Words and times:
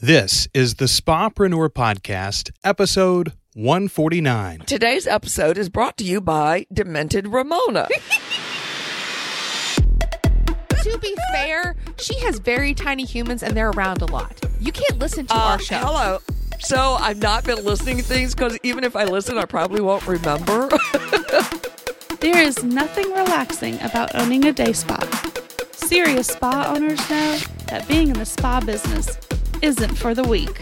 This 0.00 0.46
is 0.54 0.76
the 0.76 0.84
Spapreneur 0.84 1.68
Podcast, 1.70 2.52
episode 2.62 3.32
149. 3.54 4.60
Today's 4.60 5.08
episode 5.08 5.58
is 5.58 5.68
brought 5.68 5.96
to 5.96 6.04
you 6.04 6.20
by 6.20 6.66
Demented 6.72 7.26
Ramona. 7.26 7.88
to 10.82 10.98
be 11.02 11.16
fair, 11.32 11.74
she 11.98 12.16
has 12.20 12.38
very 12.38 12.74
tiny 12.74 13.04
humans 13.04 13.42
and 13.42 13.56
they're 13.56 13.70
around 13.70 14.00
a 14.02 14.06
lot. 14.06 14.38
You 14.60 14.70
can't 14.70 15.00
listen 15.00 15.26
to 15.26 15.34
Uh, 15.34 15.38
our 15.38 15.58
show. 15.58 15.78
Hello. 15.78 16.18
So 16.60 16.94
I've 17.00 17.20
not 17.20 17.42
been 17.44 17.64
listening 17.64 17.96
to 17.96 18.02
things 18.04 18.36
because 18.36 18.56
even 18.62 18.84
if 18.84 18.94
I 18.94 19.02
listen, 19.04 19.36
I 19.36 19.46
probably 19.46 19.80
won't 19.80 20.06
remember. 20.06 20.68
There 22.20 22.42
is 22.42 22.64
nothing 22.64 23.08
relaxing 23.12 23.80
about 23.80 24.12
owning 24.16 24.44
a 24.46 24.52
day 24.52 24.72
spa. 24.72 24.98
Serious 25.72 26.26
spa 26.26 26.72
owners 26.74 26.98
know 27.08 27.38
that 27.68 27.86
being 27.86 28.08
in 28.08 28.14
the 28.18 28.26
spa 28.26 28.58
business 28.60 29.16
isn't 29.62 29.96
for 29.96 30.14
the 30.14 30.22
weak. 30.24 30.60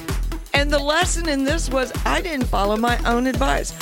and 0.54 0.70
the 0.70 0.79
lesson 0.79 1.29
in 1.29 1.44
this 1.44 1.68
was 1.71 1.93
I 2.04 2.21
didn't 2.21 2.46
follow 2.46 2.76
my 2.76 2.98
own 3.04 3.26
advice. 3.26 3.72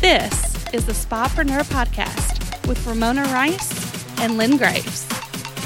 This 0.00 0.54
is 0.72 0.86
the 0.86 0.92
Spapreneur 0.92 1.64
Podcast 1.64 2.66
with 2.68 2.84
Ramona 2.86 3.22
Rice 3.24 3.70
and 4.20 4.36
Lynn 4.38 4.56
Graves. 4.56 5.06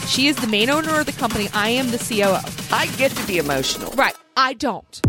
she 0.07 0.29
is 0.29 0.37
the 0.37 0.47
main 0.47 0.71
owner 0.71 0.99
of 1.01 1.07
the 1.07 1.13
company. 1.13 1.49
I 1.53 1.69
am 1.71 1.91
the 1.91 1.99
COO. 1.99 2.41
I 2.75 2.87
get 2.97 3.11
to 3.13 3.27
be 3.27 3.39
emotional. 3.39 3.93
Right. 3.93 4.15
I 4.37 4.55
don't. 4.55 5.01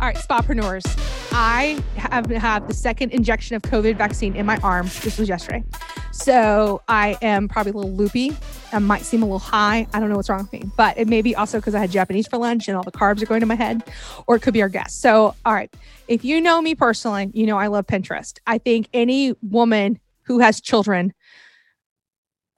All 0.00 0.06
right, 0.06 0.16
spapreneurs. 0.16 0.84
I 1.32 1.82
have 1.96 2.26
had 2.30 2.66
the 2.68 2.74
second 2.74 3.10
injection 3.12 3.54
of 3.56 3.62
COVID 3.62 3.96
vaccine 3.96 4.34
in 4.34 4.46
my 4.46 4.56
arm. 4.58 4.86
This 5.02 5.18
was 5.18 5.28
yesterday. 5.28 5.62
So 6.12 6.82
I 6.88 7.18
am 7.20 7.48
probably 7.48 7.72
a 7.72 7.76
little 7.76 7.92
loopy. 7.92 8.36
I 8.72 8.78
might 8.78 9.02
seem 9.02 9.22
a 9.22 9.26
little 9.26 9.38
high. 9.38 9.86
I 9.92 10.00
don't 10.00 10.08
know 10.08 10.16
what's 10.16 10.28
wrong 10.28 10.42
with 10.42 10.52
me, 10.52 10.70
but 10.76 10.98
it 10.98 11.08
may 11.08 11.22
be 11.22 11.34
also 11.34 11.58
because 11.58 11.74
I 11.74 11.80
had 11.80 11.90
Japanese 11.90 12.26
for 12.26 12.38
lunch 12.38 12.68
and 12.68 12.76
all 12.76 12.82
the 12.82 12.92
carbs 12.92 13.22
are 13.22 13.26
going 13.26 13.40
to 13.40 13.46
my 13.46 13.54
head, 13.54 13.82
or 14.26 14.36
it 14.36 14.40
could 14.40 14.54
be 14.54 14.62
our 14.62 14.68
guest. 14.68 15.00
So, 15.00 15.34
all 15.44 15.54
right. 15.54 15.72
If 16.08 16.24
you 16.24 16.40
know 16.40 16.60
me 16.60 16.74
personally, 16.74 17.30
you 17.34 17.46
know 17.46 17.58
I 17.58 17.68
love 17.68 17.86
Pinterest. 17.86 18.38
I 18.46 18.58
think 18.58 18.88
any 18.92 19.34
woman 19.42 19.98
who 20.22 20.38
has 20.38 20.60
children 20.60 21.12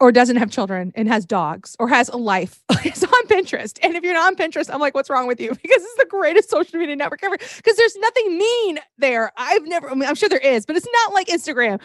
or 0.02 0.10
doesn't 0.10 0.36
have 0.36 0.50
children 0.50 0.92
and 0.96 1.06
has 1.06 1.24
dogs 1.24 1.76
or 1.78 1.86
has 1.86 2.08
a 2.08 2.16
life 2.16 2.60
is 2.84 3.04
on 3.04 3.26
Pinterest. 3.28 3.78
And 3.84 3.94
if 3.94 4.02
you're 4.02 4.14
not 4.14 4.26
on 4.26 4.36
Pinterest, 4.36 4.68
I'm 4.68 4.80
like, 4.80 4.94
what's 4.94 5.08
wrong 5.08 5.28
with 5.28 5.40
you? 5.40 5.50
Because 5.62 5.82
it's 5.82 5.96
the 5.96 6.06
greatest 6.06 6.50
social 6.50 6.80
media 6.80 6.96
network 6.96 7.22
ever. 7.22 7.38
Because 7.38 7.76
there's 7.76 7.96
nothing 7.96 8.36
mean 8.36 8.80
there. 8.98 9.30
I've 9.36 9.64
never, 9.64 9.88
I 9.88 9.92
I'm 9.92 10.16
sure 10.16 10.28
there 10.28 10.38
is, 10.38 10.66
but 10.66 10.76
it's 10.76 10.88
not 10.92 11.14
like 11.14 11.28
Instagram. 11.28 11.80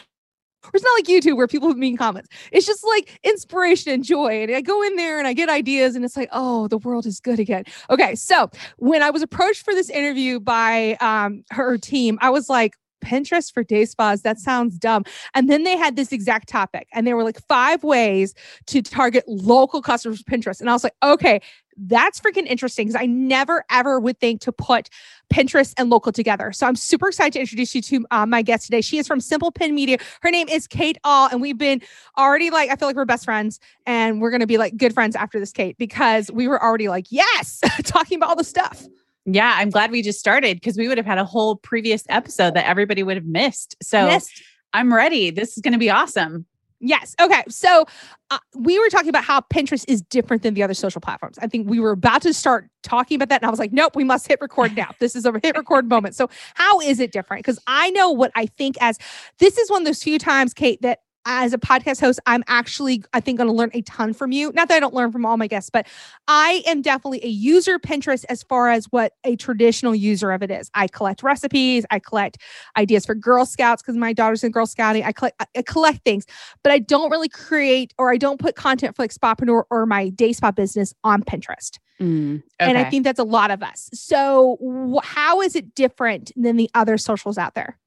Or 0.63 0.71
it's 0.73 0.83
not 0.83 0.93
like 0.97 1.05
YouTube 1.05 1.37
where 1.37 1.47
people 1.47 1.67
have 1.67 1.77
mean 1.77 1.97
comments. 1.97 2.29
It's 2.51 2.65
just 2.65 2.83
like 2.85 3.19
inspiration 3.23 3.93
and 3.93 4.03
joy. 4.03 4.43
And 4.43 4.55
I 4.55 4.61
go 4.61 4.83
in 4.83 4.95
there 4.95 5.17
and 5.17 5.27
I 5.27 5.33
get 5.33 5.49
ideas, 5.49 5.95
and 5.95 6.03
it's 6.03 6.17
like, 6.17 6.29
oh, 6.31 6.67
the 6.67 6.77
world 6.77 7.05
is 7.05 7.19
good 7.19 7.39
again. 7.39 7.63
Okay. 7.89 8.15
So 8.15 8.49
when 8.77 9.01
I 9.01 9.09
was 9.09 9.21
approached 9.21 9.63
for 9.63 9.73
this 9.73 9.89
interview 9.89 10.39
by 10.39 10.97
um, 10.99 11.43
her 11.51 11.77
team, 11.77 12.17
I 12.21 12.29
was 12.29 12.49
like, 12.49 12.75
Pinterest 13.01 13.51
for 13.53 13.63
day 13.63 13.85
spas, 13.85 14.21
that 14.21 14.39
sounds 14.39 14.77
dumb. 14.77 15.03
And 15.33 15.49
then 15.49 15.63
they 15.63 15.77
had 15.77 15.95
this 15.95 16.11
exact 16.11 16.49
topic, 16.49 16.87
and 16.93 17.05
there 17.05 17.15
were 17.15 17.23
like 17.23 17.39
five 17.47 17.83
ways 17.83 18.33
to 18.67 18.81
target 18.81 19.23
local 19.27 19.81
customers 19.81 20.23
Pinterest. 20.23 20.59
And 20.59 20.69
I 20.69 20.73
was 20.73 20.83
like, 20.83 20.95
okay, 21.03 21.41
that's 21.77 22.19
freaking 22.19 22.47
interesting 22.47 22.87
because 22.87 22.99
I 22.99 23.05
never 23.05 23.63
ever 23.69 23.99
would 23.99 24.19
think 24.19 24.41
to 24.41 24.51
put 24.51 24.89
Pinterest 25.31 25.73
and 25.77 25.89
local 25.89 26.11
together. 26.11 26.51
So 26.51 26.65
I'm 26.65 26.75
super 26.75 27.09
excited 27.09 27.33
to 27.33 27.39
introduce 27.39 27.75
you 27.75 27.81
to 27.83 28.05
uh, 28.11 28.25
my 28.25 28.41
guest 28.41 28.65
today. 28.65 28.81
She 28.81 28.97
is 28.97 29.07
from 29.07 29.19
Simple 29.19 29.51
Pin 29.51 29.75
Media. 29.75 29.97
Her 30.21 30.31
name 30.31 30.49
is 30.49 30.67
Kate 30.67 30.97
Ahl, 31.03 31.29
and 31.31 31.41
we've 31.41 31.57
been 31.57 31.81
already 32.17 32.49
like, 32.49 32.69
I 32.69 32.75
feel 32.75 32.87
like 32.87 32.95
we're 32.95 33.05
best 33.05 33.25
friends, 33.25 33.59
and 33.85 34.21
we're 34.21 34.31
gonna 34.31 34.47
be 34.47 34.57
like 34.57 34.77
good 34.77 34.93
friends 34.93 35.15
after 35.15 35.39
this, 35.39 35.51
Kate, 35.51 35.77
because 35.77 36.31
we 36.31 36.47
were 36.47 36.61
already 36.61 36.87
like, 36.87 37.07
yes, 37.09 37.61
talking 37.83 38.17
about 38.17 38.29
all 38.29 38.35
the 38.35 38.43
stuff. 38.43 38.87
Yeah, 39.29 39.53
I'm 39.57 39.69
glad 39.69 39.91
we 39.91 40.01
just 40.01 40.19
started 40.19 40.55
because 40.55 40.77
we 40.77 40.87
would 40.87 40.97
have 40.97 41.05
had 41.05 41.17
a 41.17 41.25
whole 41.25 41.57
previous 41.57 42.05
episode 42.07 42.53
that 42.53 42.65
everybody 42.65 43.03
would 43.03 43.17
have 43.17 43.25
missed. 43.25 43.75
So 43.83 44.07
Missed. 44.07 44.41
I'm 44.73 44.93
ready. 44.93 45.31
This 45.31 45.57
is 45.57 45.61
going 45.61 45.73
to 45.73 45.79
be 45.79 45.89
awesome. 45.89 46.45
Yes. 46.79 47.13
Okay. 47.19 47.43
So 47.49 47.85
uh, 48.29 48.37
we 48.55 48.79
were 48.79 48.87
talking 48.89 49.09
about 49.09 49.23
how 49.23 49.41
Pinterest 49.41 49.83
is 49.87 50.01
different 50.01 50.43
than 50.43 50.53
the 50.53 50.63
other 50.63 50.75
social 50.75 51.01
platforms. 51.01 51.37
I 51.41 51.47
think 51.47 51.69
we 51.69 51.79
were 51.79 51.91
about 51.91 52.21
to 52.21 52.33
start 52.33 52.69
talking 52.83 53.15
about 53.15 53.29
that. 53.29 53.41
And 53.41 53.47
I 53.47 53.49
was 53.49 53.59
like, 53.59 53.73
nope, 53.73 53.95
we 53.95 54.03
must 54.03 54.27
hit 54.27 54.39
record 54.39 54.75
now. 54.77 54.91
This 54.99 55.15
is 55.15 55.25
a 55.25 55.33
hit 55.43 55.57
record 55.57 55.89
moment. 55.89 56.15
So, 56.15 56.29
how 56.53 56.79
is 56.79 56.99
it 56.99 57.11
different? 57.11 57.43
Because 57.43 57.59
I 57.67 57.89
know 57.89 58.11
what 58.11 58.31
I 58.35 58.45
think 58.45 58.77
as 58.79 58.99
this 59.39 59.57
is 59.57 59.71
one 59.71 59.81
of 59.81 59.85
those 59.87 60.03
few 60.03 60.19
times, 60.19 60.53
Kate, 60.53 60.81
that 60.83 60.99
as 61.27 61.53
a 61.53 61.57
podcast 61.57 61.99
host, 61.99 62.19
I'm 62.25 62.43
actually, 62.47 63.03
I 63.13 63.19
think, 63.19 63.37
going 63.37 63.49
to 63.49 63.53
learn 63.53 63.69
a 63.73 63.81
ton 63.83 64.13
from 64.13 64.31
you. 64.31 64.51
Not 64.53 64.69
that 64.69 64.75
I 64.75 64.79
don't 64.79 64.93
learn 64.93 65.11
from 65.11 65.25
all 65.25 65.35
my 65.37 65.45
guests, 65.47 65.69
but 65.69 65.85
I 66.27 66.63
am 66.65 66.81
definitely 66.81 67.23
a 67.23 67.27
user 67.27 67.75
of 67.75 67.81
Pinterest 67.81 68.23
as 68.29 68.41
far 68.43 68.69
as 68.69 68.85
what 68.85 69.13
a 69.25 69.35
traditional 69.35 69.93
user 69.93 70.31
of 70.31 70.41
it 70.41 70.49
is. 70.49 70.71
I 70.73 70.87
collect 70.87 71.21
recipes, 71.21 71.85
I 71.91 71.99
collect 71.99 72.37
ideas 72.77 73.05
for 73.05 73.13
Girl 73.13 73.45
Scouts 73.45 73.81
because 73.81 73.97
my 73.97 74.13
daughter's 74.13 74.43
in 74.43 74.51
Girl 74.51 74.65
Scouting. 74.65 75.03
I 75.03 75.11
collect, 75.11 75.39
I 75.55 75.61
collect 75.61 76.03
things, 76.05 76.25
but 76.63 76.71
I 76.71 76.79
don't 76.79 77.11
really 77.11 77.29
create 77.29 77.93
or 77.97 78.09
I 78.11 78.17
don't 78.17 78.39
put 78.39 78.55
content 78.55 78.95
for 78.95 79.03
like 79.03 79.13
Spapreneur 79.13 79.63
or 79.69 79.85
my 79.85 80.09
day 80.09 80.31
spa 80.33 80.51
business 80.51 80.93
on 81.03 81.23
Pinterest. 81.23 81.77
Mm, 81.99 82.43
And 82.59 82.77
I 82.77 82.89
think 82.89 83.03
that's 83.03 83.19
a 83.19 83.23
lot 83.23 83.51
of 83.51 83.61
us. 83.63 83.89
So, 83.93 84.57
wh- 84.61 85.05
how 85.05 85.41
is 85.41 85.55
it 85.55 85.73
different 85.75 86.31
than 86.35 86.55
the 86.55 86.69
other 86.73 86.97
socials 86.97 87.37
out 87.37 87.55
there? 87.55 87.77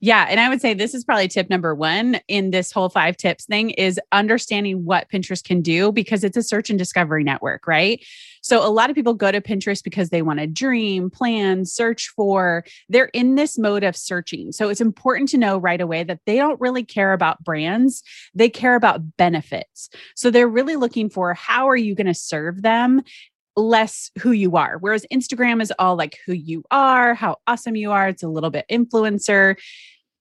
Yeah. 0.00 0.26
And 0.28 0.40
I 0.40 0.48
would 0.48 0.60
say 0.60 0.74
this 0.74 0.94
is 0.94 1.04
probably 1.04 1.28
tip 1.28 1.50
number 1.50 1.74
one 1.74 2.20
in 2.28 2.50
this 2.50 2.72
whole 2.72 2.88
five 2.88 3.16
tips 3.16 3.44
thing 3.44 3.70
is 3.70 4.00
understanding 4.12 4.84
what 4.84 5.10
Pinterest 5.10 5.44
can 5.44 5.60
do 5.60 5.92
because 5.92 6.24
it's 6.24 6.36
a 6.36 6.42
search 6.42 6.70
and 6.70 6.78
discovery 6.78 7.24
network, 7.24 7.66
right? 7.66 8.02
So 8.42 8.66
a 8.66 8.70
lot 8.70 8.88
of 8.88 8.96
people 8.96 9.14
go 9.14 9.30
to 9.30 9.40
Pinterest 9.40 9.84
because 9.84 10.08
they 10.10 10.22
want 10.22 10.40
to 10.40 10.46
dream, 10.46 11.10
plan, 11.10 11.66
search 11.66 12.08
for. 12.08 12.64
They're 12.88 13.10
in 13.12 13.34
this 13.34 13.58
mode 13.58 13.84
of 13.84 13.96
searching. 13.96 14.52
So 14.52 14.70
it's 14.70 14.80
important 14.80 15.28
to 15.30 15.38
know 15.38 15.58
right 15.58 15.80
away 15.80 16.04
that 16.04 16.20
they 16.24 16.36
don't 16.36 16.60
really 16.60 16.82
care 16.82 17.12
about 17.12 17.44
brands. 17.44 18.02
They 18.34 18.48
care 18.48 18.76
about 18.76 19.16
benefits. 19.18 19.90
So 20.14 20.30
they're 20.30 20.48
really 20.48 20.76
looking 20.76 21.10
for 21.10 21.34
how 21.34 21.68
are 21.68 21.76
you 21.76 21.94
going 21.94 22.06
to 22.06 22.14
serve 22.14 22.62
them 22.62 23.02
less 23.56 24.10
who 24.20 24.32
you 24.32 24.56
are. 24.56 24.78
Whereas 24.78 25.06
Instagram 25.12 25.60
is 25.62 25.72
all 25.78 25.96
like 25.96 26.18
who 26.26 26.32
you 26.32 26.64
are, 26.70 27.14
how 27.14 27.36
awesome 27.46 27.76
you 27.76 27.92
are. 27.92 28.08
It's 28.08 28.22
a 28.22 28.28
little 28.28 28.50
bit 28.50 28.66
influencer. 28.70 29.56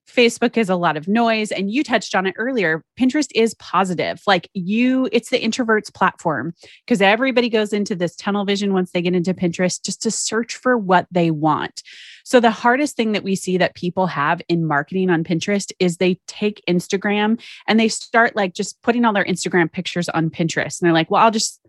Facebook 0.10 0.58
is 0.58 0.70
a 0.70 0.76
lot 0.76 0.98
of 0.98 1.08
noise. 1.08 1.52
And 1.52 1.72
you 1.72 1.84
touched 1.84 2.16
on 2.16 2.26
it 2.26 2.36
earlier. 2.38 2.84
Pinterest 3.00 3.30
is 3.36 3.54
positive. 3.56 4.22
Like 4.26 4.50
you, 4.54 5.08
it's 5.12 5.30
the 5.30 5.42
introverts 5.42 5.94
platform 5.94 6.54
because 6.86 7.02
everybody 7.02 7.50
goes 7.50 7.74
into 7.74 7.96
this 7.96 8.16
tunnel 8.16 8.46
vision 8.46 8.74
once 8.74 8.92
they 8.92 9.02
get 9.02 9.16
into 9.16 9.34
Pinterest 9.34 9.84
just 9.84 10.02
to 10.04 10.12
search 10.12 10.56
for 10.56 10.78
what 10.78 11.08
they 11.12 11.32
want. 11.32 11.84
So 12.24 12.40
the 12.40 12.52
hardest 12.52 12.96
thing 12.96 13.14
that 13.14 13.24
we 13.24 13.36
see 13.36 13.58
that 13.58 13.76
people 13.76 14.08
have 14.08 14.42
in 14.48 14.66
marketing 14.66 15.10
on 15.10 15.24
Pinterest 15.24 15.72
is 15.80 15.98
they 15.98 16.20
take 16.28 16.64
Instagram 16.68 17.42
and 17.68 17.80
they 17.80 17.88
start 17.88 18.36
like 18.36 18.54
just 18.54 18.82
putting 18.82 19.06
all 19.06 19.14
their 19.14 19.26
Instagram 19.26 19.72
pictures 19.72 20.10
on 20.10 20.30
Pinterest. 20.30 20.80
And 20.80 20.88
they're 20.88 20.94
like, 20.94 21.10
well, 21.10 21.24
I'll 21.24 21.32
just 21.32 21.60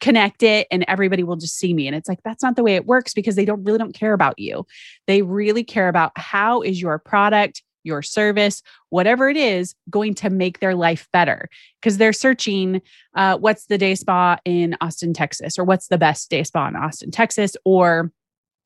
connect 0.00 0.42
it 0.42 0.66
and 0.70 0.84
everybody 0.88 1.22
will 1.22 1.36
just 1.36 1.58
see 1.58 1.74
me. 1.74 1.86
And 1.86 1.96
it's 1.96 2.08
like 2.08 2.22
that's 2.24 2.42
not 2.42 2.56
the 2.56 2.62
way 2.62 2.74
it 2.74 2.86
works 2.86 3.14
because 3.14 3.36
they 3.36 3.44
don't 3.44 3.62
really 3.64 3.78
don't 3.78 3.94
care 3.94 4.12
about 4.12 4.38
you. 4.38 4.66
They 5.06 5.22
really 5.22 5.64
care 5.64 5.88
about 5.88 6.12
how 6.16 6.62
is 6.62 6.80
your 6.80 6.98
product 6.98 7.62
your 7.82 8.02
service 8.02 8.62
whatever 8.90 9.30
it 9.30 9.38
is 9.38 9.74
going 9.88 10.12
to 10.14 10.28
make 10.28 10.60
their 10.60 10.74
life 10.74 11.08
better. 11.14 11.48
Because 11.80 11.96
they're 11.96 12.12
searching 12.12 12.82
uh, 13.14 13.38
what's 13.38 13.66
the 13.66 13.78
day 13.78 13.94
spa 13.94 14.36
in 14.44 14.76
austin 14.82 15.14
texas 15.14 15.58
or 15.58 15.64
what's 15.64 15.88
the 15.88 15.96
best 15.96 16.28
day 16.28 16.44
spa 16.44 16.68
in 16.68 16.76
austin 16.76 17.10
texas 17.10 17.56
or 17.64 18.12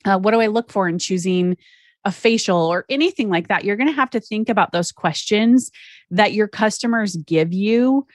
uh, 0.04 0.18
what 0.18 0.32
do 0.32 0.40
i 0.40 0.48
look 0.48 0.68
for 0.72 0.88
in 0.88 0.98
choosing 0.98 1.56
a 2.04 2.12
facial 2.12 2.58
or 2.58 2.84
anything 2.88 3.28
like 3.28 3.48
that? 3.48 3.64
You're 3.64 3.76
going 3.76 3.88
to 3.88 3.94
have 3.94 4.10
to 4.10 4.20
think 4.20 4.48
about 4.48 4.72
those 4.72 4.92
questions 4.92 5.70
that 6.10 6.34
your 6.34 6.48
customers 6.48 7.16
give 7.16 7.52
you 7.52 8.06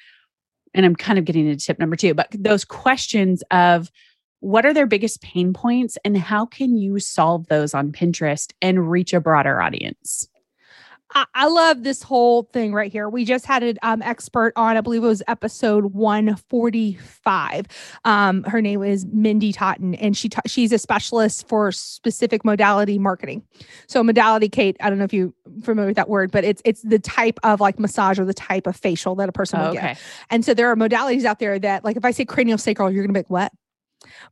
and 0.73 0.85
I'm 0.85 0.95
kind 0.95 1.19
of 1.19 1.25
getting 1.25 1.47
into 1.47 1.65
tip 1.65 1.79
number 1.79 1.95
two, 1.95 2.13
but 2.13 2.27
those 2.31 2.65
questions 2.65 3.43
of 3.51 3.91
what 4.41 4.65
are 4.65 4.73
their 4.73 4.87
biggest 4.87 5.21
pain 5.21 5.53
points 5.53 5.97
and 6.05 6.17
how 6.17 6.45
can 6.45 6.77
you 6.77 6.99
solve 6.99 7.47
those 7.47 7.73
on 7.73 7.91
Pinterest 7.91 8.51
and 8.61 8.89
reach 8.89 9.13
a 9.13 9.19
broader 9.19 9.61
audience? 9.61 10.27
I, 11.13 11.25
I 11.33 11.47
love 11.47 11.83
this 11.83 12.03
whole 12.03 12.43
thing 12.43 12.73
right 12.73 12.91
here. 12.91 13.09
We 13.09 13.25
just 13.25 13.45
had 13.45 13.63
an 13.63 13.77
um, 13.81 14.01
expert 14.01 14.53
on, 14.55 14.77
I 14.77 14.81
believe 14.81 15.03
it 15.03 15.07
was 15.07 15.23
episode 15.27 15.85
145. 15.93 17.65
Um, 18.05 18.43
her 18.43 18.61
name 18.61 18.83
is 18.83 19.05
Mindy 19.05 19.51
Totten, 19.51 19.95
and 19.95 20.15
she 20.15 20.29
ta- 20.29 20.41
she's 20.45 20.71
a 20.71 20.77
specialist 20.77 21.47
for 21.47 21.71
specific 21.71 22.45
modality 22.45 22.99
marketing. 22.99 23.43
So 23.87 24.03
modality, 24.03 24.49
Kate, 24.49 24.77
I 24.79 24.89
don't 24.89 24.99
know 24.99 25.05
if 25.05 25.13
you're 25.13 25.33
familiar 25.63 25.87
with 25.87 25.95
that 25.97 26.09
word, 26.09 26.31
but 26.31 26.43
it's 26.43 26.61
it's 26.65 26.81
the 26.83 26.99
type 26.99 27.39
of 27.43 27.59
like 27.59 27.79
massage 27.79 28.19
or 28.19 28.25
the 28.25 28.33
type 28.33 28.67
of 28.67 28.75
facial 28.75 29.15
that 29.15 29.29
a 29.29 29.31
person 29.31 29.59
will 29.59 29.73
get. 29.73 29.83
And 30.29 30.45
so 30.45 30.53
there 30.53 30.69
are 30.69 30.75
modalities 30.75 31.25
out 31.25 31.39
there 31.39 31.57
that, 31.59 31.83
like, 31.83 31.97
if 31.97 32.05
I 32.05 32.11
say 32.11 32.25
cranial 32.25 32.57
sacral, 32.57 32.91
you're 32.91 33.03
gonna 33.03 33.13
be 33.13 33.19
like, 33.19 33.29
what? 33.29 33.51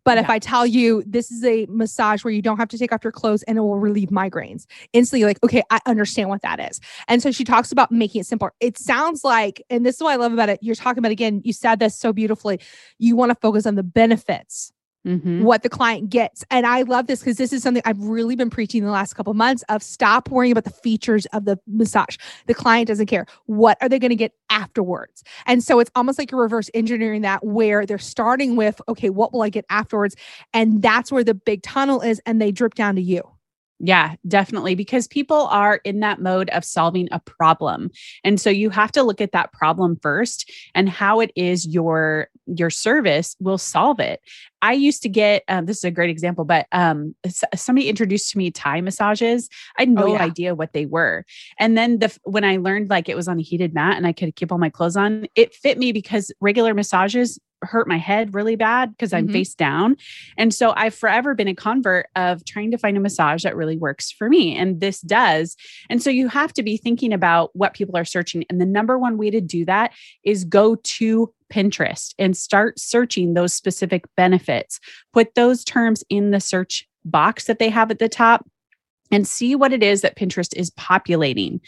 But 0.04 0.18
if 0.18 0.30
I 0.30 0.40
tell 0.40 0.66
you 0.66 1.04
this 1.06 1.32
is 1.32 1.44
a 1.44 1.66
massage 1.70 2.24
where 2.24 2.34
you 2.34 2.42
don't 2.42 2.58
have 2.58 2.70
to 2.70 2.78
take 2.78 2.92
off 2.92 3.04
your 3.04 3.12
clothes 3.12 3.44
and 3.44 3.58
it 3.58 3.62
will 3.62 3.80
relieve 3.80 4.10
migraines, 4.10 4.66
instantly, 4.94 5.26
like, 5.26 5.44
okay, 5.44 5.64
I 5.70 5.80
understand 5.86 6.30
what 6.30 6.42
that 6.42 6.60
is. 6.60 6.80
And 7.08 7.22
so 7.22 7.32
she 7.32 7.44
talks 7.44 7.72
about 7.72 7.92
making 7.92 8.22
it 8.22 8.26
simpler. 8.26 8.54
It 8.60 8.78
sounds 8.78 9.24
like, 9.24 9.62
and 9.70 9.86
this 9.86 9.96
is 9.96 10.02
what 10.02 10.12
I 10.12 10.16
love 10.16 10.34
about 10.34 10.50
it. 10.50 10.60
You're 10.62 10.76
talking 10.76 11.00
about 11.00 11.12
again, 11.12 11.42
you 11.44 11.54
said 11.54 11.80
this 11.80 11.96
so 11.96 12.14
beautifully. 12.14 12.60
You 13.00 13.16
want 13.16 13.32
to 13.32 13.36
focus 13.36 13.66
on 13.66 13.76
the 13.76 13.84
benefits 13.84 14.72
Mhm. 15.08 15.42
what 15.44 15.64
the 15.64 15.70
client 15.70 16.10
gets. 16.10 16.44
And 16.52 16.68
I 16.68 16.82
love 16.84 17.08
this 17.08 17.20
because 17.22 17.38
this 17.38 17.54
is 17.54 17.64
something 17.64 17.82
I've 17.86 18.00
really 18.02 18.36
been 18.36 18.50
preaching 18.50 18.84
the 18.84 18.92
last 18.92 19.14
couple 19.14 19.32
of 19.32 19.38
months 19.38 19.64
of 19.70 19.82
stop 19.82 20.30
worrying 20.30 20.52
about 20.52 20.66
the 20.66 20.70
features 20.70 21.26
of 21.28 21.46
the 21.46 21.58
massage. 21.68 22.18
The 22.48 22.54
client 22.54 22.88
doesn't 22.90 23.08
care. 23.08 23.26
What 23.46 23.78
are 23.82 23.90
they 23.90 24.00
going 24.00 24.10
to 24.10 24.16
get 24.16 24.34
afterwards? 24.50 25.24
And 25.46 25.64
so 25.64 25.80
it's 25.80 25.92
almost 25.96 26.20
like 26.20 26.32
you're 26.32 26.42
reverse 26.42 26.70
engineering 26.74 27.22
that 27.22 27.46
where 27.46 27.86
they're 27.86 27.98
starting 27.98 28.56
with, 28.56 28.82
okay, 28.90 29.10
what 29.10 29.32
will 29.34 29.42
I 29.42 29.50
get 29.50 29.66
afterwards? 29.70 30.16
And 30.54 30.82
that's 30.82 31.12
where 31.12 31.24
the 31.24 31.34
big 31.34 31.64
tunnel 31.64 32.02
is 32.02 32.22
and 32.26 32.42
they 32.42 32.52
drip 32.52 32.76
down 32.76 32.96
to 32.96 33.02
you. 33.02 33.22
Yeah, 33.80 34.16
definitely. 34.28 34.74
Because 34.74 35.08
people 35.08 35.48
are 35.48 35.76
in 35.84 36.00
that 36.00 36.20
mode 36.20 36.50
of 36.50 36.66
solving 36.66 37.08
a 37.12 37.20
problem. 37.20 37.92
And 38.24 38.42
so 38.42 38.50
you 38.50 38.72
have 38.72 38.92
to 38.94 39.04
look 39.04 39.22
at 39.22 39.34
that 39.34 39.54
problem 39.54 40.00
first 40.02 40.52
and 40.74 40.90
how 40.90 41.20
it 41.20 41.32
is 41.36 41.68
your 41.68 42.30
your 42.48 42.70
service 42.70 43.36
will 43.40 43.58
solve 43.58 44.00
it. 44.00 44.22
I 44.62 44.74
used 44.74 45.04
to 45.04 45.10
get 45.10 45.44
um, 45.48 45.68
this 45.68 45.78
is 45.78 45.84
a 45.84 45.92
great 45.92 46.10
example, 46.10 46.44
but 46.44 46.66
um, 46.72 47.14
somebody 47.56 47.88
introduced 47.88 48.32
to 48.32 48.38
me 48.40 48.50
Thai 48.50 48.82
massages. 48.82 49.48
I 49.78 49.84
had 49.84 49.90
no 49.90 50.08
yeah. 50.08 50.24
idea 50.24 50.56
what 50.56 50.74
they 50.74 50.88
were, 50.88 51.24
and 51.60 51.78
then 51.78 52.00
the 52.00 52.18
when 52.24 52.44
I 52.44 52.58
learned 52.58 52.90
like 52.90 53.10
it 53.10 53.16
was 53.16 53.28
on 53.28 53.40
a 53.40 53.44
heated 53.44 53.76
mat 53.76 53.98
and 53.98 54.08
I 54.08 54.14
could 54.14 54.36
keep 54.36 54.52
all 54.52 54.58
my 54.58 54.70
clothes 54.70 54.98
on, 54.98 55.28
it 55.36 55.54
fit 55.54 55.78
me 55.78 55.92
because 55.92 56.32
regular 56.42 56.74
massages 56.74 57.40
hurt 57.68 57.88
my 57.88 57.98
head 57.98 58.34
really 58.34 58.56
bad 58.56 58.92
because 58.92 59.14
I'm 59.14 59.28
Mhm. 59.28 59.34
face 59.34 59.54
down, 59.54 59.98
and 60.38 60.54
so 60.54 60.74
I've 60.76 60.96
forever 60.96 61.36
been 61.36 61.48
a 61.48 61.56
convert 61.56 62.08
of 62.16 62.44
trying 62.46 62.72
to 62.72 62.78
find 62.78 62.98
a 62.98 63.00
massage 63.00 63.44
that 63.44 63.56
really 63.56 63.78
works 63.78 64.12
for 64.12 64.30
me, 64.30 64.56
and 64.56 64.82
this 64.82 65.02
does. 65.02 65.56
And 65.90 66.02
so 66.02 66.10
you 66.10 66.28
have 66.30 66.54
to 66.54 66.64
be 66.64 66.78
thinking 66.78 67.14
about 67.14 67.56
what 67.56 67.74
people 67.74 67.96
are 67.98 68.06
searching, 68.06 68.44
and 68.50 68.60
the 68.60 68.66
number 68.66 68.98
one 68.98 69.18
way 69.18 69.30
to 69.30 69.42
do 69.42 69.66
that 69.66 69.94
is 70.24 70.44
go 70.44 70.76
to 70.76 71.34
Pinterest 71.52 72.14
and 72.20 72.36
start 72.36 72.80
searching 72.80 73.34
those 73.34 73.54
specific 73.54 74.06
benefits. 74.18 74.80
Put 75.14 75.36
those 75.36 75.64
terms 75.64 76.04
in 76.10 76.32
the 76.32 76.42
search 76.42 76.88
box 77.06 77.46
that 77.46 77.60
they 77.60 77.70
have 77.70 77.90
at 77.90 78.00
the 78.00 78.10
top 78.10 78.46
and 79.12 79.26
see 79.26 79.56
what 79.56 79.72
it 79.72 79.82
is 79.82 80.02
that 80.02 80.18
Pinterest 80.18 80.54
is 80.58 80.70
populating. 80.72 81.62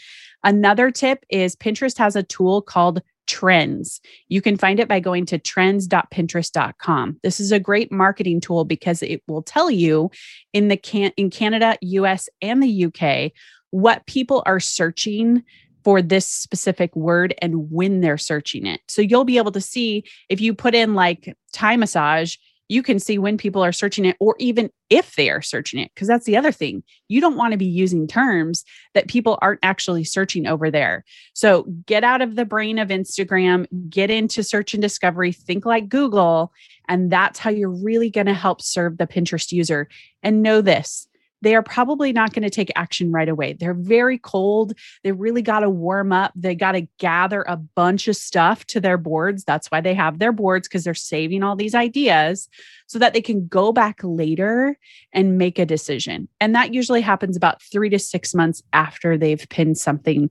Another 0.44 0.90
tip 0.90 1.24
is 1.30 1.56
Pinterest 1.56 1.96
has 1.96 2.16
a 2.16 2.22
tool 2.22 2.60
called 2.60 3.00
Trends. 3.30 4.00
You 4.26 4.42
can 4.42 4.56
find 4.56 4.80
it 4.80 4.88
by 4.88 4.98
going 4.98 5.24
to 5.26 5.38
trends.pinterest.com. 5.38 7.20
This 7.22 7.38
is 7.38 7.52
a 7.52 7.60
great 7.60 7.92
marketing 7.92 8.40
tool 8.40 8.64
because 8.64 9.04
it 9.04 9.22
will 9.28 9.42
tell 9.42 9.70
you 9.70 10.10
in 10.52 10.66
the 10.66 10.76
can 10.76 11.12
in 11.16 11.30
Canada, 11.30 11.78
US, 11.80 12.28
and 12.42 12.60
the 12.60 12.86
UK 12.86 13.30
what 13.70 14.04
people 14.06 14.42
are 14.46 14.58
searching 14.58 15.44
for 15.84 16.02
this 16.02 16.26
specific 16.26 16.94
word 16.96 17.32
and 17.40 17.70
when 17.70 18.00
they're 18.00 18.18
searching 18.18 18.66
it. 18.66 18.80
So 18.88 19.00
you'll 19.00 19.24
be 19.24 19.38
able 19.38 19.52
to 19.52 19.60
see 19.60 20.02
if 20.28 20.40
you 20.40 20.52
put 20.52 20.74
in 20.74 20.94
like 20.94 21.36
Thai 21.52 21.76
massage, 21.76 22.34
you 22.70 22.84
can 22.84 23.00
see 23.00 23.18
when 23.18 23.36
people 23.36 23.64
are 23.64 23.72
searching 23.72 24.04
it 24.04 24.16
or 24.20 24.36
even 24.38 24.70
if 24.90 25.16
they 25.16 25.28
are 25.28 25.42
searching 25.42 25.80
it. 25.80 25.90
Because 25.92 26.06
that's 26.06 26.24
the 26.24 26.36
other 26.36 26.52
thing. 26.52 26.84
You 27.08 27.20
don't 27.20 27.36
want 27.36 27.50
to 27.50 27.58
be 27.58 27.66
using 27.66 28.06
terms 28.06 28.64
that 28.94 29.08
people 29.08 29.40
aren't 29.42 29.58
actually 29.64 30.04
searching 30.04 30.46
over 30.46 30.70
there. 30.70 31.04
So 31.34 31.64
get 31.84 32.04
out 32.04 32.22
of 32.22 32.36
the 32.36 32.44
brain 32.44 32.78
of 32.78 32.88
Instagram, 32.88 33.66
get 33.90 34.08
into 34.08 34.44
search 34.44 34.72
and 34.72 34.80
discovery, 34.80 35.32
think 35.32 35.66
like 35.66 35.88
Google. 35.88 36.52
And 36.88 37.10
that's 37.10 37.40
how 37.40 37.50
you're 37.50 37.68
really 37.68 38.08
going 38.08 38.28
to 38.28 38.34
help 38.34 38.62
serve 38.62 38.98
the 38.98 39.06
Pinterest 39.08 39.50
user. 39.50 39.88
And 40.22 40.40
know 40.40 40.60
this 40.60 41.08
they 41.42 41.54
are 41.54 41.62
probably 41.62 42.12
not 42.12 42.32
going 42.32 42.42
to 42.42 42.50
take 42.50 42.70
action 42.76 43.12
right 43.12 43.28
away. 43.28 43.54
They're 43.54 43.74
very 43.74 44.18
cold. 44.18 44.74
They 45.02 45.12
really 45.12 45.42
got 45.42 45.60
to 45.60 45.70
warm 45.70 46.12
up. 46.12 46.32
They 46.34 46.54
got 46.54 46.72
to 46.72 46.86
gather 46.98 47.42
a 47.42 47.56
bunch 47.56 48.08
of 48.08 48.16
stuff 48.16 48.64
to 48.66 48.80
their 48.80 48.98
boards. 48.98 49.44
That's 49.44 49.68
why 49.68 49.80
they 49.80 49.94
have 49.94 50.18
their 50.18 50.32
boards 50.32 50.68
because 50.68 50.84
they're 50.84 50.94
saving 50.94 51.42
all 51.42 51.56
these 51.56 51.74
ideas 51.74 52.48
so 52.86 52.98
that 52.98 53.12
they 53.12 53.22
can 53.22 53.46
go 53.46 53.72
back 53.72 54.00
later 54.02 54.78
and 55.12 55.38
make 55.38 55.58
a 55.58 55.66
decision. 55.66 56.28
And 56.40 56.54
that 56.54 56.74
usually 56.74 57.00
happens 57.00 57.36
about 57.36 57.62
three 57.62 57.88
to 57.90 57.98
six 57.98 58.34
months 58.34 58.62
after 58.72 59.16
they've 59.16 59.46
pinned 59.48 59.78
something, 59.78 60.30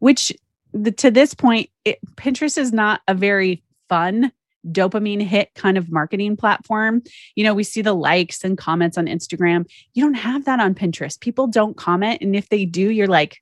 which 0.00 0.32
the, 0.72 0.90
to 0.92 1.10
this 1.10 1.34
point, 1.34 1.70
it, 1.84 1.98
Pinterest 2.16 2.58
is 2.58 2.72
not 2.72 3.02
a 3.06 3.14
very 3.14 3.62
fun 3.88 4.32
dopamine 4.70 5.22
hit 5.22 5.54
kind 5.54 5.76
of 5.76 5.90
marketing 5.90 6.36
platform. 6.36 7.02
You 7.34 7.44
know, 7.44 7.54
we 7.54 7.64
see 7.64 7.82
the 7.82 7.94
likes 7.94 8.44
and 8.44 8.56
comments 8.56 8.96
on 8.96 9.06
Instagram. 9.06 9.68
You 9.94 10.04
don't 10.04 10.14
have 10.14 10.44
that 10.44 10.60
on 10.60 10.74
Pinterest. 10.74 11.20
People 11.20 11.46
don't 11.46 11.76
comment. 11.76 12.20
And 12.20 12.36
if 12.36 12.48
they 12.48 12.64
do, 12.64 12.90
you're 12.90 13.06
like, 13.06 13.38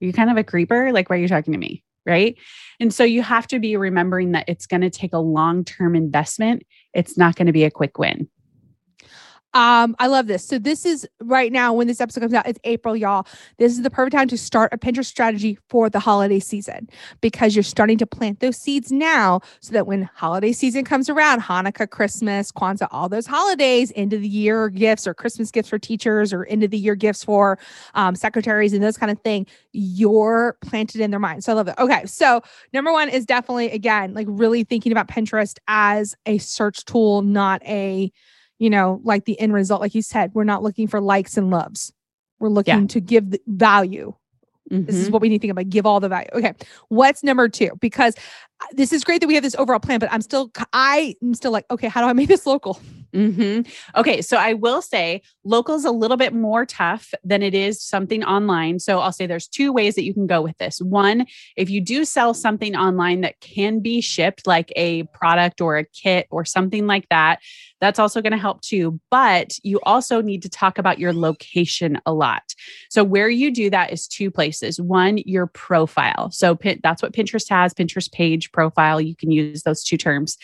you're 0.00 0.06
you 0.06 0.12
kind 0.12 0.30
of 0.30 0.36
a 0.36 0.44
creeper? 0.44 0.92
Like, 0.92 1.10
why 1.10 1.16
are 1.16 1.20
you 1.20 1.28
talking 1.28 1.52
to 1.52 1.58
me? 1.58 1.82
Right. 2.06 2.38
And 2.80 2.94
so 2.94 3.04
you 3.04 3.22
have 3.22 3.46
to 3.48 3.58
be 3.58 3.76
remembering 3.76 4.32
that 4.32 4.48
it's 4.48 4.66
going 4.66 4.80
to 4.80 4.90
take 4.90 5.12
a 5.12 5.18
long 5.18 5.64
term 5.64 5.94
investment. 5.94 6.62
It's 6.94 7.18
not 7.18 7.36
going 7.36 7.46
to 7.46 7.52
be 7.52 7.64
a 7.64 7.70
quick 7.70 7.98
win. 7.98 8.28
Um, 9.54 9.96
I 9.98 10.08
love 10.08 10.26
this. 10.26 10.44
So 10.44 10.58
this 10.58 10.84
is 10.84 11.08
right 11.20 11.50
now 11.50 11.72
when 11.72 11.86
this 11.86 12.00
episode 12.00 12.20
comes 12.20 12.34
out, 12.34 12.46
it's 12.46 12.58
April, 12.64 12.94
y'all. 12.94 13.26
This 13.56 13.72
is 13.72 13.82
the 13.82 13.90
perfect 13.90 14.14
time 14.14 14.28
to 14.28 14.36
start 14.36 14.72
a 14.72 14.78
Pinterest 14.78 15.06
strategy 15.06 15.58
for 15.68 15.88
the 15.88 15.98
holiday 15.98 16.38
season 16.38 16.88
because 17.22 17.56
you're 17.56 17.62
starting 17.62 17.96
to 17.98 18.06
plant 18.06 18.40
those 18.40 18.58
seeds 18.58 18.92
now 18.92 19.40
so 19.60 19.72
that 19.72 19.86
when 19.86 20.02
holiday 20.14 20.52
season 20.52 20.84
comes 20.84 21.08
around, 21.08 21.40
Hanukkah, 21.40 21.88
Christmas, 21.88 22.52
Kwanzaa, 22.52 22.88
all 22.90 23.08
those 23.08 23.26
holidays, 23.26 23.90
end 23.96 24.12
of 24.12 24.20
the 24.20 24.28
year 24.28 24.68
gifts 24.68 25.06
or 25.06 25.14
Christmas 25.14 25.50
gifts 25.50 25.70
for 25.70 25.78
teachers 25.78 26.32
or 26.32 26.44
end 26.44 26.62
of 26.62 26.70
the 26.70 26.78
year 26.78 26.94
gifts 26.94 27.24
for 27.24 27.58
um, 27.94 28.14
secretaries 28.14 28.74
and 28.74 28.82
those 28.82 28.98
kind 28.98 29.10
of 29.10 29.18
thing, 29.20 29.46
you're 29.72 30.58
planted 30.60 31.00
in 31.00 31.10
their 31.10 31.20
mind. 31.20 31.42
So 31.42 31.52
I 31.52 31.54
love 31.56 31.68
it. 31.68 31.74
Okay. 31.78 32.04
So 32.04 32.42
number 32.74 32.92
one 32.92 33.08
is 33.08 33.24
definitely 33.24 33.70
again, 33.70 34.12
like 34.12 34.26
really 34.28 34.64
thinking 34.64 34.92
about 34.92 35.08
Pinterest 35.08 35.56
as 35.68 36.14
a 36.26 36.36
search 36.38 36.84
tool, 36.84 37.22
not 37.22 37.62
a 37.64 38.12
you 38.58 38.70
know, 38.70 39.00
like 39.04 39.24
the 39.24 39.38
end 39.40 39.52
result, 39.52 39.80
like 39.80 39.94
you 39.94 40.02
said, 40.02 40.32
we're 40.34 40.44
not 40.44 40.62
looking 40.62 40.88
for 40.88 41.00
likes 41.00 41.36
and 41.36 41.50
loves. 41.50 41.92
We're 42.40 42.48
looking 42.48 42.88
to 42.88 43.00
give 43.00 43.30
the 43.30 43.40
value. 43.46 44.14
This 44.70 44.96
is 44.96 45.08
Mhm. 45.08 45.12
what 45.12 45.22
we 45.22 45.28
need 45.30 45.38
to 45.38 45.42
think 45.42 45.50
about. 45.52 45.70
Give 45.70 45.86
all 45.86 45.98
the 45.98 46.08
value. 46.10 46.28
Okay. 46.34 46.52
What's 46.88 47.24
number 47.24 47.48
two? 47.48 47.70
Because 47.80 48.14
this 48.72 48.92
is 48.92 49.04
great 49.04 49.20
that 49.20 49.28
we 49.28 49.34
have 49.34 49.42
this 49.42 49.54
overall 49.56 49.80
plan, 49.80 50.00
but 50.00 50.12
I'm 50.12 50.22
still, 50.22 50.50
I'm 50.72 51.34
still 51.34 51.52
like, 51.52 51.64
okay, 51.70 51.88
how 51.88 52.00
do 52.00 52.08
I 52.08 52.12
make 52.12 52.28
this 52.28 52.46
local? 52.46 52.80
Mhm. 53.14 53.66
Okay, 53.96 54.20
so 54.20 54.36
I 54.36 54.52
will 54.52 54.82
say 54.82 55.22
local 55.42 55.74
is 55.76 55.86
a 55.86 55.90
little 55.90 56.18
bit 56.18 56.34
more 56.34 56.66
tough 56.66 57.14
than 57.24 57.42
it 57.42 57.54
is 57.54 57.82
something 57.82 58.22
online. 58.22 58.78
So 58.80 58.98
I'll 58.98 59.12
say 59.12 59.26
there's 59.26 59.48
two 59.48 59.72
ways 59.72 59.94
that 59.94 60.04
you 60.04 60.12
can 60.12 60.26
go 60.26 60.42
with 60.42 60.58
this. 60.58 60.80
One, 60.82 61.24
if 61.56 61.70
you 61.70 61.80
do 61.80 62.04
sell 62.04 62.34
something 62.34 62.76
online 62.76 63.22
that 63.22 63.40
can 63.40 63.80
be 63.80 64.02
shipped, 64.02 64.46
like 64.46 64.70
a 64.76 65.04
product 65.04 65.62
or 65.62 65.78
a 65.78 65.84
kit 65.84 66.26
or 66.30 66.44
something 66.44 66.86
like 66.86 67.08
that, 67.08 67.40
that's 67.80 67.98
also 67.98 68.20
going 68.20 68.32
to 68.32 68.38
help 68.38 68.60
too. 68.60 69.00
But 69.10 69.56
you 69.62 69.80
also 69.84 70.20
need 70.20 70.42
to 70.42 70.50
talk 70.50 70.78
about 70.78 70.98
your 70.98 71.14
location 71.14 72.00
a 72.04 72.12
lot. 72.12 72.42
So 72.90 73.04
where 73.04 73.28
you 73.28 73.50
do 73.50 73.70
that 73.70 73.92
is 73.92 74.06
two 74.06 74.30
places. 74.30 74.80
One, 74.80 75.18
your 75.18 75.46
profile. 75.46 76.30
So 76.30 76.58
that's 76.82 77.02
what 77.02 77.12
Pinterest 77.12 77.48
has 77.48 77.72
Pinterest 77.72 78.12
page 78.12 78.47
profile. 78.52 79.00
You 79.00 79.16
can 79.16 79.30
use 79.30 79.62
those 79.62 79.82
two 79.82 79.96
terms 79.96 80.38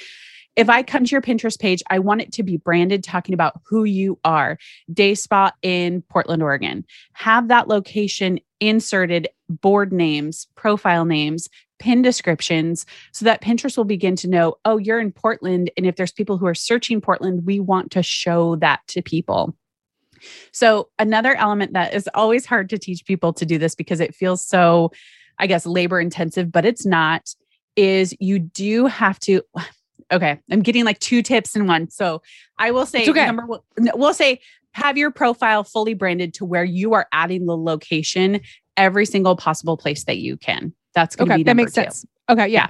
if 0.56 0.70
I 0.70 0.82
come 0.82 1.04
to 1.04 1.10
your 1.10 1.22
Pinterest 1.22 1.58
page, 1.58 1.82
I 1.90 1.98
want 1.98 2.20
it 2.20 2.32
to 2.32 2.42
be 2.42 2.56
branded 2.56 3.02
talking 3.02 3.34
about 3.34 3.60
who 3.66 3.84
you 3.84 4.18
are. 4.24 4.58
Day 4.92 5.14
Spa 5.14 5.52
in 5.62 6.02
Portland, 6.02 6.42
Oregon. 6.42 6.84
Have 7.14 7.48
that 7.48 7.68
location 7.68 8.38
inserted, 8.60 9.28
board 9.48 9.92
names, 9.92 10.46
profile 10.54 11.04
names, 11.04 11.48
pin 11.80 12.02
descriptions, 12.02 12.86
so 13.12 13.24
that 13.24 13.42
Pinterest 13.42 13.76
will 13.76 13.84
begin 13.84 14.14
to 14.16 14.28
know, 14.28 14.54
oh, 14.64 14.78
you're 14.78 15.00
in 15.00 15.12
Portland. 15.12 15.70
And 15.76 15.86
if 15.86 15.96
there's 15.96 16.12
people 16.12 16.38
who 16.38 16.46
are 16.46 16.54
searching 16.54 17.00
Portland, 17.00 17.44
we 17.44 17.58
want 17.58 17.90
to 17.92 18.02
show 18.02 18.56
that 18.56 18.80
to 18.88 19.02
people. 19.02 19.56
So, 20.52 20.88
another 20.98 21.34
element 21.34 21.72
that 21.72 21.92
is 21.92 22.08
always 22.14 22.46
hard 22.46 22.70
to 22.70 22.78
teach 22.78 23.04
people 23.04 23.32
to 23.34 23.44
do 23.44 23.58
this 23.58 23.74
because 23.74 24.00
it 24.00 24.14
feels 24.14 24.42
so, 24.46 24.92
I 25.38 25.46
guess, 25.48 25.66
labor 25.66 26.00
intensive, 26.00 26.50
but 26.50 26.64
it's 26.64 26.86
not, 26.86 27.34
is 27.76 28.14
you 28.20 28.38
do 28.38 28.86
have 28.86 29.18
to 29.20 29.42
okay 30.12 30.38
i'm 30.50 30.60
getting 30.60 30.84
like 30.84 30.98
two 31.00 31.22
tips 31.22 31.56
in 31.56 31.66
one 31.66 31.88
so 31.90 32.20
i 32.58 32.70
will 32.70 32.86
say 32.86 33.08
okay. 33.08 33.26
number 33.26 33.44
one 33.46 33.60
we'll 33.94 34.14
say 34.14 34.40
have 34.72 34.96
your 34.98 35.10
profile 35.10 35.64
fully 35.64 35.94
branded 35.94 36.34
to 36.34 36.44
where 36.44 36.64
you 36.64 36.92
are 36.94 37.06
adding 37.12 37.46
the 37.46 37.56
location 37.56 38.40
every 38.76 39.06
single 39.06 39.36
possible 39.36 39.76
place 39.76 40.04
that 40.04 40.18
you 40.18 40.36
can 40.36 40.72
that's 40.94 41.16
going 41.16 41.28
to 41.28 41.34
Okay. 41.34 41.38
be 41.40 41.44
That 41.44 41.56
makes 41.56 41.72
two. 41.72 41.82
sense. 41.82 42.06
Okay. 42.28 42.46
Yeah. 42.48 42.68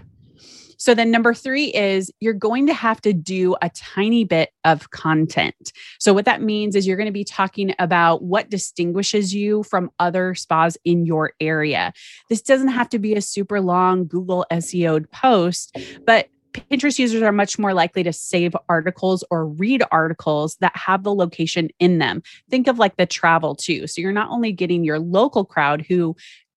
So 0.85 0.95
then 0.95 1.11
number 1.11 1.33
three 1.33 1.69
is 1.69 2.13
you're 2.21 2.35
going 2.35 2.67
to 2.67 2.75
have 2.75 3.01
to 3.01 3.15
do 3.15 3.57
a 3.63 3.71
tiny 3.71 4.23
bit 4.25 4.51
of 4.65 4.91
content. 4.91 5.73
So 5.99 6.13
what 6.13 6.27
that 6.27 6.43
means 6.43 6.77
is 6.77 6.87
you're 6.87 6.99
going 6.99 7.07
to 7.07 7.11
be 7.11 7.25
talking 7.25 7.75
about 7.79 8.23
what 8.23 8.51
distinguishes 8.51 9.33
you 9.33 9.63
from 9.63 9.91
other 9.99 10.35
spas 10.35 10.77
in 10.85 11.07
your 11.07 11.33
area. 11.41 11.95
This 12.29 12.43
doesn't 12.43 12.69
have 12.69 12.91
to 12.91 12.99
be 12.99 13.15
a 13.15 13.23
super 13.23 13.63
long 13.63 14.07
Google 14.07 14.45
SEO'd 14.53 15.11
post, 15.11 15.75
but 16.05 16.29
Pinterest 16.53 16.99
users 16.99 17.23
are 17.23 17.33
much 17.33 17.59
more 17.59 17.75
likely 17.75 18.03
to 18.03 18.13
save 18.13 18.55
articles 18.69 19.25
or 19.31 19.47
read 19.47 19.83
articles 19.91 20.57
that 20.61 20.77
have 20.77 21.03
the 21.03 21.15
location 21.15 21.69
in 21.81 21.99
them. 21.99 22.23
Think 22.49 22.69
of 22.69 22.79
like 22.79 22.97
the 22.97 23.07
travel 23.07 23.55
too. 23.55 23.87
So 23.87 24.01
you're 24.01 24.13
not 24.13 24.31
only 24.31 24.53
getting 24.53 24.85
your 24.85 25.01
local 25.01 25.45
crowd 25.45 25.85
who 25.89 26.15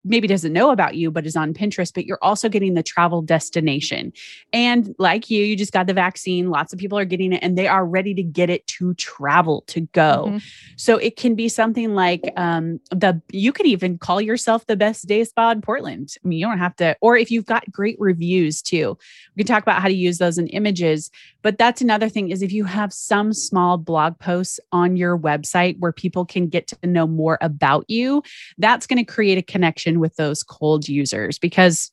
maybe 0.08 0.28
doesn't 0.28 0.54
know 0.54 0.72
about 0.72 0.96
you, 0.96 1.12
but 1.12 1.26
is 1.26 1.36
on 1.36 1.54
Pinterest, 1.54 1.94
but 1.94 2.06
you're 2.06 2.20
also 2.22 2.50
getting 2.50 2.74
the 2.74 2.84
travel 2.84 3.22
destination. 3.22 4.14
And 4.54 4.96
like 4.98 5.30
you, 5.30 5.44
you 5.44 5.56
just 5.56 5.74
got 5.74 5.88
the 5.88 5.94
vaccine. 5.94 6.50
Lots 6.50 6.74
of 6.74 6.80
people 6.80 6.98
are 6.98 7.06
getting 7.06 7.34
it 7.34 7.44
and 7.44 7.58
they 7.58 7.68
are 7.68 7.86
ready 7.86 8.14
to 8.16 8.24
get 8.24 8.50
it 8.50 8.66
to 8.68 8.94
travel, 8.96 9.64
to 9.68 9.82
go. 9.82 10.26
Mm-hmm. 10.28 10.38
So 10.76 10.98
it 10.98 11.16
can 11.16 11.36
be 11.36 11.50
something 11.50 11.94
like 11.96 12.32
um, 12.38 12.80
the, 12.92 13.22
you 13.32 13.52
could 13.52 13.66
even 13.66 13.98
call 13.98 14.22
yourself 14.22 14.66
the 14.66 14.76
best 14.76 15.08
day 15.08 15.24
spa 15.24 15.52
in 15.52 15.62
Portland. 15.62 16.16
I 16.24 16.28
mean, 16.28 16.40
you 16.40 16.46
don't 16.46 16.60
have 16.60 16.76
to, 16.78 16.96
or 17.02 17.18
if 17.18 17.32
you've 17.32 17.46
got 17.46 17.72
great 17.72 17.98
reviews 18.00 18.62
too, 18.62 18.98
we 19.36 19.44
can 19.44 19.48
talk 19.48 19.64
about 19.64 19.82
how 19.82 19.88
to 19.88 19.94
use 19.94 20.18
those 20.18 20.38
in 20.38 20.48
images. 20.48 21.12
But 21.48 21.58
that's 21.58 21.80
another 21.80 22.10
thing 22.10 22.30
is 22.30 22.42
if 22.42 22.52
you 22.52 22.66
have 22.66 22.92
some 22.92 23.32
small 23.32 23.78
blog 23.78 24.20
posts 24.20 24.60
on 24.74 24.98
your 24.98 25.18
website 25.18 25.80
where 25.80 25.94
people 25.94 26.26
can 26.26 26.50
get 26.50 26.68
to 26.68 26.78
know 26.86 27.08
more 27.08 27.38
about 27.40 27.86
you, 27.88 28.22
that's 28.58 28.86
going 28.86 28.98
to 28.98 29.10
create 29.10 29.38
a 29.38 29.42
connection 29.42 30.02
with 30.02 30.14
those 30.18 30.44
cold 30.44 30.90
users 30.90 31.40
because 31.40 31.90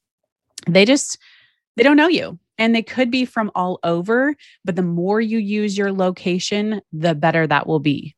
they 0.66 0.84
just 0.84 1.18
they 1.76 1.84
don't 1.84 1.96
know 1.96 2.08
you 2.08 2.36
and 2.58 2.74
they 2.74 2.82
could 2.82 3.12
be 3.12 3.24
from 3.24 3.52
all 3.54 3.78
over 3.84 4.34
but 4.64 4.74
the 4.74 4.82
more 4.82 5.20
you 5.20 5.38
use 5.38 5.78
your 5.78 5.92
location 5.92 6.82
the 6.92 7.14
better 7.14 7.46
that 7.46 7.68
will 7.68 7.78
be 7.78 8.16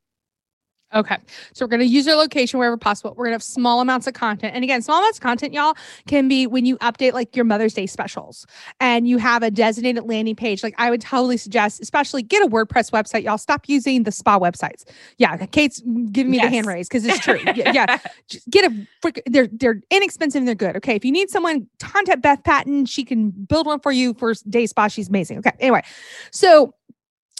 Okay. 0.95 1.16
So 1.52 1.64
we're 1.64 1.71
going 1.71 1.81
to 1.81 1.87
use 1.87 2.07
your 2.07 2.14
location 2.14 2.59
wherever 2.59 2.76
possible. 2.76 3.11
We're 3.16 3.25
going 3.25 3.33
to 3.33 3.35
have 3.35 3.43
small 3.43 3.81
amounts 3.81 4.07
of 4.07 4.14
content. 4.14 4.55
And 4.55 4.62
again, 4.62 4.83
small 4.83 5.00
amounts 5.00 5.19
of 5.19 5.23
content, 5.23 5.52
y'all, 5.52 5.75
can 6.07 6.28
be 6.28 6.47
when 6.47 6.64
you 6.64 6.78
update 6.78 7.12
like 7.12 7.35
your 7.35 7.45
Mother's 7.45 7.75
Day 7.75 7.87
specials 7.87 8.47
and 8.78 9.09
you 9.09 9.19
have 9.19 9.43
a 9.43 9.50
designated 9.50 10.05
landing 10.05 10.37
page. 10.37 10.62
Like 10.62 10.75
I 10.78 10.90
would 10.90 11.00
totally 11.00 11.38
suggest, 11.38 11.83
especially 11.83 12.23
get 12.23 12.40
a 12.43 12.47
WordPress 12.47 12.93
website. 12.93 13.25
Y'all 13.25 13.37
stop 13.37 13.69
using 13.69 14.05
the 14.05 14.12
spa 14.12 14.38
websites. 14.38 14.85
Yeah. 15.19 15.37
Kate's 15.47 15.81
giving 16.12 16.31
me 16.31 16.37
yes. 16.37 16.47
the 16.47 16.50
hand 16.50 16.66
raise 16.66 16.88
because 16.88 17.05
it's 17.05 17.19
true. 17.19 17.40
yeah. 17.57 17.73
yeah. 17.73 17.99
Just 18.28 18.49
get 18.49 18.71
a 18.71 18.87
frick, 19.02 19.21
they're, 19.26 19.49
they're 19.50 19.81
inexpensive 19.90 20.38
and 20.38 20.47
they're 20.47 20.55
good. 20.55 20.76
Okay. 20.76 20.95
If 20.95 21.05
you 21.05 21.11
need 21.11 21.31
someone, 21.31 21.66
contact 21.81 22.23
Beth 22.23 22.45
Patton. 22.45 22.87
She 22.87 23.05
can 23.05 23.31
build 23.31 23.66
one 23.66 23.81
for 23.81 23.90
you 23.90 24.14
for 24.14 24.35
day 24.49 24.66
spa. 24.66 24.87
She's 24.87 25.09
amazing. 25.09 25.38
Okay. 25.38 25.52
Anyway. 25.59 25.83
So 26.31 26.75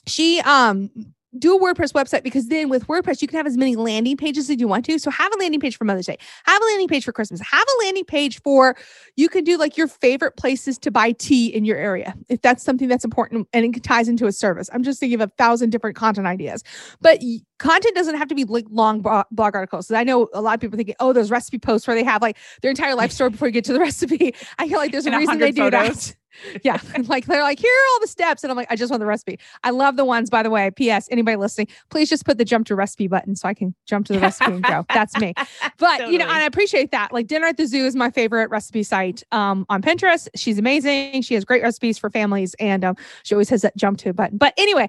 she 0.09 0.41
um 0.41 0.91
do 1.39 1.57
a 1.57 1.61
WordPress 1.61 1.93
website 1.93 2.23
because 2.23 2.49
then 2.49 2.69
with 2.69 2.87
WordPress, 2.87 3.23
you 3.23 3.29
can 3.29 3.37
have 3.37 3.47
as 3.47 3.57
many 3.57 3.77
landing 3.77 4.17
pages 4.17 4.51
as 4.51 4.59
you 4.59 4.69
want 4.69 4.85
to. 4.87 4.99
So 4.99 5.11
have 5.11 5.33
a 5.33 5.39
landing 5.39 5.61
page 5.61 5.77
for 5.77 5.85
Mother's 5.85 6.07
Day, 6.07 6.19
have 6.45 6.61
a 6.61 6.65
landing 6.67 6.89
page 6.89 7.05
for 7.05 7.13
Christmas, 7.13 7.41
have 7.41 7.67
a 7.67 7.85
landing 7.85 8.05
page 8.05 8.41
for 8.43 8.77
you 9.17 9.29
can 9.29 9.45
do 9.45 9.57
like 9.57 9.77
your 9.77 9.89
favorite 9.89 10.37
places 10.37 10.79
to 10.79 10.91
buy 10.91 11.13
tea 11.13 11.49
in 11.49 11.65
your 11.65 11.77
area 11.77 12.15
if 12.29 12.43
that's 12.43 12.63
something 12.63 12.89
that's 12.89 13.05
important 13.05 13.49
and 13.53 13.77
it 13.77 13.83
ties 13.83 14.09
into 14.09 14.27
a 14.27 14.33
service. 14.33 14.69
I'm 14.73 14.83
just 14.83 15.01
thinking 15.01 15.21
of 15.21 15.29
a 15.29 15.33
thousand 15.37 15.71
different 15.71 15.97
content 15.97 16.27
ideas, 16.27 16.63
but 17.01 17.21
content 17.59 17.95
doesn't 17.95 18.17
have 18.17 18.29
to 18.29 18.35
be 18.35 18.45
like 18.45 18.67
long 18.71 19.01
blog 19.01 19.27
articles. 19.55 19.91
I 19.91 20.05
know 20.05 20.29
a 20.35 20.41
lot 20.41 20.55
of 20.55 20.61
people 20.61 20.77
thinking, 20.77 20.97
oh, 21.01 21.13
those 21.13 21.31
recipe 21.31 21.59
posts 21.59 21.87
where 21.87 21.97
they 21.97 22.05
have 22.05 22.23
like 22.23 22.37
their 22.63 22.71
entire 22.71 22.95
life 22.95 23.13
story 23.13 23.31
before 23.31 23.49
you 23.49 23.53
get 23.53 23.65
to 23.67 23.73
the 23.73 23.81
recipe. 23.87 24.35
I 24.59 24.69
feel 24.69 24.79
like 24.79 24.93
there's 24.93 25.07
a 25.07 25.17
reason 25.17 25.39
they 25.39 25.53
do 25.53 25.63
photos. 25.63 26.09
that 26.09 26.17
yeah. 26.63 26.81
like 27.07 27.27
they're 27.27 27.43
like, 27.43 27.59
here 27.59 27.71
are 27.73 27.87
all 27.95 28.01
the 28.01 28.07
steps. 28.07 28.45
And 28.45 28.51
I'm 28.51 28.57
like, 28.57 28.71
I 28.71 28.77
just 28.77 28.91
want 28.91 29.01
the 29.01 29.07
recipe. 29.07 29.39
I 29.65 29.71
love 29.71 29.97
the 29.97 30.05
ones, 30.05 30.31
by 30.31 30.43
the 30.43 30.51
way. 30.51 30.71
P.S. 30.71 31.09
Anybody 31.11 31.37
listening, 31.37 31.69
please 31.91 32.09
just 32.09 32.25
put 32.25 32.39
the 32.39 32.45
jump 32.45 32.67
to 32.67 32.75
recipe 32.75 33.09
button 33.09 33.37
so 33.37 33.49
I 33.49 33.55
can 33.55 33.75
jump 33.87 34.07
to 34.07 34.13
the 34.13 34.21
recipe 34.21 34.53
and 34.53 34.63
go. 34.63 34.85
That's 34.95 35.17
me. 35.19 35.35
But 35.79 35.99
totally. 35.99 36.13
you 36.13 36.19
know, 36.19 36.27
and 36.27 36.39
I 36.39 36.45
appreciate 36.45 36.91
that. 36.93 37.13
Like 37.13 37.27
Dinner 37.27 37.47
at 37.47 37.57
the 37.57 37.67
Zoo 37.67 37.85
is 37.85 37.97
my 37.97 38.11
favorite 38.11 38.51
recipe 38.51 38.83
site 38.83 39.23
um, 39.33 39.67
on 39.69 39.83
Pinterest. 39.83 40.29
She's 40.35 40.59
amazing. 40.59 41.23
She 41.23 41.35
has 41.35 41.45
great 41.45 41.63
recipes 41.63 41.99
for 41.99 42.11
families, 42.11 42.55
and 42.59 42.85
um, 42.85 42.97
she 43.23 43.35
always 43.35 43.49
has 43.51 43.63
that 43.63 43.77
jump 43.77 43.99
to 43.99 44.13
button. 44.13 44.39
But 44.39 44.55
anyway, 44.57 44.89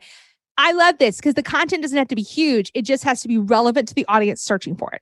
I 0.58 0.72
love 0.72 0.98
this 0.98 1.18
because 1.18 1.36
the 1.36 1.44
content 1.44 1.84
doesn't 1.84 1.98
have 1.98 2.08
to 2.08 2.16
be 2.16 2.24
huge. 2.24 2.72
It 2.74 2.82
just 2.82 3.04
has 3.04 3.22
to 3.22 3.28
be 3.28 3.38
relevant 3.38 3.88
to 3.90 3.94
the 3.94 4.06
audience 4.08 4.42
searching 4.42 4.76
for 4.76 4.92
it. 4.92 5.02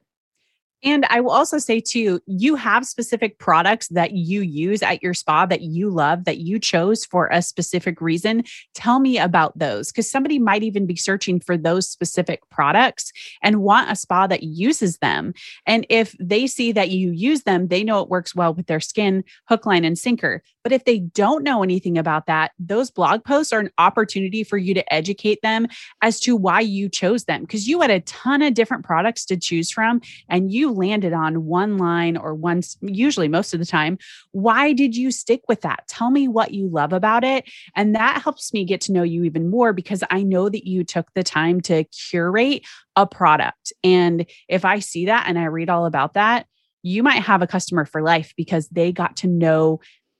And 0.85 1.03
I 1.09 1.19
will 1.19 1.31
also 1.31 1.57
say 1.57 1.79
too, 1.79 2.21
you 2.27 2.55
have 2.55 2.85
specific 2.85 3.39
products 3.39 3.87
that 3.87 4.11
you 4.11 4.41
use 4.41 4.83
at 4.83 5.01
your 5.01 5.15
spa 5.15 5.47
that 5.47 5.61
you 5.61 5.89
love, 5.89 6.25
that 6.25 6.37
you 6.37 6.59
chose 6.59 7.03
for 7.03 7.27
a 7.31 7.41
specific 7.41 7.99
reason. 7.99 8.43
Tell 8.75 8.99
me 8.99 9.17
about 9.17 9.57
those 9.57 9.91
because 9.91 10.09
somebody 10.09 10.37
might 10.37 10.61
even 10.61 10.85
be 10.85 10.95
searching 10.95 11.39
for 11.39 11.57
those 11.57 11.89
specific 11.89 12.47
products 12.51 13.11
and 13.41 13.63
want 13.63 13.91
a 13.91 13.95
spa 13.95 14.27
that 14.27 14.43
uses 14.43 14.99
them. 14.99 15.33
And 15.65 15.87
if 15.89 16.15
they 16.19 16.45
see 16.45 16.71
that 16.73 16.91
you 16.91 17.11
use 17.11 17.43
them, 17.43 17.67
they 17.67 17.83
know 17.83 18.01
it 18.01 18.09
works 18.09 18.35
well 18.35 18.53
with 18.53 18.67
their 18.67 18.79
skin, 18.79 19.23
hook, 19.49 19.65
line, 19.65 19.85
and 19.85 19.97
sinker. 19.97 20.43
But 20.61 20.71
if 20.71 20.85
they 20.85 20.99
don't 20.99 21.43
know 21.43 21.63
anything 21.63 21.97
about 21.97 22.27
that, 22.27 22.51
those 22.59 22.91
blog 22.91 23.23
posts 23.23 23.53
are 23.53 23.59
an 23.59 23.71
opportunity 23.79 24.43
for 24.43 24.57
you 24.57 24.75
to 24.75 24.93
educate 24.93 25.41
them 25.41 25.67
as 26.03 26.19
to 26.21 26.35
why 26.35 26.59
you 26.59 26.89
chose 26.89 27.25
them 27.25 27.41
because 27.41 27.67
you 27.67 27.81
had 27.81 27.91
a 27.91 28.01
ton 28.01 28.43
of 28.43 28.53
different 28.53 28.85
products 28.85 29.25
to 29.25 29.37
choose 29.37 29.71
from 29.71 30.01
and 30.29 30.51
you 30.51 30.74
landed 30.75 31.13
on 31.13 31.45
one 31.45 31.77
line 31.77 32.17
or 32.17 32.33
one, 32.33 32.61
usually 32.81 33.27
most 33.27 33.53
of 33.53 33.59
the 33.59 33.65
time. 33.65 33.97
Why 34.31 34.73
did 34.73 34.95
you 34.95 35.11
stick 35.11 35.41
with 35.47 35.61
that? 35.61 35.87
Tell 35.87 36.11
me 36.11 36.27
what 36.27 36.53
you 36.53 36.67
love 36.67 36.93
about 36.93 37.23
it. 37.23 37.49
And 37.75 37.95
that 37.95 38.21
helps 38.21 38.53
me 38.53 38.65
get 38.65 38.81
to 38.81 38.91
know 38.91 39.03
you 39.03 39.23
even 39.23 39.49
more 39.49 39.73
because 39.73 40.03
I 40.09 40.23
know 40.23 40.49
that 40.49 40.67
you 40.67 40.83
took 40.83 41.11
the 41.13 41.23
time 41.23 41.61
to 41.61 41.83
curate 41.85 42.63
a 42.95 43.07
product. 43.07 43.73
And 43.83 44.25
if 44.47 44.65
I 44.65 44.79
see 44.79 45.05
that 45.05 45.25
and 45.27 45.39
I 45.39 45.45
read 45.45 45.69
all 45.69 45.85
about 45.85 46.13
that, 46.13 46.45
you 46.83 47.01
might 47.01 47.23
have 47.23 47.41
a 47.41 47.47
customer 47.47 47.85
for 47.85 48.01
life 48.01 48.33
because 48.37 48.67
they 48.69 48.91
got 48.91 49.17
to 49.17 49.27
know 49.27 49.79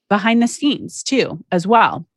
behind 0.10 0.42
the 0.42 0.48
scenes 0.48 1.04
too, 1.04 1.44
as 1.52 1.68
well. 1.68 2.08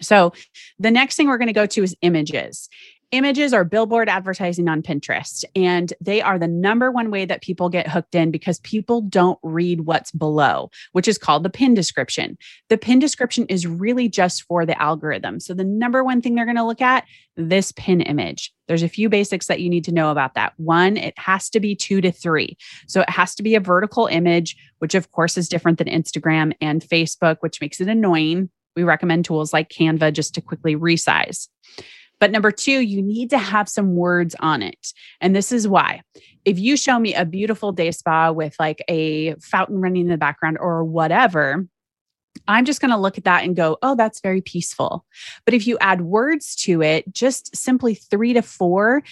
So, 0.00 0.32
the 0.78 0.90
next 0.90 1.16
thing 1.16 1.28
we're 1.28 1.38
going 1.38 1.46
to 1.46 1.52
go 1.52 1.66
to 1.66 1.82
is 1.82 1.96
images. 2.02 2.68
Images 3.10 3.54
are 3.54 3.64
billboard 3.64 4.10
advertising 4.10 4.68
on 4.68 4.82
Pinterest, 4.82 5.42
and 5.56 5.94
they 5.98 6.20
are 6.20 6.38
the 6.38 6.46
number 6.46 6.90
one 6.90 7.10
way 7.10 7.24
that 7.24 7.40
people 7.40 7.70
get 7.70 7.88
hooked 7.88 8.14
in 8.14 8.30
because 8.30 8.60
people 8.60 9.00
don't 9.00 9.38
read 9.42 9.82
what's 9.86 10.12
below, 10.12 10.70
which 10.92 11.08
is 11.08 11.16
called 11.16 11.42
the 11.42 11.48
pin 11.48 11.72
description. 11.72 12.36
The 12.68 12.76
pin 12.76 12.98
description 12.98 13.46
is 13.46 13.66
really 13.66 14.10
just 14.10 14.42
for 14.42 14.66
the 14.66 14.78
algorithm. 14.78 15.40
So, 15.40 15.54
the 15.54 15.64
number 15.64 16.04
one 16.04 16.20
thing 16.20 16.34
they're 16.34 16.44
going 16.44 16.56
to 16.56 16.66
look 16.66 16.82
at 16.82 17.04
this 17.34 17.72
pin 17.72 18.02
image. 18.02 18.52
There's 18.66 18.82
a 18.82 18.90
few 18.90 19.08
basics 19.08 19.46
that 19.46 19.62
you 19.62 19.70
need 19.70 19.84
to 19.84 19.92
know 19.92 20.10
about 20.10 20.34
that. 20.34 20.52
One, 20.58 20.98
it 20.98 21.18
has 21.18 21.48
to 21.50 21.60
be 21.60 21.74
two 21.74 22.02
to 22.02 22.12
three. 22.12 22.58
So, 22.88 23.00
it 23.00 23.08
has 23.08 23.34
to 23.36 23.42
be 23.42 23.54
a 23.54 23.60
vertical 23.60 24.04
image, 24.06 24.54
which 24.80 24.94
of 24.94 25.12
course 25.12 25.38
is 25.38 25.48
different 25.48 25.78
than 25.78 25.88
Instagram 25.88 26.52
and 26.60 26.82
Facebook, 26.82 27.38
which 27.40 27.62
makes 27.62 27.80
it 27.80 27.88
annoying. 27.88 28.50
We 28.76 28.82
recommend 28.82 29.24
tools 29.24 29.54
like 29.54 29.70
Canva 29.70 30.12
just 30.12 30.34
to 30.34 30.42
quickly 30.42 30.76
resize. 30.76 31.48
But 32.20 32.30
number 32.30 32.50
two, 32.50 32.80
you 32.80 33.02
need 33.02 33.30
to 33.30 33.38
have 33.38 33.68
some 33.68 33.94
words 33.94 34.34
on 34.40 34.62
it. 34.62 34.92
And 35.20 35.34
this 35.34 35.52
is 35.52 35.68
why. 35.68 36.02
If 36.44 36.58
you 36.58 36.76
show 36.76 36.98
me 36.98 37.14
a 37.14 37.24
beautiful 37.24 37.72
day 37.72 37.90
spa 37.90 38.32
with 38.32 38.56
like 38.58 38.82
a 38.88 39.34
fountain 39.36 39.80
running 39.80 40.02
in 40.02 40.08
the 40.08 40.16
background 40.16 40.58
or 40.60 40.84
whatever, 40.84 41.66
I'm 42.46 42.64
just 42.64 42.80
going 42.80 42.90
to 42.90 42.96
look 42.96 43.18
at 43.18 43.24
that 43.24 43.44
and 43.44 43.56
go, 43.56 43.78
oh, 43.82 43.94
that's 43.96 44.20
very 44.20 44.40
peaceful. 44.40 45.04
But 45.44 45.54
if 45.54 45.66
you 45.66 45.78
add 45.80 46.02
words 46.02 46.54
to 46.56 46.82
it, 46.82 47.12
just 47.12 47.56
simply 47.56 47.94
three 47.94 48.32
to 48.32 48.42
four, 48.42 49.02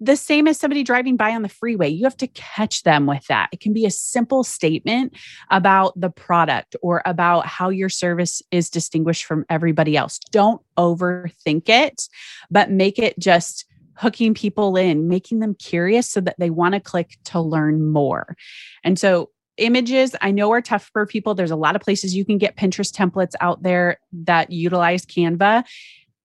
the 0.00 0.16
same 0.16 0.48
as 0.48 0.58
somebody 0.58 0.82
driving 0.82 1.16
by 1.16 1.30
on 1.30 1.42
the 1.42 1.48
freeway, 1.48 1.88
you 1.88 2.04
have 2.04 2.16
to 2.16 2.26
catch 2.28 2.82
them 2.82 3.06
with 3.06 3.24
that. 3.28 3.48
It 3.52 3.60
can 3.60 3.72
be 3.72 3.86
a 3.86 3.90
simple 3.90 4.42
statement 4.42 5.14
about 5.50 5.98
the 5.98 6.10
product 6.10 6.74
or 6.82 7.02
about 7.06 7.46
how 7.46 7.68
your 7.68 7.88
service 7.88 8.42
is 8.50 8.68
distinguished 8.68 9.24
from 9.24 9.44
everybody 9.48 9.96
else. 9.96 10.18
Don't 10.32 10.60
overthink 10.76 11.68
it, 11.68 12.08
but 12.50 12.70
make 12.70 12.98
it 12.98 13.18
just 13.18 13.64
hooking 13.96 14.34
people 14.34 14.76
in, 14.76 15.08
making 15.08 15.40
them 15.40 15.54
curious 15.54 16.10
so 16.10 16.20
that 16.20 16.36
they 16.38 16.50
want 16.50 16.74
to 16.74 16.80
click 16.80 17.16
to 17.24 17.40
learn 17.40 17.90
more. 17.90 18.36
And 18.84 18.98
so 18.98 19.30
images 19.58 20.14
I 20.20 20.30
know 20.30 20.52
are 20.52 20.60
tough 20.60 20.90
for 20.92 21.06
people. 21.06 21.34
There's 21.34 21.50
a 21.50 21.56
lot 21.56 21.76
of 21.76 21.82
places 21.82 22.14
you 22.14 22.24
can 22.24 22.38
get 22.38 22.56
Pinterest 22.56 22.92
templates 22.92 23.34
out 23.40 23.62
there 23.62 23.98
that 24.12 24.50
utilize 24.50 25.04
Canva. 25.04 25.64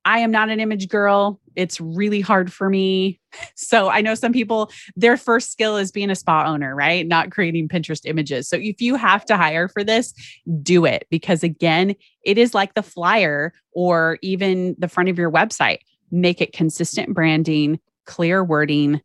I 0.03 0.19
am 0.19 0.31
not 0.31 0.49
an 0.49 0.59
image 0.59 0.89
girl. 0.89 1.39
It's 1.55 1.79
really 1.79 2.21
hard 2.21 2.51
for 2.51 2.69
me. 2.69 3.19
So 3.55 3.89
I 3.89 4.01
know 4.01 4.13
some 4.13 4.33
people, 4.33 4.69
their 4.97 5.15
first 5.15 5.53
skill 5.53 5.77
is 5.77 5.89
being 5.89 6.09
a 6.09 6.15
spa 6.15 6.43
owner, 6.45 6.75
right? 6.75 7.07
Not 7.07 7.31
creating 7.31 7.69
Pinterest 7.69 8.01
images. 8.03 8.49
So 8.49 8.57
if 8.57 8.81
you 8.81 8.95
have 8.95 9.23
to 9.27 9.37
hire 9.37 9.69
for 9.69 9.85
this, 9.85 10.13
do 10.61 10.83
it 10.83 11.07
because 11.09 11.41
again, 11.41 11.95
it 12.25 12.37
is 12.37 12.53
like 12.53 12.73
the 12.73 12.83
flyer 12.83 13.53
or 13.71 14.17
even 14.21 14.75
the 14.77 14.89
front 14.89 15.07
of 15.07 15.17
your 15.17 15.31
website. 15.31 15.77
Make 16.11 16.41
it 16.41 16.51
consistent 16.51 17.13
branding, 17.13 17.79
clear 18.05 18.43
wording. 18.43 18.99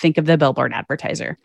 Think 0.00 0.18
of 0.18 0.26
the 0.26 0.36
billboard 0.36 0.74
advertiser 0.74 1.38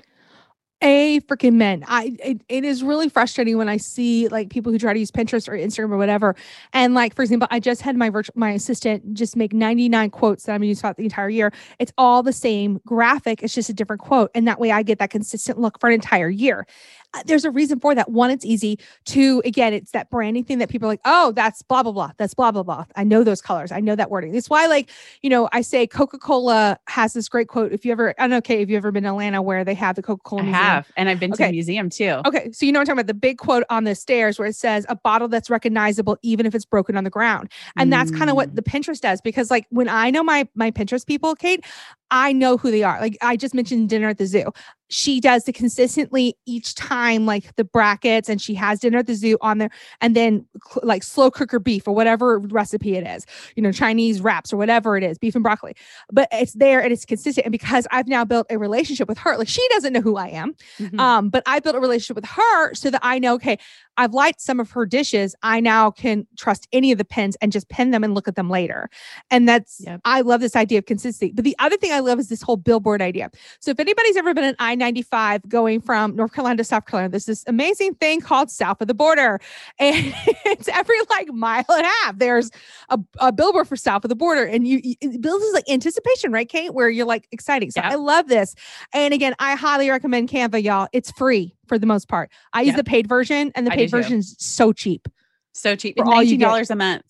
a 0.82 1.20
freaking 1.22 1.54
men. 1.54 1.84
I 1.88 2.16
it, 2.20 2.42
it 2.50 2.64
is 2.64 2.84
really 2.84 3.10
frustrating 3.10 3.58
when 3.58 3.70
I 3.70 3.78
see 3.78 4.28
like 4.28 4.50
people 4.50 4.72
who 4.72 4.78
try 4.78 4.94
to 4.94 5.00
use 5.00 5.12
Pinterest 5.12 5.48
or 5.48 5.54
Instagram 5.54 5.92
or 5.92 5.98
whatever. 5.98 6.36
And 6.74 6.94
like 6.94 7.16
for 7.16 7.24
example, 7.24 7.48
I 7.50 7.60
just 7.60 7.82
had 7.82 7.96
my 7.96 8.10
virtual 8.10 8.34
my 8.36 8.52
assistant 8.52 9.14
just 9.14 9.36
make 9.36 9.54
99 9.54 10.10
quotes 10.10 10.44
that 10.44 10.54
I'm 10.54 10.60
gonna 10.60 10.68
use 10.68 10.82
throughout 10.82 10.98
the 10.98 11.04
entire 11.04 11.30
year. 11.30 11.54
It's 11.80 11.94
all 11.98 12.24
the 12.24 12.34
same 12.34 12.82
graphic, 12.86 13.42
it's 13.42 13.56
just 13.56 13.70
a 13.70 13.74
different 13.74 14.02
quote. 14.02 14.32
And 14.36 14.48
that 14.48 14.60
way 14.60 14.72
I 14.72 14.84
get 14.84 15.00
that 15.00 15.10
consistent 15.10 15.60
look 15.60 15.80
for 15.80 15.88
an 15.88 15.94
entire 15.94 16.30
year. 16.30 16.68
Uh, 17.16 17.24
there's 17.26 17.46
a 17.46 17.52
reason 17.52 17.80
for 17.80 17.96
that. 17.96 18.12
One, 18.12 18.30
it's 18.32 18.46
easy. 18.46 18.78
Two, 19.06 19.42
again, 19.46 19.74
it's 19.74 19.92
that 19.92 20.10
branding 20.10 20.44
thing 20.44 20.58
that 20.58 20.70
people 20.70 20.88
are 20.88 20.92
like, 20.92 21.02
oh, 21.06 21.32
that's 21.32 21.62
blah, 21.62 21.82
blah, 21.84 21.92
blah. 21.92 22.12
That's 22.18 22.34
blah, 22.34 22.52
blah, 22.52 22.64
blah. 22.64 22.86
I 22.96 23.04
know 23.04 23.24
those 23.24 23.42
colors. 23.42 23.72
I 23.72 23.80
know 23.80 23.96
that 23.96 24.12
wording. 24.12 24.34
That's 24.34 24.50
why, 24.50 24.68
like, 24.68 24.90
you 25.22 25.30
know, 25.30 25.48
I 25.54 25.62
say 25.62 25.88
Coca 25.88 26.18
Cola 26.18 26.78
has 26.88 27.14
this 27.14 27.30
great 27.30 27.48
quote. 27.48 27.72
If 27.72 27.86
you 27.86 27.92
ever, 27.92 28.14
I 28.18 28.24
don't 28.24 28.32
know, 28.32 28.38
okay, 28.38 28.62
if 28.62 28.70
you 28.70 28.78
ever 28.78 28.92
been 28.92 29.06
in 29.06 29.10
Atlanta 29.12 29.42
where 29.42 29.64
they 29.64 29.74
have 29.76 29.96
the 29.96 30.02
Coca 30.04 30.22
Cola 30.24 30.44
Museum 30.44 30.64
have, 30.64 30.92
and 30.98 31.10
I've 31.10 31.20
been 31.20 31.32
to 31.32 31.38
the 31.38 31.52
museum 31.52 31.90
too. 31.90 32.22
Okay, 32.26 32.52
so 32.52 32.66
you 32.66 32.72
know 32.72 32.80
what 32.80 32.82
I'm 32.82 32.86
talking 32.88 33.00
about 33.00 33.08
the 33.08 33.14
big 33.14 33.38
quote 33.38 33.64
on 33.70 33.86
the 33.86 33.96
stairs 33.96 34.38
where 34.38 34.48
it 34.48 34.56
says 34.56 34.86
a 34.90 34.96
bottle 34.96 35.28
that's 35.28 35.50
recognizable 35.50 36.18
even 36.22 36.46
if 36.46 36.54
it's 36.54 36.66
broken 36.66 36.98
on 36.98 37.04
the 37.04 37.10
ground. 37.10 37.52
And 37.78 37.92
that's 37.92 38.12
kind 38.12 38.30
of 38.30 38.36
what 38.36 38.50
Mm. 38.52 38.56
the 38.56 38.62
Pinterest 38.64 39.00
does 39.02 39.22
because 39.22 39.50
like 39.50 39.66
when 39.70 39.88
I 39.90 40.10
know 40.12 40.24
my 40.24 40.48
my 40.56 40.72
Pinterest 40.72 41.06
people, 41.06 41.36
Kate, 41.36 41.64
I 42.12 42.32
know 42.34 42.58
who 42.58 42.70
they 42.72 42.84
are. 42.84 43.00
Like 43.00 43.18
I 43.22 43.36
just 43.38 43.54
mentioned 43.56 43.90
dinner 43.90 44.10
at 44.10 44.18
the 44.18 44.26
zoo 44.28 44.52
she 44.90 45.20
does 45.20 45.46
the 45.46 45.54
consistently 45.54 46.38
each 46.46 46.76
time 46.76 47.26
like 47.26 47.56
the 47.56 47.64
brackets 47.64 48.30
and 48.30 48.42
she 48.42 48.54
has 48.54 48.80
dinner 48.80 49.00
at 49.00 49.08
the 49.08 49.16
zoo 49.16 49.38
on 49.42 49.58
there 49.58 49.70
and 50.02 50.16
then 50.16 50.46
cl- 50.64 50.86
like 50.86 51.02
slow 51.02 51.32
cooker 51.32 51.60
beef 51.60 51.88
or 51.88 51.94
whatever 51.94 52.40
recipe 52.40 52.96
it 52.96 53.06
is 53.06 53.26
you 53.56 53.64
know 53.64 53.72
chinese 53.72 54.22
wraps 54.22 54.54
or 54.54 54.58
whatever 54.58 54.96
it 54.96 55.04
is 55.04 55.18
beef 55.18 55.34
and 55.36 55.44
broccoli 55.44 55.76
but 56.12 56.28
it's 56.32 56.54
there 56.54 56.82
and 56.82 56.94
it's 56.94 57.06
consistent 57.06 57.46
and 57.46 57.52
because 57.52 57.88
i've 57.92 58.08
now 58.08 58.24
built 58.24 58.46
a 58.50 58.58
relationship 58.58 59.08
with 59.08 59.18
her 59.18 59.38
like 59.38 59.48
she 59.48 59.66
doesn't 59.70 59.94
know 59.94 60.02
who 60.02 60.18
i 60.18 60.28
am 60.28 60.54
mm-hmm. 60.78 61.00
um 61.00 61.30
but 61.30 61.42
i 61.46 61.60
built 61.60 61.76
a 61.76 61.80
relationship 61.80 62.16
with 62.16 62.26
her 62.26 62.74
so 62.74 62.92
that 62.92 63.02
i 63.04 63.18
know 63.18 63.34
okay 63.34 63.58
i've 63.98 64.14
liked 64.14 64.40
some 64.40 64.60
of 64.60 64.70
her 64.70 64.86
dishes 64.86 65.36
i 65.42 65.60
now 65.60 65.90
can 65.90 66.28
trust 66.38 66.68
any 66.72 66.92
of 66.92 66.98
the 66.98 67.06
pins 67.06 67.36
and 67.42 67.52
just 67.52 67.68
pin 67.70 67.92
them 67.92 68.04
and 68.04 68.14
look 68.14 68.28
at 68.28 68.36
them 68.36 68.50
later 68.50 68.90
and 69.32 69.50
that's 69.50 69.82
yep. 69.84 70.00
i 70.06 70.22
love 70.22 70.42
this 70.42 70.56
idea 70.56 70.78
of 70.78 70.86
consistency 70.86 71.32
but 71.34 71.44
the 71.44 71.56
other 71.58 71.78
thing 71.78 71.92
i 71.92 72.00
love 72.00 72.20
is 72.20 72.30
this 72.30 72.42
whole 72.42 72.58
billboard 72.58 73.02
idea 73.02 73.32
so 73.60 73.72
if 73.72 73.80
anybody's 73.80 74.16
ever 74.16 74.34
been 74.34 74.44
an 74.44 74.56
Ninety-five 74.76 75.48
going 75.48 75.82
from 75.82 76.16
North 76.16 76.34
Carolina 76.34 76.58
to 76.58 76.64
South 76.64 76.86
Carolina. 76.86 77.10
There's 77.10 77.26
this 77.26 77.44
amazing 77.48 77.96
thing 77.96 78.22
called 78.22 78.50
South 78.52 78.82
of 78.82 78.88
the 78.88 78.94
Border. 78.94 79.40
And 79.78 80.14
it's 80.46 80.68
every 80.70 80.96
like 81.10 81.32
mile 81.34 81.66
and 81.70 81.86
a 81.86 81.90
half, 82.04 82.18
there's 82.18 82.50
a, 82.90 83.00
a 83.20 83.32
billboard 83.32 83.68
for 83.68 83.76
South 83.76 84.06
of 84.06 84.10
the 84.10 84.16
Border. 84.16 84.46
And 84.46 84.68
you, 84.68 84.80
it 84.84 85.22
builds 85.22 85.44
this 85.44 85.54
like 85.54 85.70
anticipation, 85.70 86.32
right, 86.32 86.48
Kate? 86.48 86.74
Where 86.74 86.90
you're 86.90 87.06
like 87.06 87.28
exciting. 87.32 87.72
So 87.72 87.82
yep. 87.82 87.92
I 87.92 87.96
love 87.96 88.28
this. 88.28 88.56
And 88.94 89.14
again, 89.14 89.36
I 89.40 89.56
highly 89.56 89.90
recommend 89.90 90.30
Canva, 90.30 90.64
y'all. 90.64 90.88
It's 90.94 91.12
free 91.12 91.56
for 91.68 91.78
the 91.78 91.86
most 91.86 92.08
part. 92.08 92.32
I 92.54 92.62
yep. 92.62 92.68
use 92.68 92.76
the 92.78 92.84
paid 92.84 93.08
version 93.08 93.52
and 93.56 93.68
the 93.68 93.72
paid 93.72 93.92
version 93.92 94.20
is 94.20 94.36
so 94.40 94.72
cheap. 94.72 95.08
So 95.54 95.76
cheap. 95.76 95.98
For 95.98 96.06
$19 96.06 96.70
a 96.70 96.76
month. 96.76 97.04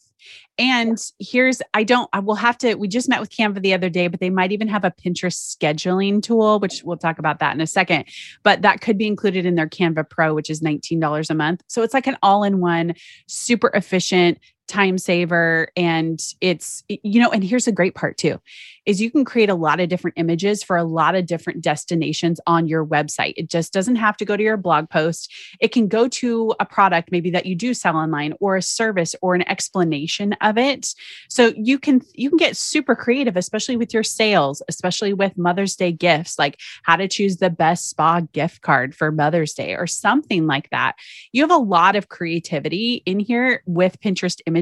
And 0.58 0.98
here's 1.20 1.62
I 1.74 1.84
don't 1.84 2.10
I 2.13 2.20
will 2.20 2.36
have 2.36 2.58
to 2.60 2.75
we 2.75 2.88
just 2.88 3.10
met 3.10 3.20
with 3.20 3.29
Canva 3.29 3.62
the 3.62 3.74
other 3.74 3.89
day, 3.89 4.08
but 4.08 4.20
they 4.20 4.29
might 4.29 4.51
even 4.51 4.67
have 4.67 4.86
a 4.86 4.91
Pinterest 4.91 5.55
scheduling 5.55 6.24
tool, 6.24 6.60
which 6.60 6.84
we'll 6.84 6.98
talk 6.98 7.20
about 7.20 7.39
that 7.39 7.53
in 7.53 7.62
a 7.62 7.67
second. 7.67 8.05
But 8.44 8.62
that 8.62 8.82
could 8.82 8.98
be 8.98 9.08
included 9.08 9.46
in 9.46 9.55
their 9.55 9.67
Canva 9.67 10.10
Pro, 10.10 10.34
which 10.34 10.50
is 10.50 10.62
$19 10.62 11.29
a 11.29 11.34
month. 11.34 11.62
So 11.67 11.84
it's 11.84 11.94
like 11.94 12.08
an 12.08 12.17
all-in-one, 12.24 12.96
super 13.27 13.70
efficient 13.74 14.39
time 14.67 14.98
saver 14.98 15.67
and 15.75 16.19
it's 16.41 16.84
you 16.88 17.22
know 17.22 17.29
and 17.29 17.43
here's 17.43 17.67
a 17.67 17.72
great 17.72 17.93
part 17.93 18.17
too 18.17 18.39
is 18.86 19.01
you 19.01 19.10
can 19.10 19.25
create 19.25 19.50
a 19.50 19.55
lot 19.55 19.79
of 19.79 19.89
different 19.89 20.17
images 20.17 20.63
for 20.63 20.77
a 20.77 20.84
lot 20.84 21.15
of 21.15 21.25
different 21.25 21.62
destinations 21.62 22.39
on 22.45 22.67
your 22.67 22.86
website. 22.86 23.34
It 23.36 23.50
just 23.50 23.74
doesn't 23.74 23.95
have 23.95 24.15
to 24.17 24.25
go 24.25 24.38
to 24.38 24.43
your 24.43 24.57
blog 24.57 24.89
post. 24.89 25.34
It 25.60 25.72
can 25.72 25.88
go 25.88 26.07
to 26.07 26.53
a 26.60 26.65
product 26.65 27.12
maybe 27.12 27.31
that 27.31 27.45
you 27.45 27.55
do 27.55 27.74
sell 27.74 27.95
online 27.95 28.34
or 28.39 28.55
a 28.55 28.62
service 28.62 29.15
or 29.22 29.36
an 29.36 29.48
explanation 29.50 30.34
of 30.41 30.57
it. 30.57 30.93
So 31.29 31.53
you 31.57 31.79
can 31.79 32.01
you 32.13 32.29
can 32.29 32.38
get 32.38 32.57
super 32.57 32.95
creative 32.95 33.38
especially 33.38 33.77
with 33.77 33.93
your 33.93 34.03
sales 34.03 34.62
especially 34.67 35.13
with 35.13 35.38
mother's 35.38 35.75
day 35.75 35.91
gifts 35.91 36.38
like 36.38 36.60
how 36.84 36.95
to 36.95 37.07
choose 37.07 37.38
the 37.38 37.50
best 37.50 37.89
spa 37.89 38.22
gift 38.34 38.62
card 38.62 38.95
for 38.95 39.12
mother's 39.12 39.53
day 39.53 39.74
or 39.75 39.88
something 39.88 40.48
like 40.48 40.69
that. 40.69 40.95
You 41.31 41.41
have 41.41 41.51
a 41.51 41.57
lot 41.57 41.95
of 41.95 42.10
creativity 42.10 43.01
in 43.05 43.19
here 43.19 43.63
with 43.65 44.00
pinterest 44.00 44.41
images 44.45 44.54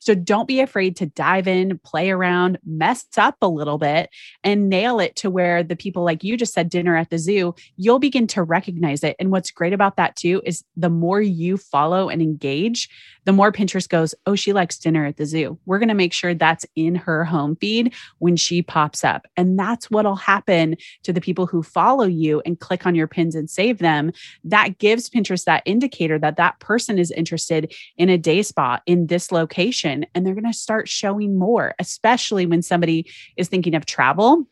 so 0.00 0.14
don't 0.14 0.48
be 0.48 0.60
afraid 0.60 0.96
to 0.96 1.06
dive 1.06 1.48
in 1.48 1.78
play 1.84 2.10
around 2.10 2.58
mess 2.64 3.06
up 3.16 3.36
a 3.42 3.48
little 3.48 3.78
bit 3.78 4.10
and 4.42 4.68
nail 4.68 5.00
it 5.00 5.16
to 5.16 5.30
where 5.30 5.62
the 5.62 5.76
people 5.76 6.04
like 6.04 6.24
you 6.24 6.36
just 6.36 6.54
said 6.54 6.68
dinner 6.68 6.96
at 6.96 7.10
the 7.10 7.18
zoo 7.18 7.54
you'll 7.76 7.98
begin 7.98 8.26
to 8.28 8.42
recognize 8.42 9.02
it. 9.04 9.16
And 9.18 9.30
what's 9.30 9.50
great 9.50 9.72
about 9.72 9.96
that 9.96 10.16
too 10.16 10.42
is 10.44 10.64
the 10.76 10.90
more 10.90 11.20
you 11.20 11.56
follow 11.56 12.08
and 12.08 12.22
engage, 12.22 12.88
the 13.24 13.32
more 13.32 13.52
Pinterest 13.52 13.88
goes, 13.88 14.14
Oh, 14.26 14.34
she 14.34 14.52
likes 14.52 14.78
dinner 14.78 15.06
at 15.06 15.16
the 15.16 15.26
zoo. 15.26 15.58
We're 15.66 15.78
going 15.78 15.88
to 15.88 15.94
make 15.94 16.12
sure 16.12 16.34
that's 16.34 16.66
in 16.76 16.94
her 16.94 17.24
home 17.24 17.56
feed 17.56 17.94
when 18.18 18.36
she 18.36 18.62
pops 18.62 19.04
up. 19.04 19.26
And 19.36 19.58
that's 19.58 19.90
what'll 19.90 20.16
happen 20.16 20.76
to 21.02 21.12
the 21.12 21.20
people 21.20 21.46
who 21.46 21.62
follow 21.62 22.06
you 22.06 22.42
and 22.44 22.60
click 22.60 22.86
on 22.86 22.94
your 22.94 23.08
pins 23.08 23.34
and 23.34 23.48
save 23.48 23.78
them. 23.78 24.12
That 24.44 24.78
gives 24.78 25.08
Pinterest 25.08 25.44
that 25.44 25.62
indicator 25.64 26.18
that 26.18 26.36
that 26.36 26.60
person 26.60 26.98
is 26.98 27.10
interested 27.10 27.74
in 27.96 28.08
a 28.08 28.18
day 28.18 28.42
spa 28.42 28.80
in 28.86 29.06
this 29.06 29.32
location. 29.32 30.06
And 30.14 30.26
they're 30.26 30.34
going 30.34 30.44
to 30.44 30.52
start 30.52 30.88
showing 30.88 31.38
more, 31.38 31.74
especially 31.78 32.46
when 32.46 32.62
somebody 32.62 33.10
is 33.36 33.48
thinking 33.48 33.74
of 33.74 33.86
travel 33.86 34.46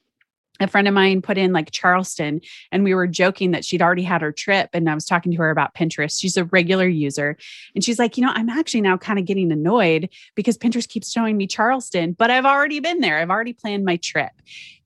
a 0.63 0.69
friend 0.69 0.89
of 0.89 0.95
mine 0.95 1.23
put 1.23 1.39
in 1.39 1.53
like 1.53 1.71
Charleston 1.71 2.41
and 2.71 2.85
we 2.85 2.95
were 2.95 3.07
joking 3.07 3.51
that 3.53 3.65
she'd 3.65 3.83
already 3.83 4.03
had 4.03 4.23
her 4.23 4.33
trip 4.33 4.71
and 4.73 4.89
I 4.89 4.95
was 4.95 5.05
talking 5.05 5.33
to 5.33 5.39
her 5.39 5.51
about 5.51 5.75
Pinterest. 5.75 6.21
She's 6.21 6.37
a 6.37 6.45
regular 6.47 6.89
user 6.89 7.37
and 7.75 7.85
she's 7.85 7.99
like, 7.99 8.17
"You 8.17 8.25
know, 8.25 8.33
I'm 8.35 8.49
actually 8.49 8.83
now 8.83 8.97
kind 8.97 9.19
of 9.19 9.25
getting 9.25 9.53
annoyed 9.53 10.09
because 10.35 10.59
Pinterest 10.59 10.89
keeps 10.89 11.11
showing 11.11 11.37
me 11.37 11.47
Charleston, 11.47 12.13
but 12.13 12.31
I've 12.31 12.47
already 12.47 12.81
been 12.81 13.01
there. 13.01 13.19
I've 13.19 13.31
already 13.31 13.53
planned 13.53 13.85
my 13.85 13.97
trip." 13.97 14.33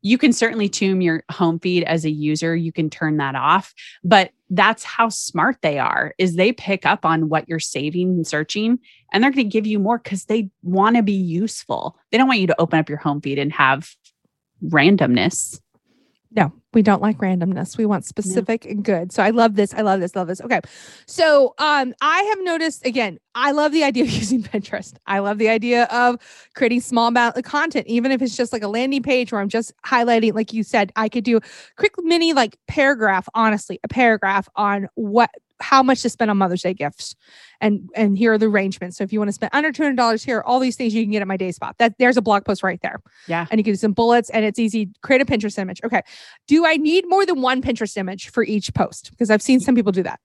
You 0.02 0.18
can 0.18 0.32
certainly 0.32 0.68
tune 0.68 1.00
your 1.00 1.24
home 1.32 1.58
feed 1.58 1.82
as 1.82 2.04
a 2.04 2.10
user. 2.10 2.54
You 2.54 2.70
can 2.70 2.90
turn 2.90 3.16
that 3.16 3.34
off, 3.34 3.74
but 4.04 4.30
that's 4.50 4.84
how 4.84 5.08
smart 5.08 5.56
they 5.62 5.80
are 5.80 6.14
is 6.18 6.36
they 6.36 6.52
pick 6.52 6.86
up 6.86 7.04
on 7.04 7.28
what 7.28 7.48
you're 7.48 7.58
saving 7.58 8.10
and 8.10 8.26
searching 8.26 8.78
and 9.12 9.22
they're 9.22 9.32
going 9.32 9.46
to 9.46 9.50
give 9.50 9.66
you 9.66 9.80
more 9.80 9.98
cuz 9.98 10.26
they 10.26 10.48
want 10.62 10.94
to 10.94 11.02
be 11.02 11.12
useful. 11.12 11.96
They 12.10 12.18
don't 12.18 12.28
want 12.28 12.38
you 12.38 12.46
to 12.46 12.60
open 12.60 12.78
up 12.78 12.88
your 12.88 12.98
home 12.98 13.20
feed 13.20 13.38
and 13.38 13.52
have 13.52 13.96
randomness. 14.64 15.60
No, 16.32 16.52
we 16.74 16.82
don't 16.82 17.00
like 17.00 17.18
randomness. 17.18 17.78
We 17.78 17.86
want 17.86 18.04
specific 18.04 18.64
and 18.64 18.84
good. 18.84 19.12
So 19.12 19.22
I 19.22 19.30
love 19.30 19.54
this. 19.54 19.72
I 19.72 19.82
love 19.82 20.00
this. 20.00 20.14
Love 20.16 20.28
this. 20.28 20.40
Okay. 20.40 20.60
So 21.06 21.54
um 21.58 21.94
I 22.00 22.22
have 22.22 22.38
noticed 22.42 22.84
again, 22.84 23.18
I 23.34 23.52
love 23.52 23.72
the 23.72 23.84
idea 23.84 24.04
of 24.04 24.10
using 24.22 24.42
Pinterest. 24.42 24.96
I 25.06 25.20
love 25.20 25.38
the 25.38 25.48
idea 25.48 25.84
of 25.84 26.16
creating 26.54 26.80
small 26.80 27.08
amount 27.08 27.36
of 27.36 27.44
content, 27.44 27.86
even 27.86 28.10
if 28.10 28.20
it's 28.20 28.36
just 28.36 28.52
like 28.52 28.62
a 28.62 28.68
landing 28.68 29.02
page 29.02 29.32
where 29.32 29.40
I'm 29.40 29.48
just 29.48 29.72
highlighting, 29.86 30.34
like 30.34 30.52
you 30.52 30.62
said, 30.62 30.92
I 30.96 31.08
could 31.08 31.24
do 31.24 31.36
a 31.38 31.40
quick 31.76 31.94
mini 31.98 32.32
like 32.32 32.56
paragraph, 32.66 33.28
honestly, 33.34 33.78
a 33.84 33.88
paragraph 33.88 34.48
on 34.56 34.88
what 34.94 35.30
how 35.60 35.82
much 35.82 36.02
to 36.02 36.10
spend 36.10 36.30
on 36.30 36.36
Mother's 36.36 36.62
Day 36.62 36.74
gifts. 36.74 37.14
And 37.60 37.88
and 37.94 38.18
here 38.18 38.32
are 38.34 38.38
the 38.38 38.46
arrangements. 38.46 38.98
So 38.98 39.04
if 39.04 39.12
you 39.12 39.18
want 39.18 39.28
to 39.28 39.32
spend 39.32 39.50
under 39.54 39.72
$200 39.72 40.24
here, 40.24 40.42
all 40.44 40.60
these 40.60 40.76
things 40.76 40.94
you 40.94 41.02
can 41.02 41.10
get 41.12 41.22
at 41.22 41.28
my 41.28 41.38
day 41.38 41.52
spot. 41.52 41.76
That 41.78 41.94
there's 41.98 42.18
a 42.18 42.22
blog 42.22 42.44
post 42.44 42.62
right 42.62 42.78
there 42.82 43.00
Yeah. 43.28 43.46
and 43.50 43.58
you 43.58 43.64
can 43.64 43.72
do 43.72 43.76
some 43.78 43.92
bullets 43.92 44.28
and 44.30 44.44
it's 44.44 44.58
easy. 44.58 44.90
Create 45.02 45.22
a 45.22 45.24
Pinterest 45.24 45.58
image. 45.58 45.80
Okay. 45.82 46.02
Do 46.46 46.66
I 46.66 46.76
need 46.76 47.06
more 47.08 47.24
than 47.24 47.40
one 47.40 47.62
Pinterest 47.62 47.96
image 47.96 48.28
for 48.28 48.44
each 48.44 48.74
post? 48.74 49.10
Because 49.10 49.30
I've 49.30 49.40
seen 49.40 49.60
some 49.60 49.74
people 49.74 49.90
do 49.92 50.02
that. 50.02 50.20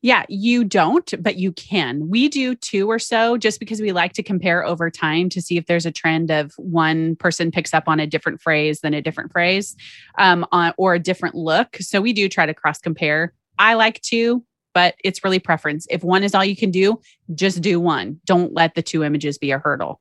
Yeah, 0.00 0.24
you 0.28 0.64
don't, 0.64 1.12
but 1.20 1.36
you 1.36 1.52
can. 1.52 2.08
We 2.08 2.28
do 2.28 2.54
two 2.54 2.88
or 2.88 2.98
so 3.00 3.36
just 3.36 3.58
because 3.60 3.80
we 3.80 3.90
like 3.92 4.12
to 4.14 4.22
compare 4.22 4.64
over 4.64 4.88
time 4.90 5.28
to 5.30 5.42
see 5.42 5.58
if 5.58 5.66
there's 5.66 5.84
a 5.84 5.90
trend 5.90 6.30
of 6.30 6.52
one 6.56 7.16
person 7.16 7.50
picks 7.50 7.74
up 7.74 7.84
on 7.88 7.98
a 8.00 8.06
different 8.06 8.40
phrase 8.40 8.80
than 8.80 8.94
a 8.94 9.02
different 9.02 9.32
phrase 9.32 9.76
um, 10.16 10.46
on, 10.52 10.72
or 10.78 10.94
a 10.94 10.98
different 10.98 11.34
look. 11.34 11.76
So 11.80 12.00
we 12.00 12.12
do 12.12 12.28
try 12.28 12.46
to 12.46 12.54
cross 12.54 12.78
compare. 12.78 13.34
I 13.58 13.74
like 13.74 14.00
two, 14.00 14.44
but 14.78 14.94
it's 15.02 15.24
really 15.24 15.40
preference. 15.40 15.88
If 15.90 16.04
one 16.04 16.22
is 16.22 16.36
all 16.36 16.44
you 16.44 16.54
can 16.54 16.70
do, 16.70 17.00
just 17.34 17.60
do 17.60 17.80
one. 17.80 18.20
Don't 18.24 18.54
let 18.54 18.76
the 18.76 18.82
two 18.82 19.02
images 19.02 19.36
be 19.36 19.50
a 19.50 19.58
hurdle. 19.58 20.00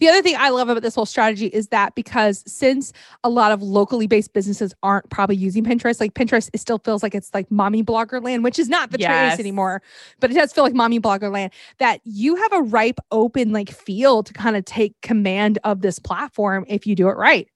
The 0.00 0.08
other 0.08 0.22
thing 0.22 0.34
I 0.36 0.48
love 0.48 0.68
about 0.68 0.82
this 0.82 0.96
whole 0.96 1.06
strategy 1.06 1.46
is 1.46 1.68
that 1.68 1.94
because 1.94 2.42
since 2.48 2.92
a 3.22 3.30
lot 3.30 3.52
of 3.52 3.62
locally 3.62 4.08
based 4.08 4.32
businesses 4.32 4.74
aren't 4.82 5.08
probably 5.08 5.36
using 5.36 5.62
Pinterest, 5.62 6.00
like 6.00 6.14
Pinterest, 6.14 6.50
it 6.52 6.58
still 6.58 6.78
feels 6.78 7.04
like 7.04 7.14
it's 7.14 7.32
like 7.32 7.48
mommy 7.48 7.84
blogger 7.84 8.20
land, 8.20 8.42
which 8.42 8.58
is 8.58 8.68
not 8.68 8.90
the 8.90 8.98
Yes. 8.98 9.36
case 9.36 9.40
anymore, 9.40 9.82
but 10.18 10.32
it 10.32 10.34
does 10.34 10.52
feel 10.52 10.64
like 10.64 10.74
mommy 10.74 10.98
blogger 10.98 11.30
land. 11.32 11.52
That 11.78 12.00
you 12.02 12.34
have 12.34 12.52
a 12.54 12.62
ripe, 12.62 12.98
open 13.12 13.52
like 13.52 13.70
field 13.70 14.26
to 14.26 14.32
kind 14.32 14.56
of 14.56 14.64
take 14.64 15.00
command 15.00 15.60
of 15.62 15.80
this 15.80 16.00
platform 16.00 16.64
if 16.66 16.88
you 16.88 16.96
do 16.96 17.08
it 17.08 17.16
right. 17.16 17.48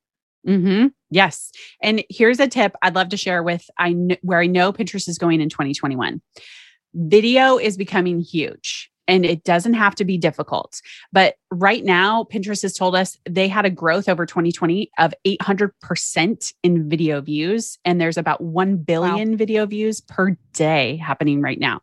Hmm 0.44 0.87
Yes. 1.11 1.50
And 1.83 2.05
here's 2.09 2.38
a 2.38 2.46
tip 2.46 2.76
I'd 2.83 2.94
love 2.94 3.09
to 3.09 3.16
share 3.16 3.42
with 3.42 3.68
I 3.79 3.92
kn- 3.92 4.18
where 4.22 4.40
I 4.40 4.46
know 4.46 4.72
Pinterest 4.72 5.09
is 5.09 5.18
going 5.18 5.40
in 5.40 5.48
2021. 5.48 6.22
Video 6.94 7.59
is 7.59 7.76
becoming 7.76 8.20
huge 8.20 8.90
and 9.11 9.26
it 9.26 9.42
doesn't 9.42 9.74
have 9.74 9.96
to 9.96 10.05
be 10.05 10.16
difficult. 10.16 10.81
But 11.12 11.35
right 11.50 11.85
now, 11.85 12.24
Pinterest 12.33 12.62
has 12.62 12.74
told 12.74 12.94
us 12.94 13.18
they 13.29 13.48
had 13.48 13.64
a 13.64 13.70
growth 13.70 14.09
over 14.09 14.24
2020 14.24 14.88
of 14.98 15.12
800% 15.26 16.53
in 16.62 16.88
video 16.88 17.20
views. 17.20 17.79
And 17.85 18.00
there's 18.00 18.16
about 18.16 18.40
1 18.40 18.76
billion 18.76 19.37
video 19.37 19.66
views 19.66 20.00
per 20.00 20.37
day 20.53 20.96
happening 20.96 21.40
right 21.42 21.59
now. 21.59 21.81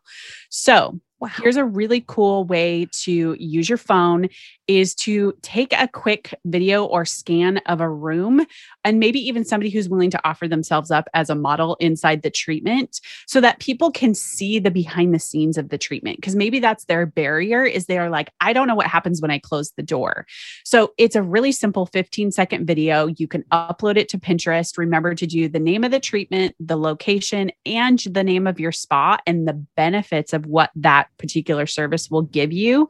So 0.48 0.98
Wow. 1.20 1.30
Here's 1.42 1.56
a 1.56 1.64
really 1.64 2.04
cool 2.06 2.44
way 2.44 2.86
to 3.02 3.36
use 3.40 3.68
your 3.68 3.78
phone 3.78 4.28
is 4.68 4.94
to 4.94 5.32
take 5.42 5.72
a 5.72 5.88
quick 5.88 6.32
video 6.44 6.84
or 6.84 7.04
scan 7.04 7.58
of 7.66 7.80
a 7.80 7.90
room 7.90 8.46
and 8.84 9.00
maybe 9.00 9.18
even 9.18 9.44
somebody 9.44 9.70
who's 9.70 9.88
willing 9.88 10.10
to 10.10 10.20
offer 10.24 10.46
themselves 10.46 10.92
up 10.92 11.08
as 11.14 11.28
a 11.28 11.34
model 11.34 11.76
inside 11.80 12.22
the 12.22 12.30
treatment 12.30 13.00
so 13.26 13.40
that 13.40 13.58
people 13.58 13.90
can 13.90 14.14
see 14.14 14.60
the 14.60 14.70
behind 14.70 15.12
the 15.12 15.18
scenes 15.18 15.58
of 15.58 15.70
the 15.70 15.78
treatment 15.78 16.18
because 16.18 16.36
maybe 16.36 16.60
that's 16.60 16.84
their 16.84 17.04
barrier 17.04 17.64
is 17.64 17.86
they're 17.86 18.10
like 18.10 18.30
I 18.40 18.52
don't 18.52 18.68
know 18.68 18.76
what 18.76 18.86
happens 18.86 19.20
when 19.20 19.32
I 19.32 19.40
close 19.40 19.72
the 19.72 19.82
door. 19.82 20.24
So 20.64 20.92
it's 20.98 21.16
a 21.16 21.22
really 21.22 21.50
simple 21.50 21.86
15 21.86 22.30
second 22.30 22.64
video. 22.64 23.08
You 23.08 23.26
can 23.26 23.42
upload 23.50 23.96
it 23.96 24.08
to 24.10 24.18
Pinterest. 24.18 24.78
Remember 24.78 25.16
to 25.16 25.26
do 25.26 25.48
the 25.48 25.58
name 25.58 25.82
of 25.82 25.90
the 25.90 25.98
treatment, 25.98 26.54
the 26.60 26.76
location 26.76 27.50
and 27.66 27.98
the 27.98 28.22
name 28.22 28.46
of 28.46 28.60
your 28.60 28.72
spa 28.72 29.18
and 29.26 29.48
the 29.48 29.54
benefits 29.74 30.32
of 30.32 30.46
what 30.46 30.70
particular 31.18 31.66
service 31.66 32.10
will 32.10 32.22
give 32.22 32.52
you 32.52 32.88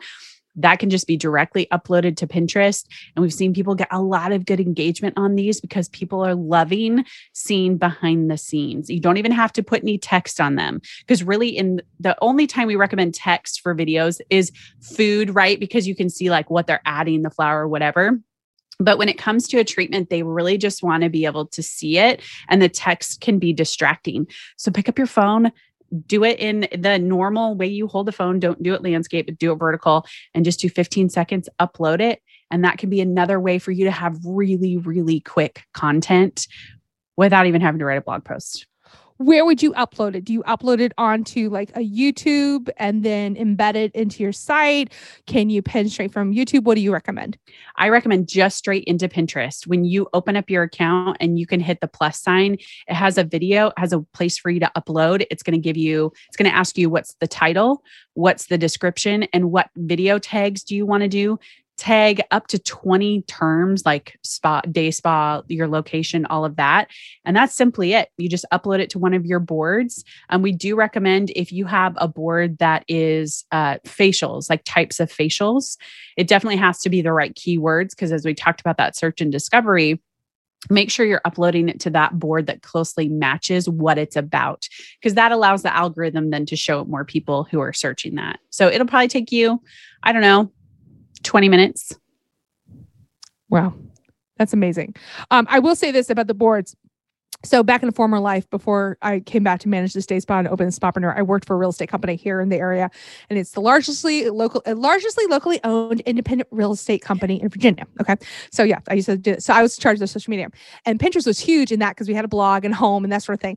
that 0.59 0.81
can 0.81 0.91
just 0.91 1.07
be 1.07 1.17
directly 1.17 1.67
uploaded 1.73 2.17
to 2.17 2.27
Pinterest. 2.27 2.85
And 3.15 3.23
we've 3.23 3.33
seen 3.33 3.55
people 3.55 3.75
get 3.75 3.89
a 3.91 4.03
lot 4.03 4.33
of 4.33 4.45
good 4.45 4.61
engagement 4.61 5.15
on 5.17 5.37
these 5.37 5.61
because 5.61 5.89
people 5.89 6.25
are 6.25 6.35
loving 6.35 7.05
seeing 7.33 7.79
behind 7.79 8.31
the 8.31 8.37
scenes. 8.37 8.91
You 8.91 9.01
don't 9.01 9.19
even 9.19 9.33
have 9.33 9.53
to 9.55 9.63
put 9.63 9.83
any 9.83 9.99
text 9.99 10.41
on 10.41 10.57
them 10.57 10.81
because 11.01 11.23
really 11.23 11.49
in 11.49 11.81
the 12.01 12.17
only 12.21 12.47
time 12.47 12.67
we 12.67 12.77
recommend 12.77 13.15
text 13.15 13.61
for 13.61 13.75
videos 13.75 14.21
is 14.31 14.51
food, 14.81 15.35
right? 15.35 15.61
Because 15.61 15.87
you 15.87 15.95
can 15.95 16.11
see 16.11 16.29
like 16.29 16.51
what 16.51 16.67
they're 16.67 16.83
adding, 16.85 17.23
the 17.23 17.31
flour, 17.31 17.69
whatever. 17.69 18.19
But 18.81 18.99
when 18.99 19.09
it 19.09 19.19
comes 19.19 19.49
to 19.49 19.59
a 19.59 19.65
treatment, 19.65 20.09
they 20.09 20.23
really 20.23 20.57
just 20.57 20.85
want 20.85 21.03
to 21.03 21.11
be 21.11 21.25
able 21.25 21.47
to 21.47 21.65
see 21.65 21.99
it, 21.99 22.23
and 22.49 22.63
the 22.63 22.69
text 22.69 23.21
can 23.21 23.41
be 23.41 23.53
distracting. 23.53 24.29
So 24.57 24.71
pick 24.71 24.89
up 24.89 24.97
your 24.97 25.09
phone, 25.09 25.51
do 26.07 26.25
it 26.25 26.39
in 26.39 26.69
the 26.77 26.99
normal 26.99 27.55
way 27.55 27.67
you 27.67 27.87
hold 27.89 28.07
the 28.07 28.13
phone. 28.13 28.39
Don't 28.39 28.63
do 28.63 28.75
it 28.75 28.83
landscape, 28.83 29.27
but 29.27 29.39
do 29.39 29.53
it 29.53 29.57
vertical 29.57 30.07
and 30.35 30.45
just 30.45 30.61
do 30.61 30.69
15 30.69 31.09
seconds, 31.09 31.49
upload 31.61 32.01
it. 32.01 32.23
And 32.51 32.65
that 32.65 32.79
can 32.79 32.91
be 32.91 33.01
another 33.01 33.41
way 33.41 33.59
for 33.59 33.73
you 33.73 33.85
to 33.85 33.91
have 33.91 34.19
really, 34.25 34.77
really 34.77 35.21
quick 35.21 35.65
content 35.75 36.47
without 37.17 37.47
even 37.47 37.61
having 37.61 37.81
to 37.81 37.85
write 37.85 37.99
a 37.99 38.03
blog 38.03 38.25
post 38.25 38.68
where 39.19 39.45
would 39.45 39.63
you 39.63 39.73
upload 39.73 40.15
it? 40.15 40.25
Do 40.25 40.33
you 40.33 40.43
upload 40.45 40.81
it 40.81 40.93
onto 40.97 41.51
like 41.51 41.71
a 41.71 41.81
YouTube 41.81 42.69
and 42.77 43.03
then 43.03 43.35
embed 43.35 43.75
it 43.75 43.93
into 43.95 44.23
your 44.23 44.33
site? 44.33 44.93
Can 45.27 45.51
you 45.51 45.61
pin 45.61 45.89
straight 45.89 46.13
from 46.13 46.33
YouTube? 46.33 46.65
What 46.65 46.77
do 46.77 46.81
you 46.81 46.93
recommend? 46.93 47.37
I 47.77 47.89
recommend 47.89 48.29
just 48.29 48.57
straight 48.57 48.85
into 48.85 49.09
Pinterest. 49.09 49.67
When 49.67 49.85
you 49.85 50.09
open 50.15 50.37
up 50.37 50.49
your 50.49 50.63
account 50.63 51.17
and 51.21 51.39
you 51.39 51.47
can 51.47 51.59
hit 51.61 51.81
the 51.81 51.89
plus 51.89 52.21
sign, 52.21 52.55
it 52.87 52.95
has 52.95 53.19
a 53.19 53.25
video, 53.25 53.73
has 53.77 53.93
a 53.93 54.01
place 54.01 54.39
for 54.39 54.51
you 54.51 54.61
to 54.61 54.71
upload. 54.77 55.27
It's 55.31 55.43
going 55.43 55.61
to 55.61 55.63
give 55.63 55.77
you, 55.77 56.13
it's 56.29 56.37
going 56.37 56.51
to 56.51 56.57
ask 56.57 56.79
you 56.79 56.89
what's 56.89 57.15
the 57.15 57.29
title, 57.29 57.83
what's 58.15 58.47
the 58.47 58.59
description, 58.59 59.25
and 59.33 59.51
what 59.51 59.69
video 59.77 60.19
tags 60.19 60.63
do 60.63 60.77
you 60.77 60.87
want 60.87 61.03
to 61.03 61.09
do 61.09 61.39
tag 61.79 62.21
up 62.33 62.49
to 62.49 62.59
20 62.59 63.23
terms 63.23 63.87
like 63.87 64.19
spa, 64.23 64.61
day 64.63 64.91
spa, 64.91 65.43
your 65.47 65.69
location, 65.69 66.27
all 66.27 66.45
of 66.45 66.57
that. 66.57 66.89
And 67.25 67.37
that's 67.37 67.55
simply 67.55 67.95
it. 67.95 68.11
You 68.19 68.29
just 68.29 68.45
upload 68.53 68.81
it 68.81 68.91
to 68.91 68.99
one 68.99 69.15
of 69.15 69.25
your 69.25 69.39
boards. 69.39 70.05
And 70.29 70.43
we 70.43 70.53
do 70.53 70.75
recommend 70.75 71.31
if 71.37 71.53
you 71.53 71.65
have 71.67 71.95
a 71.97 72.09
board 72.09 72.59
that 72.59 72.85
is 72.89 73.45
uh, 73.53 73.79
facials, 73.87 74.51
like 74.51 74.63
types 74.65 74.99
of 75.01 75.11
facials, 75.11 75.79
it 76.17 76.27
definitely 76.27 76.57
has 76.57 76.81
to 76.81 76.91
be 76.91 77.01
the 77.01 77.13
right 77.13 77.35
keywords. 77.35 77.91
Because 77.91 78.13
as 78.13 78.25
we 78.25 78.35
talked 78.35 78.61
about 78.61 78.77
that 78.77 78.97
search 78.97 79.21
and 79.21 79.31
discovery, 79.31 80.01
make 80.71 80.91
sure 80.91 81.07
you're 81.07 81.21
uploading 81.25 81.69
it 81.69 81.79
to 81.81 81.91
that 81.91 82.19
board 82.19 82.49
that 82.49 82.63
closely 82.63 83.09
matches 83.09 83.69
what 83.69 83.97
it's 83.97 84.17
about 84.17 84.69
because 85.01 85.15
that 85.15 85.31
allows 85.31 85.63
the 85.63 85.75
algorithm 85.75 86.31
then 86.31 86.45
to 86.45 86.57
show 86.57 86.85
more 86.87 87.05
people 87.05 87.45
who 87.45 87.61
are 87.61 87.73
searching 87.73 88.17
that 88.17 88.41
so 88.51 88.67
it'll 88.67 88.85
probably 88.85 89.07
take 89.07 89.31
you 89.31 89.63
i 90.03 90.13
don't 90.13 90.21
know 90.21 90.51
20 91.23 91.49
minutes. 91.49 91.99
Wow. 93.49 93.75
That's 94.39 94.53
amazing. 94.53 94.95
Um, 95.31 95.47
I 95.51 95.59
will 95.59 95.77
say 95.77 95.91
this 95.91 96.11
about 96.11 96.29
the 96.29 96.35
boards. 96.35 96.77
So 97.45 97.63
back 97.63 97.85
in 97.85 97.89
a 97.89 97.93
former 97.93 98.19
life, 98.19 98.51
before 98.51 98.99
I 99.01 99.21
came 99.21 99.45
back 99.45 99.61
to 99.61 99.69
manage 99.69 99.93
the 99.93 100.01
day 100.01 100.19
spa 100.19 100.41
and 100.41 100.49
open 100.49 100.67
the 100.67 100.73
Spapreneur, 100.73 101.17
I 101.17 101.23
worked 101.23 101.47
for 101.47 101.55
a 101.55 101.57
real 101.57 101.69
estate 101.69 101.89
company 101.89 102.17
here 102.17 102.41
in 102.41 102.49
the 102.49 102.57
area, 102.57 102.91
and 103.31 103.39
it's 103.39 103.53
the 103.53 103.61
largestly 103.61 104.29
local, 104.29 104.61
uh, 104.67 104.75
largely 104.75 105.25
locally 105.29 105.61
owned 105.63 106.01
independent 106.01 106.49
real 106.51 106.73
estate 106.73 107.01
company 107.01 107.41
in 107.41 107.49
Virginia. 107.49 107.87
Okay, 108.01 108.17
so 108.51 108.65
yeah, 108.65 108.81
I 108.89 108.95
used 108.95 109.07
to 109.07 109.17
do. 109.17 109.37
So 109.39 109.55
I 109.55 109.63
was 109.63 109.77
charged 109.77 110.03
of 110.03 110.11
social 110.11 110.33
media, 110.33 110.49
and 110.85 110.99
Pinterest 110.99 111.27
was 111.27 111.39
huge 111.39 111.71
in 111.71 111.79
that 111.79 111.91
because 111.91 112.09
we 112.09 112.15
had 112.15 112.25
a 112.25 112.29
blog 112.29 112.65
and 112.65 112.75
home 112.75 113.05
and 113.05 113.13
that 113.13 113.23
sort 113.23 113.35
of 113.35 113.41
thing 113.41 113.57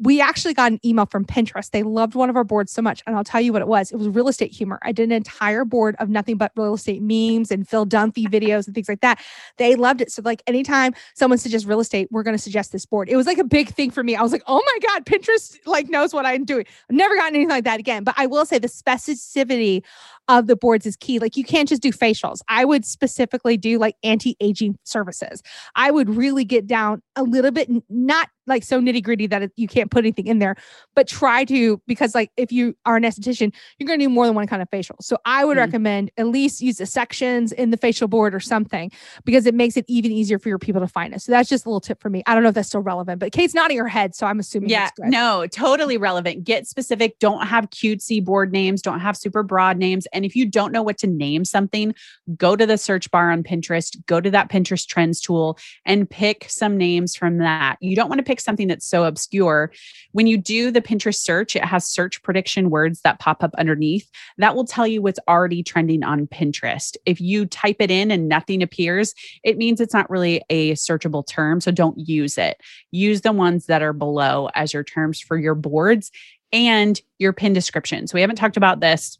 we 0.00 0.20
actually 0.20 0.54
got 0.54 0.72
an 0.72 0.80
email 0.84 1.04
from 1.04 1.26
Pinterest. 1.26 1.70
They 1.70 1.82
loved 1.82 2.14
one 2.14 2.30
of 2.30 2.36
our 2.36 2.44
boards 2.44 2.72
so 2.72 2.80
much. 2.80 3.02
And 3.06 3.14
I'll 3.14 3.24
tell 3.24 3.40
you 3.40 3.52
what 3.52 3.60
it 3.60 3.68
was. 3.68 3.92
It 3.92 3.96
was 3.96 4.08
real 4.08 4.28
estate 4.28 4.50
humor. 4.50 4.78
I 4.82 4.92
did 4.92 5.04
an 5.04 5.12
entire 5.12 5.64
board 5.66 5.94
of 5.98 6.08
nothing 6.08 6.38
but 6.38 6.52
real 6.56 6.74
estate 6.74 7.02
memes 7.02 7.50
and 7.50 7.68
Phil 7.68 7.86
Dunphy 7.86 8.26
videos 8.26 8.66
and 8.66 8.74
things 8.74 8.88
like 8.88 9.02
that. 9.02 9.22
They 9.58 9.74
loved 9.74 10.00
it. 10.00 10.10
So, 10.10 10.22
like, 10.24 10.42
anytime 10.46 10.94
someone 11.14 11.38
suggests 11.38 11.66
real 11.66 11.80
estate, 11.80 12.08
we're 12.10 12.22
going 12.22 12.36
to 12.36 12.42
suggest 12.42 12.72
this 12.72 12.86
board. 12.86 13.10
It 13.10 13.16
was 13.16 13.26
like 13.26 13.38
a 13.38 13.44
big 13.44 13.68
thing 13.68 13.90
for 13.90 14.02
me. 14.02 14.16
I 14.16 14.22
was 14.22 14.32
like, 14.32 14.42
oh 14.46 14.62
my 14.64 14.88
God, 14.88 15.04
Pinterest 15.04 15.58
like 15.66 15.90
knows 15.90 16.14
what 16.14 16.24
I'm 16.24 16.44
doing. 16.44 16.64
I've 16.88 16.96
never 16.96 17.14
gotten 17.14 17.34
anything 17.34 17.50
like 17.50 17.64
that 17.64 17.78
again. 17.78 18.02
But 18.02 18.14
I 18.16 18.26
will 18.26 18.46
say 18.46 18.58
the 18.58 18.68
specificity 18.68 19.82
of 20.28 20.46
the 20.46 20.56
boards 20.56 20.86
is 20.86 20.96
key. 20.96 21.18
Like, 21.18 21.36
you 21.36 21.44
can't 21.44 21.68
just 21.68 21.82
do 21.82 21.92
facials. 21.92 22.40
I 22.48 22.64
would 22.64 22.86
specifically 22.86 23.58
do 23.58 23.78
like 23.78 23.96
anti 24.02 24.36
aging 24.40 24.78
services. 24.84 25.42
I 25.74 25.90
would 25.90 26.08
really 26.08 26.44
get 26.44 26.66
down 26.66 27.02
a 27.16 27.22
little 27.22 27.50
bit, 27.50 27.68
not 27.90 28.30
like 28.50 28.64
so 28.64 28.80
nitty 28.80 29.02
gritty 29.02 29.26
that 29.28 29.42
it, 29.42 29.52
you 29.56 29.66
can't 29.66 29.90
put 29.90 30.00
anything 30.00 30.26
in 30.26 30.38
there, 30.38 30.56
but 30.94 31.08
try 31.08 31.44
to 31.44 31.80
because 31.86 32.14
like 32.14 32.30
if 32.36 32.52
you 32.52 32.76
are 32.84 32.96
an 32.96 33.04
esthetician, 33.04 33.54
you're 33.78 33.86
going 33.86 33.98
to 33.98 34.04
do 34.04 34.10
more 34.10 34.26
than 34.26 34.34
one 34.34 34.46
kind 34.46 34.60
of 34.60 34.68
facial. 34.68 34.96
So 35.00 35.16
I 35.24 35.44
would 35.44 35.56
mm-hmm. 35.56 35.66
recommend 35.66 36.10
at 36.18 36.26
least 36.26 36.60
use 36.60 36.76
the 36.76 36.86
sections 36.86 37.52
in 37.52 37.70
the 37.70 37.76
facial 37.78 38.08
board 38.08 38.34
or 38.34 38.40
something 38.40 38.90
because 39.24 39.46
it 39.46 39.54
makes 39.54 39.76
it 39.76 39.84
even 39.88 40.12
easier 40.12 40.38
for 40.38 40.48
your 40.48 40.58
people 40.58 40.80
to 40.80 40.88
find 40.88 41.14
it. 41.14 41.22
So 41.22 41.32
that's 41.32 41.48
just 41.48 41.64
a 41.64 41.68
little 41.68 41.80
tip 41.80 42.02
for 42.02 42.10
me. 42.10 42.22
I 42.26 42.34
don't 42.34 42.42
know 42.42 42.50
if 42.50 42.54
that's 42.54 42.68
still 42.68 42.82
relevant, 42.82 43.20
but 43.20 43.32
Kate's 43.32 43.54
nodding 43.54 43.78
her 43.78 43.88
head, 43.88 44.14
so 44.14 44.26
I'm 44.26 44.38
assuming. 44.38 44.68
Yeah, 44.68 44.90
no, 44.98 45.46
totally 45.46 45.96
relevant. 45.96 46.44
Get 46.44 46.66
specific. 46.66 47.18
Don't 47.18 47.46
have 47.46 47.70
cutesy 47.70 48.22
board 48.22 48.52
names. 48.52 48.82
Don't 48.82 49.00
have 49.00 49.16
super 49.16 49.42
broad 49.42 49.76
names. 49.76 50.06
And 50.12 50.24
if 50.24 50.34
you 50.34 50.46
don't 50.46 50.72
know 50.72 50.82
what 50.82 50.98
to 50.98 51.06
name 51.06 51.44
something, 51.44 51.94
go 52.36 52.56
to 52.56 52.66
the 52.66 52.76
search 52.76 53.10
bar 53.10 53.30
on 53.30 53.42
Pinterest. 53.42 53.96
Go 54.06 54.20
to 54.20 54.30
that 54.30 54.50
Pinterest 54.50 54.86
trends 54.86 55.20
tool 55.20 55.58
and 55.84 56.08
pick 56.08 56.46
some 56.48 56.76
names 56.76 57.14
from 57.14 57.38
that. 57.38 57.76
You 57.80 57.94
don't 57.94 58.08
want 58.08 58.18
to 58.18 58.24
pick 58.24 58.39
something 58.40 58.68
that's 58.68 58.86
so 58.86 59.04
obscure. 59.04 59.72
When 60.12 60.26
you 60.26 60.36
do 60.36 60.70
the 60.70 60.80
Pinterest 60.80 61.20
search, 61.20 61.56
it 61.56 61.64
has 61.64 61.84
search 61.84 62.22
prediction 62.22 62.70
words 62.70 63.00
that 63.02 63.18
pop 63.18 63.42
up 63.42 63.54
underneath. 63.56 64.10
That 64.38 64.54
will 64.54 64.64
tell 64.64 64.86
you 64.86 65.02
what's 65.02 65.20
already 65.28 65.62
trending 65.62 66.02
on 66.02 66.26
Pinterest. 66.26 66.96
If 67.06 67.20
you 67.20 67.46
type 67.46 67.76
it 67.80 67.90
in 67.90 68.10
and 68.10 68.28
nothing 68.28 68.62
appears, 68.62 69.14
it 69.44 69.58
means 69.58 69.80
it's 69.80 69.94
not 69.94 70.10
really 70.10 70.42
a 70.50 70.72
searchable 70.72 71.26
term. 71.26 71.60
So 71.60 71.70
don't 71.70 71.98
use 71.98 72.38
it. 72.38 72.60
Use 72.90 73.20
the 73.20 73.32
ones 73.32 73.66
that 73.66 73.82
are 73.82 73.92
below 73.92 74.48
as 74.54 74.72
your 74.72 74.84
terms 74.84 75.20
for 75.20 75.38
your 75.38 75.54
boards 75.54 76.10
and 76.52 77.00
your 77.18 77.32
pin 77.32 77.52
description. 77.52 78.06
So 78.06 78.14
we 78.14 78.20
haven't 78.20 78.36
talked 78.36 78.56
about 78.56 78.80
this, 78.80 79.18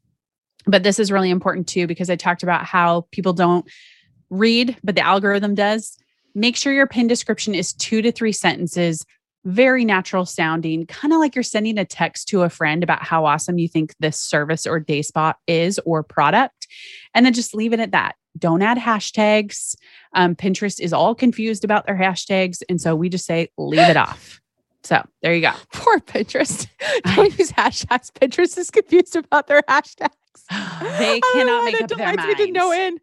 but 0.67 0.83
this 0.83 0.99
is 0.99 1.13
really 1.13 1.31
important 1.31 1.69
too 1.69 1.87
because 1.87 2.11
I 2.11 2.17
talked 2.17 2.43
about 2.43 2.65
how 2.65 3.07
people 3.13 3.33
don't 3.33 3.69
read, 4.31 4.77
but 4.83 4.95
the 4.95 5.03
algorithm 5.03 5.55
does 5.55 5.97
make 6.35 6.57
sure 6.57 6.73
your 6.73 6.87
pin 6.87 7.07
description 7.07 7.55
is 7.55 7.73
two 7.73 8.03
to 8.03 8.13
three 8.13 8.33
sentences, 8.33 9.05
very 9.45 9.85
natural 9.85 10.27
sounding, 10.27 10.87
kind 10.87 11.13
of 11.13 11.21
like 11.21 11.35
you're 11.35 11.43
sending 11.43 11.79
a 11.79 11.85
text 11.85 12.29
to 12.29 12.43
a 12.43 12.51
friend 12.51 12.83
about 12.83 13.03
how 13.03 13.25
awesome 13.25 13.59
you 13.59 13.69
think 13.69 13.95
this 13.99 14.19
service 14.19 14.67
or 14.67 14.81
day 14.81 15.03
spot 15.03 15.37
is 15.47 15.79
or 15.85 16.03
product. 16.03 16.67
And 17.15 17.25
then 17.25 17.33
just 17.33 17.55
leave 17.55 17.73
it 17.73 17.81
at 17.81 17.93
that. 17.93 18.17
Don't 18.39 18.63
add 18.63 18.79
hashtags. 18.79 19.75
Um, 20.15 20.37
Pinterest 20.37 20.81
is 20.81 20.93
all 20.93 21.15
confused 21.15 21.65
about 21.65 21.87
their 21.87 21.97
hashtags. 21.97 22.63
And 22.69 22.81
so 22.81 22.95
we 22.95 23.09
just 23.09 23.27
say, 23.27 23.49
leave 23.59 23.89
it 23.89 23.97
off. 23.97 24.39
So 24.83 25.07
there 25.21 25.35
you 25.35 25.43
go. 25.43 25.53
Poor 25.75 25.99
Pinterest. 25.99 26.67
Don't 27.15 27.39
use 27.39 27.53
hashtags. 27.53 28.11
Pinterest 28.13 28.57
is 28.57 28.71
confused 28.71 29.15
about 29.15 29.47
their 29.47 29.61
hashtags. 29.69 30.09
they 30.99 31.21
cannot 31.35 31.61
oh, 31.61 31.65
make 31.67 31.83
up 31.83 31.91
their 31.91 31.99
minds. 31.99 32.25
Me 32.25 32.47
to 32.47 32.51
no 32.51 32.71
end. 32.71 32.99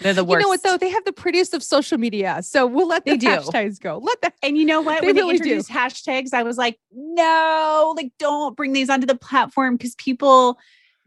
They're 0.00 0.12
the 0.14 0.24
worst. 0.24 0.40
You 0.40 0.40
know 0.40 0.48
what 0.48 0.62
though? 0.62 0.76
They 0.76 0.90
have 0.90 1.04
the 1.04 1.12
prettiest 1.12 1.54
of 1.54 1.62
social 1.62 1.98
media, 1.98 2.40
so 2.42 2.66
we'll 2.66 2.88
let 2.88 3.04
the 3.04 3.16
they 3.16 3.26
hashtags 3.26 3.80
go. 3.80 3.98
Let 3.98 4.20
the 4.20 4.32
and 4.42 4.58
you 4.58 4.64
know 4.64 4.80
what? 4.80 5.00
They 5.00 5.08
when 5.08 5.16
really 5.16 5.38
they 5.38 5.44
introduced 5.44 5.68
do. 5.68 5.74
hashtags, 5.74 6.34
I 6.34 6.42
was 6.42 6.58
like, 6.58 6.78
no, 6.92 7.94
like 7.96 8.12
don't 8.18 8.56
bring 8.56 8.72
these 8.72 8.90
onto 8.90 9.06
the 9.06 9.16
platform 9.16 9.76
because 9.76 9.94
people 9.96 10.58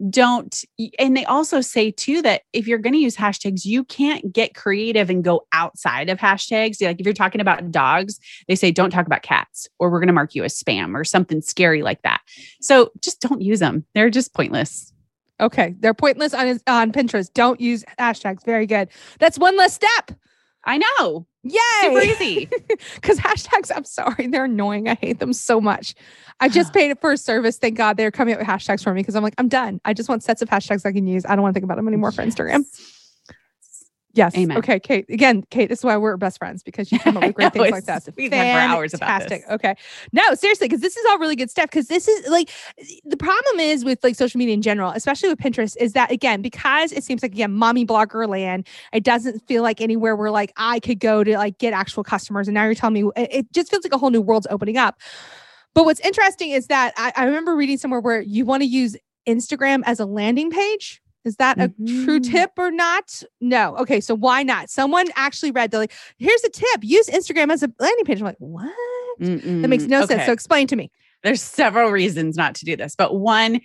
don't 0.09 0.63
and 0.99 1.17
they 1.17 1.25
also 1.25 1.59
say 1.59 1.89
too 1.89 2.21
that 2.21 2.43
if 2.53 2.67
you're 2.67 2.77
going 2.77 2.93
to 2.93 2.99
use 2.99 3.15
hashtags 3.15 3.65
you 3.65 3.83
can't 3.83 4.31
get 4.31 4.53
creative 4.53 5.09
and 5.09 5.23
go 5.23 5.47
outside 5.53 6.07
of 6.07 6.19
hashtags 6.19 6.79
like 6.81 6.99
if 6.99 7.05
you're 7.05 7.13
talking 7.13 7.41
about 7.41 7.71
dogs 7.71 8.19
they 8.47 8.55
say 8.55 8.69
don't 8.69 8.91
talk 8.91 9.07
about 9.07 9.23
cats 9.23 9.67
or 9.79 9.89
we're 9.89 9.99
going 9.99 10.07
to 10.07 10.13
mark 10.13 10.35
you 10.35 10.43
as 10.43 10.55
spam 10.55 10.93
or 10.93 11.03
something 11.03 11.41
scary 11.41 11.81
like 11.81 12.01
that 12.03 12.21
so 12.61 12.91
just 13.01 13.21
don't 13.21 13.41
use 13.41 13.59
them 13.59 13.83
they're 13.95 14.11
just 14.11 14.35
pointless 14.35 14.93
Okay, 15.39 15.75
they're 15.79 15.93
pointless 15.93 16.33
on 16.33 16.59
on 16.67 16.91
Pinterest. 16.91 17.31
Don't 17.33 17.61
use 17.61 17.83
hashtags. 17.99 18.43
Very 18.43 18.65
good. 18.65 18.89
That's 19.19 19.37
one 19.37 19.55
less 19.57 19.73
step. 19.73 20.11
I 20.65 20.79
know. 20.79 21.25
Yay! 21.43 21.59
Super 21.81 22.01
easy. 22.01 22.49
Because 22.95 23.19
hashtags, 23.19 23.71
I'm 23.73 23.85
sorry, 23.85 24.27
they're 24.27 24.45
annoying. 24.45 24.89
I 24.89 24.95
hate 24.95 25.19
them 25.19 25.31
so 25.31 25.61
much. 25.61 25.95
I 26.39 26.49
just 26.49 26.73
paid 26.73 26.91
it 26.91 26.99
for 26.99 27.11
a 27.13 27.17
service. 27.17 27.57
Thank 27.57 27.77
God 27.77 27.95
they're 27.95 28.11
coming 28.11 28.33
up 28.33 28.39
with 28.39 28.47
hashtags 28.47 28.83
for 28.83 28.93
me 28.93 29.01
because 29.01 29.15
I'm 29.15 29.23
like, 29.23 29.35
I'm 29.37 29.47
done. 29.47 29.79
I 29.85 29.93
just 29.93 30.09
want 30.09 30.23
sets 30.23 30.41
of 30.41 30.49
hashtags 30.49 30.85
I 30.85 30.91
can 30.91 31.07
use. 31.07 31.25
I 31.25 31.35
don't 31.35 31.41
want 31.43 31.53
to 31.53 31.59
think 31.59 31.63
about 31.63 31.77
them 31.77 31.87
anymore 31.87 32.11
for 32.11 32.21
Instagram. 32.23 32.65
Yes. 34.17 34.35
Amen. 34.35 34.57
Okay, 34.57 34.79
Kate. 34.79 35.05
Again, 35.09 35.43
Kate, 35.51 35.69
this 35.69 35.79
is 35.79 35.85
why 35.85 35.95
we're 35.95 36.17
best 36.17 36.39
friends 36.39 36.63
because 36.63 36.91
you 36.91 36.97
come 37.07 37.17
up 37.17 37.23
with 37.23 37.35
great 37.35 37.55
know, 37.55 37.63
things 37.63 37.71
like 37.71 37.85
that. 37.85 38.07
we 38.17 38.29
talk 38.29 38.39
for 38.39 38.45
hours 38.45 38.93
about 38.93 39.19
this. 39.19 39.29
Fantastic. 39.29 39.51
Okay. 39.51 39.75
No, 40.11 40.33
seriously, 40.33 40.67
because 40.67 40.81
this 40.81 40.97
is 40.97 41.05
all 41.09 41.19
really 41.19 41.35
good 41.35 41.51
stuff. 41.51 41.69
Because 41.69 41.87
this 41.87 42.07
is 42.07 42.27
like 42.27 42.49
the 43.05 43.15
problem 43.15 43.59
is 43.59 43.85
with 43.85 44.03
like 44.03 44.15
social 44.15 44.39
media 44.39 44.55
in 44.55 44.63
general, 44.63 44.91
especially 44.91 45.29
with 45.29 45.37
Pinterest, 45.37 45.77
is 45.79 45.93
that 45.93 46.11
again, 46.11 46.41
because 46.41 46.91
it 46.91 47.03
seems 47.03 47.21
like 47.21 47.31
again, 47.31 47.53
mommy 47.53 47.85
blogger 47.85 48.27
land, 48.27 48.67
it 48.91 49.03
doesn't 49.03 49.39
feel 49.47 49.61
like 49.61 49.81
anywhere 49.81 50.15
where 50.15 50.31
like 50.31 50.51
I 50.57 50.79
could 50.79 50.99
go 50.99 51.23
to 51.23 51.37
like 51.37 51.59
get 51.59 51.73
actual 51.73 52.03
customers. 52.03 52.47
And 52.47 52.55
now 52.55 52.65
you're 52.65 52.75
telling 52.75 52.95
me 52.95 53.11
it, 53.15 53.29
it 53.31 53.53
just 53.53 53.69
feels 53.69 53.83
like 53.83 53.93
a 53.93 53.99
whole 53.99 54.09
new 54.09 54.21
world's 54.21 54.47
opening 54.49 54.77
up. 54.77 54.99
But 55.75 55.85
what's 55.85 55.99
interesting 55.99 56.49
is 56.49 56.67
that 56.67 56.93
I, 56.97 57.13
I 57.15 57.25
remember 57.25 57.55
reading 57.55 57.77
somewhere 57.77 57.99
where 57.99 58.21
you 58.21 58.45
want 58.45 58.63
to 58.63 58.67
use 58.67 58.97
Instagram 59.27 59.83
as 59.85 59.99
a 59.99 60.05
landing 60.05 60.49
page. 60.49 61.03
Is 61.27 61.35
that 61.35 61.59
a 61.59 61.67
true 61.67 62.19
Mhm. 62.19 62.31
tip 62.31 62.51
or 62.57 62.71
not? 62.71 63.21
No. 63.39 63.75
Okay. 63.77 64.01
So 64.01 64.15
why 64.15 64.41
not? 64.41 64.71
Someone 64.71 65.05
actually 65.15 65.51
read, 65.51 65.69
they're 65.69 65.79
like, 65.79 65.93
here's 66.17 66.43
a 66.43 66.49
tip 66.49 66.79
use 66.81 67.07
Instagram 67.09 67.51
as 67.51 67.61
a 67.61 67.71
landing 67.79 68.05
page. 68.05 68.19
I'm 68.19 68.25
like, 68.25 68.37
what? 68.39 68.73
That 69.19 69.67
makes 69.67 69.83
Mm-mm. 69.83 69.89
no 69.89 70.05
sense. 70.05 70.25
So 70.25 70.31
explain 70.31 70.67
to 70.67 70.75
me. 70.75 70.91
There's 71.23 71.41
several 71.41 71.91
reasons 71.91 72.37
not 72.37 72.55
to 72.55 72.65
do 72.65 72.75
this, 72.75 72.95
but 72.95 73.15
one, 73.15 73.59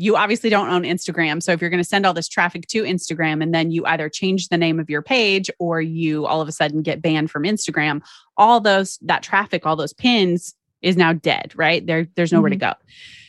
you 0.00 0.16
obviously 0.16 0.48
don't 0.48 0.68
own 0.70 0.82
Instagram. 0.82 1.42
So 1.42 1.50
if 1.52 1.60
you're 1.60 1.70
going 1.70 1.82
to 1.82 1.88
send 1.88 2.06
all 2.06 2.14
this 2.14 2.28
traffic 2.28 2.66
to 2.68 2.84
Instagram 2.84 3.42
and 3.42 3.52
then 3.52 3.70
you 3.72 3.84
either 3.86 4.08
change 4.08 4.48
the 4.48 4.56
name 4.56 4.78
of 4.78 4.88
your 4.88 5.02
page 5.02 5.50
or 5.58 5.80
you 5.80 6.24
all 6.26 6.40
of 6.40 6.46
a 6.46 6.52
sudden 6.52 6.82
get 6.82 7.02
banned 7.02 7.30
from 7.30 7.42
Instagram, 7.42 8.02
all 8.36 8.60
those 8.60 8.98
that 9.02 9.22
traffic, 9.24 9.66
all 9.66 9.74
those 9.74 9.92
pins 9.92 10.54
is 10.82 10.96
now 10.96 11.12
dead, 11.12 11.52
right? 11.56 11.84
There 11.84 12.06
there's 12.14 12.32
nowhere 12.32 12.50
to 12.50 12.56
go. 12.56 12.74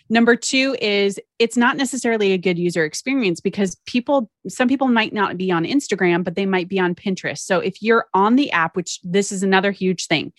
Number 0.10 0.36
2 0.36 0.78
is 0.82 1.20
it's 1.38 1.58
not 1.58 1.78
necessarily 1.78 2.32
a 2.32 2.38
good 2.38 2.58
user 2.58 2.84
experience 2.84 3.40
because 3.40 3.78
people 3.86 4.30
some 4.48 4.68
people 4.68 4.88
might 4.88 5.14
not 5.14 5.38
be 5.38 5.52
on 5.52 5.66
Instagram 5.66 6.24
but 6.24 6.36
they 6.36 6.46
might 6.46 6.68
be 6.68 6.80
on 6.80 6.96
Pinterest. 6.96 7.40
So 7.40 7.60
if 7.60 7.82
you're 7.82 8.08
on 8.14 8.36
the 8.36 8.52
app 8.52 8.76
which 8.76 9.00
this 9.04 9.32
is 9.32 9.44
another 9.44 9.72
huge 9.72 10.08
thing 10.08 10.34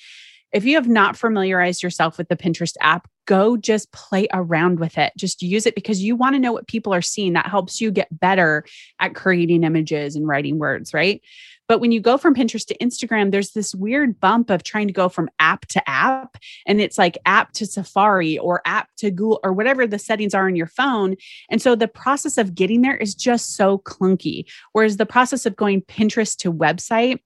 if 0.52 0.64
you 0.64 0.74
have 0.74 0.88
not 0.88 1.16
familiarized 1.16 1.83
yourself 1.83 2.18
with 2.18 2.28
the 2.28 2.37
Pinterest 2.37 2.74
app, 2.80 3.09
go 3.26 3.56
just 3.56 3.92
play 3.92 4.26
around 4.33 4.80
with 4.80 4.98
it. 4.98 5.12
Just 5.16 5.42
use 5.42 5.66
it 5.66 5.74
because 5.74 6.02
you 6.02 6.16
want 6.16 6.35
to 6.35 6.40
know 6.40 6.52
what 6.52 6.66
people 6.66 6.92
are 6.92 7.02
seeing. 7.02 7.35
That 7.35 7.46
helps 7.46 7.80
you 7.80 7.90
get 7.90 8.09
better 8.18 8.64
at 8.98 9.14
creating 9.14 9.62
images 9.62 10.16
and 10.16 10.26
writing 10.26 10.59
words, 10.59 10.92
right? 10.92 11.22
But 11.70 11.80
when 11.80 11.92
you 11.92 12.00
go 12.00 12.18
from 12.18 12.35
Pinterest 12.35 12.66
to 12.66 12.78
Instagram, 12.78 13.30
there's 13.30 13.52
this 13.52 13.76
weird 13.76 14.18
bump 14.18 14.50
of 14.50 14.64
trying 14.64 14.88
to 14.88 14.92
go 14.92 15.09
from 15.09 15.30
app 15.38 15.66
to 15.66 15.88
app. 15.88 16.37
And 16.66 16.80
it's 16.80 16.98
like 16.98 17.16
app 17.26 17.52
to 17.52 17.64
Safari 17.64 18.38
or 18.38 18.61
app 18.64 18.88
to 18.96 19.12
Google 19.12 19.38
or 19.44 19.52
whatever 19.52 19.87
the 19.87 19.96
settings 19.96 20.35
are 20.35 20.46
on 20.46 20.56
your 20.56 20.66
phone. 20.66 21.14
And 21.48 21.62
so 21.62 21.76
the 21.76 21.87
process 21.87 22.38
of 22.38 22.56
getting 22.56 22.83
there 22.83 22.96
is 22.96 23.14
just 23.14 23.54
so 23.54 23.78
clunky. 23.78 24.50
Whereas 24.72 24.96
the 24.96 25.06
process 25.06 25.46
of 25.46 25.54
going 25.54 25.83
Pinterest 25.83 26.37
to 26.38 26.52
website, 26.52 27.20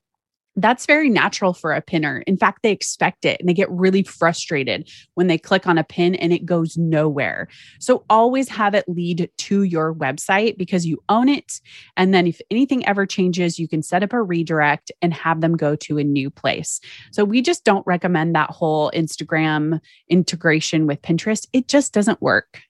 that's 0.56 0.86
very 0.86 1.10
natural 1.10 1.52
for 1.52 1.72
a 1.72 1.80
pinner. 1.80 2.22
In 2.26 2.36
fact, 2.36 2.62
they 2.62 2.70
expect 2.70 3.24
it 3.24 3.40
and 3.40 3.48
they 3.48 3.54
get 3.54 3.70
really 3.70 4.02
frustrated 4.02 4.88
when 5.14 5.26
they 5.26 5.38
click 5.38 5.66
on 5.66 5.78
a 5.78 5.84
pin 5.84 6.14
and 6.14 6.32
it 6.32 6.46
goes 6.46 6.76
nowhere. 6.76 7.48
So 7.80 8.04
always 8.08 8.48
have 8.48 8.74
it 8.74 8.88
lead 8.88 9.30
to 9.36 9.62
your 9.62 9.94
website 9.94 10.56
because 10.56 10.86
you 10.86 11.02
own 11.08 11.28
it. 11.28 11.60
And 11.96 12.14
then 12.14 12.26
if 12.26 12.40
anything 12.50 12.86
ever 12.86 13.06
changes, 13.06 13.58
you 13.58 13.68
can 13.68 13.82
set 13.82 14.02
up 14.02 14.12
a 14.12 14.22
redirect 14.22 14.92
and 15.02 15.12
have 15.12 15.40
them 15.40 15.56
go 15.56 15.74
to 15.76 15.98
a 15.98 16.04
new 16.04 16.30
place. 16.30 16.80
So 17.10 17.24
we 17.24 17.42
just 17.42 17.64
don't 17.64 17.86
recommend 17.86 18.34
that 18.34 18.50
whole 18.50 18.90
Instagram 18.92 19.80
integration 20.08 20.86
with 20.86 21.02
Pinterest. 21.02 21.46
It 21.52 21.68
just 21.68 21.92
doesn't 21.92 22.22
work. 22.22 22.60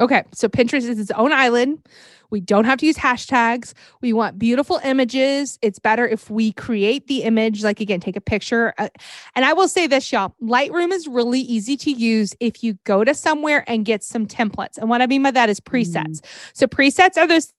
Okay. 0.00 0.24
So 0.32 0.48
Pinterest 0.48 0.88
is 0.88 0.98
its 0.98 1.10
own 1.12 1.32
island. 1.32 1.86
We 2.30 2.40
don't 2.40 2.64
have 2.64 2.78
to 2.80 2.86
use 2.86 2.96
hashtags. 2.96 3.72
We 4.00 4.12
want 4.12 4.38
beautiful 4.38 4.80
images. 4.84 5.58
It's 5.62 5.78
better 5.78 6.06
if 6.06 6.28
we 6.30 6.52
create 6.52 7.06
the 7.06 7.22
image, 7.22 7.62
like 7.62 7.80
again, 7.80 8.00
take 8.00 8.16
a 8.16 8.20
picture. 8.20 8.74
Uh, 8.78 8.88
and 9.34 9.44
I 9.44 9.52
will 9.52 9.68
say 9.68 9.86
this, 9.86 10.10
y'all 10.12 10.34
Lightroom 10.42 10.92
is 10.92 11.06
really 11.06 11.40
easy 11.40 11.76
to 11.78 11.90
use 11.90 12.34
if 12.40 12.62
you 12.62 12.74
go 12.84 13.04
to 13.04 13.14
somewhere 13.14 13.64
and 13.68 13.84
get 13.84 14.02
some 14.02 14.26
templates. 14.26 14.78
And 14.78 14.88
what 14.88 15.02
I 15.02 15.06
mean 15.06 15.22
by 15.22 15.30
that 15.30 15.48
is 15.48 15.60
presets. 15.60 16.24
So 16.52 16.66
presets 16.66 17.16
are 17.16 17.26
those 17.26 17.52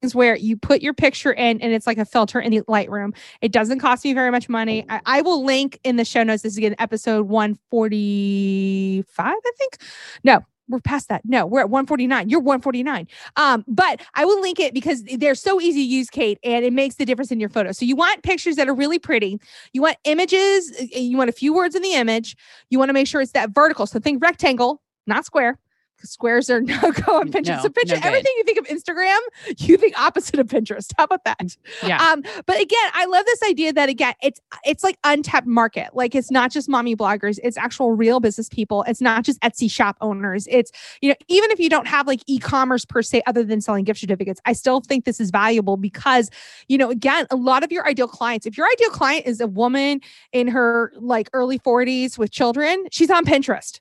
things 0.00 0.14
where 0.14 0.36
you 0.36 0.56
put 0.56 0.82
your 0.82 0.94
picture 0.94 1.32
in 1.32 1.60
and 1.60 1.72
it's 1.72 1.86
like 1.86 1.98
a 1.98 2.04
filter 2.04 2.40
in 2.40 2.52
the 2.52 2.62
Lightroom. 2.62 3.14
It 3.40 3.52
doesn't 3.52 3.80
cost 3.80 4.04
me 4.04 4.14
very 4.14 4.30
much 4.30 4.48
money. 4.48 4.84
I, 4.88 5.00
I 5.06 5.22
will 5.22 5.44
link 5.44 5.78
in 5.84 5.96
the 5.96 6.04
show 6.04 6.22
notes. 6.22 6.42
This 6.42 6.52
is 6.52 6.58
again 6.58 6.74
episode 6.78 7.28
145, 7.28 9.04
I 9.26 9.50
think. 9.58 9.78
No, 10.24 10.44
we're 10.68 10.80
past 10.80 11.08
that. 11.08 11.22
No, 11.24 11.46
we're 11.46 11.60
at 11.60 11.70
149. 11.70 12.28
You're 12.28 12.40
149. 12.40 13.06
Um, 13.36 13.64
but 13.68 14.00
I 14.14 14.24
will 14.24 14.40
link 14.40 14.58
it 14.58 14.74
because 14.74 15.02
they're 15.04 15.34
so 15.34 15.60
easy 15.60 15.82
to 15.82 15.88
use, 15.88 16.10
Kate, 16.10 16.38
and 16.42 16.64
it 16.64 16.72
makes 16.72 16.96
the 16.96 17.04
difference 17.04 17.30
in 17.30 17.40
your 17.40 17.48
photo. 17.48 17.72
So 17.72 17.84
you 17.84 17.96
want 17.96 18.22
pictures 18.22 18.56
that 18.56 18.68
are 18.68 18.74
really 18.74 18.98
pretty. 18.98 19.40
You 19.72 19.82
want 19.82 19.96
images, 20.04 20.72
uh, 20.80 20.98
you 20.98 21.16
want 21.16 21.30
a 21.30 21.32
few 21.32 21.54
words 21.54 21.74
in 21.74 21.82
the 21.82 21.94
image. 21.94 22.36
You 22.70 22.78
want 22.78 22.88
to 22.88 22.94
make 22.94 23.06
sure 23.06 23.20
it's 23.20 23.32
that 23.32 23.50
vertical. 23.50 23.86
So 23.86 23.98
think 23.98 24.22
rectangle, 24.22 24.82
not 25.06 25.24
square. 25.24 25.58
Squares 26.06 26.48
are 26.50 26.60
no 26.62 26.92
go 26.92 27.18
on 27.18 27.30
Pinterest. 27.30 27.56
No, 27.56 27.62
so 27.62 27.68
picture 27.68 27.96
no 27.96 28.00
everything 28.04 28.32
you 28.36 28.44
think 28.44 28.58
of 28.58 28.66
Instagram, 28.66 29.18
you 29.58 29.76
think 29.76 29.98
opposite 29.98 30.38
of 30.38 30.46
Pinterest. 30.48 30.90
How 30.96 31.04
about 31.04 31.24
that? 31.24 31.56
Yeah. 31.84 32.02
Um, 32.02 32.22
but 32.46 32.60
again, 32.60 32.90
I 32.94 33.06
love 33.06 33.24
this 33.26 33.42
idea 33.42 33.72
that 33.72 33.88
again, 33.88 34.14
it's 34.22 34.40
it's 34.64 34.82
like 34.82 34.98
untapped 35.04 35.46
market. 35.46 35.90
Like 35.94 36.14
it's 36.14 36.30
not 36.30 36.50
just 36.50 36.68
mommy 36.68 36.96
bloggers, 36.96 37.38
it's 37.42 37.56
actual 37.56 37.92
real 37.92 38.20
business 38.20 38.48
people. 38.48 38.84
It's 38.86 39.00
not 39.00 39.24
just 39.24 39.40
Etsy 39.40 39.70
shop 39.70 39.96
owners. 40.00 40.46
It's 40.50 40.72
you 41.00 41.10
know, 41.10 41.16
even 41.28 41.50
if 41.50 41.58
you 41.58 41.68
don't 41.68 41.86
have 41.86 42.06
like 42.06 42.20
e-commerce 42.26 42.84
per 42.84 43.02
se, 43.02 43.22
other 43.26 43.44
than 43.44 43.60
selling 43.60 43.84
gift 43.84 44.00
certificates, 44.00 44.40
I 44.44 44.52
still 44.52 44.80
think 44.80 45.04
this 45.04 45.20
is 45.20 45.30
valuable 45.30 45.76
because 45.76 46.30
you 46.68 46.78
know, 46.78 46.90
again, 46.90 47.26
a 47.30 47.36
lot 47.36 47.64
of 47.64 47.72
your 47.72 47.86
ideal 47.86 48.08
clients, 48.08 48.46
if 48.46 48.56
your 48.56 48.66
ideal 48.66 48.90
client 48.90 49.26
is 49.26 49.40
a 49.40 49.46
woman 49.46 50.00
in 50.32 50.48
her 50.48 50.92
like 50.96 51.28
early 51.32 51.58
40s 51.58 52.18
with 52.18 52.30
children, 52.30 52.86
she's 52.90 53.10
on 53.10 53.24
Pinterest. 53.24 53.80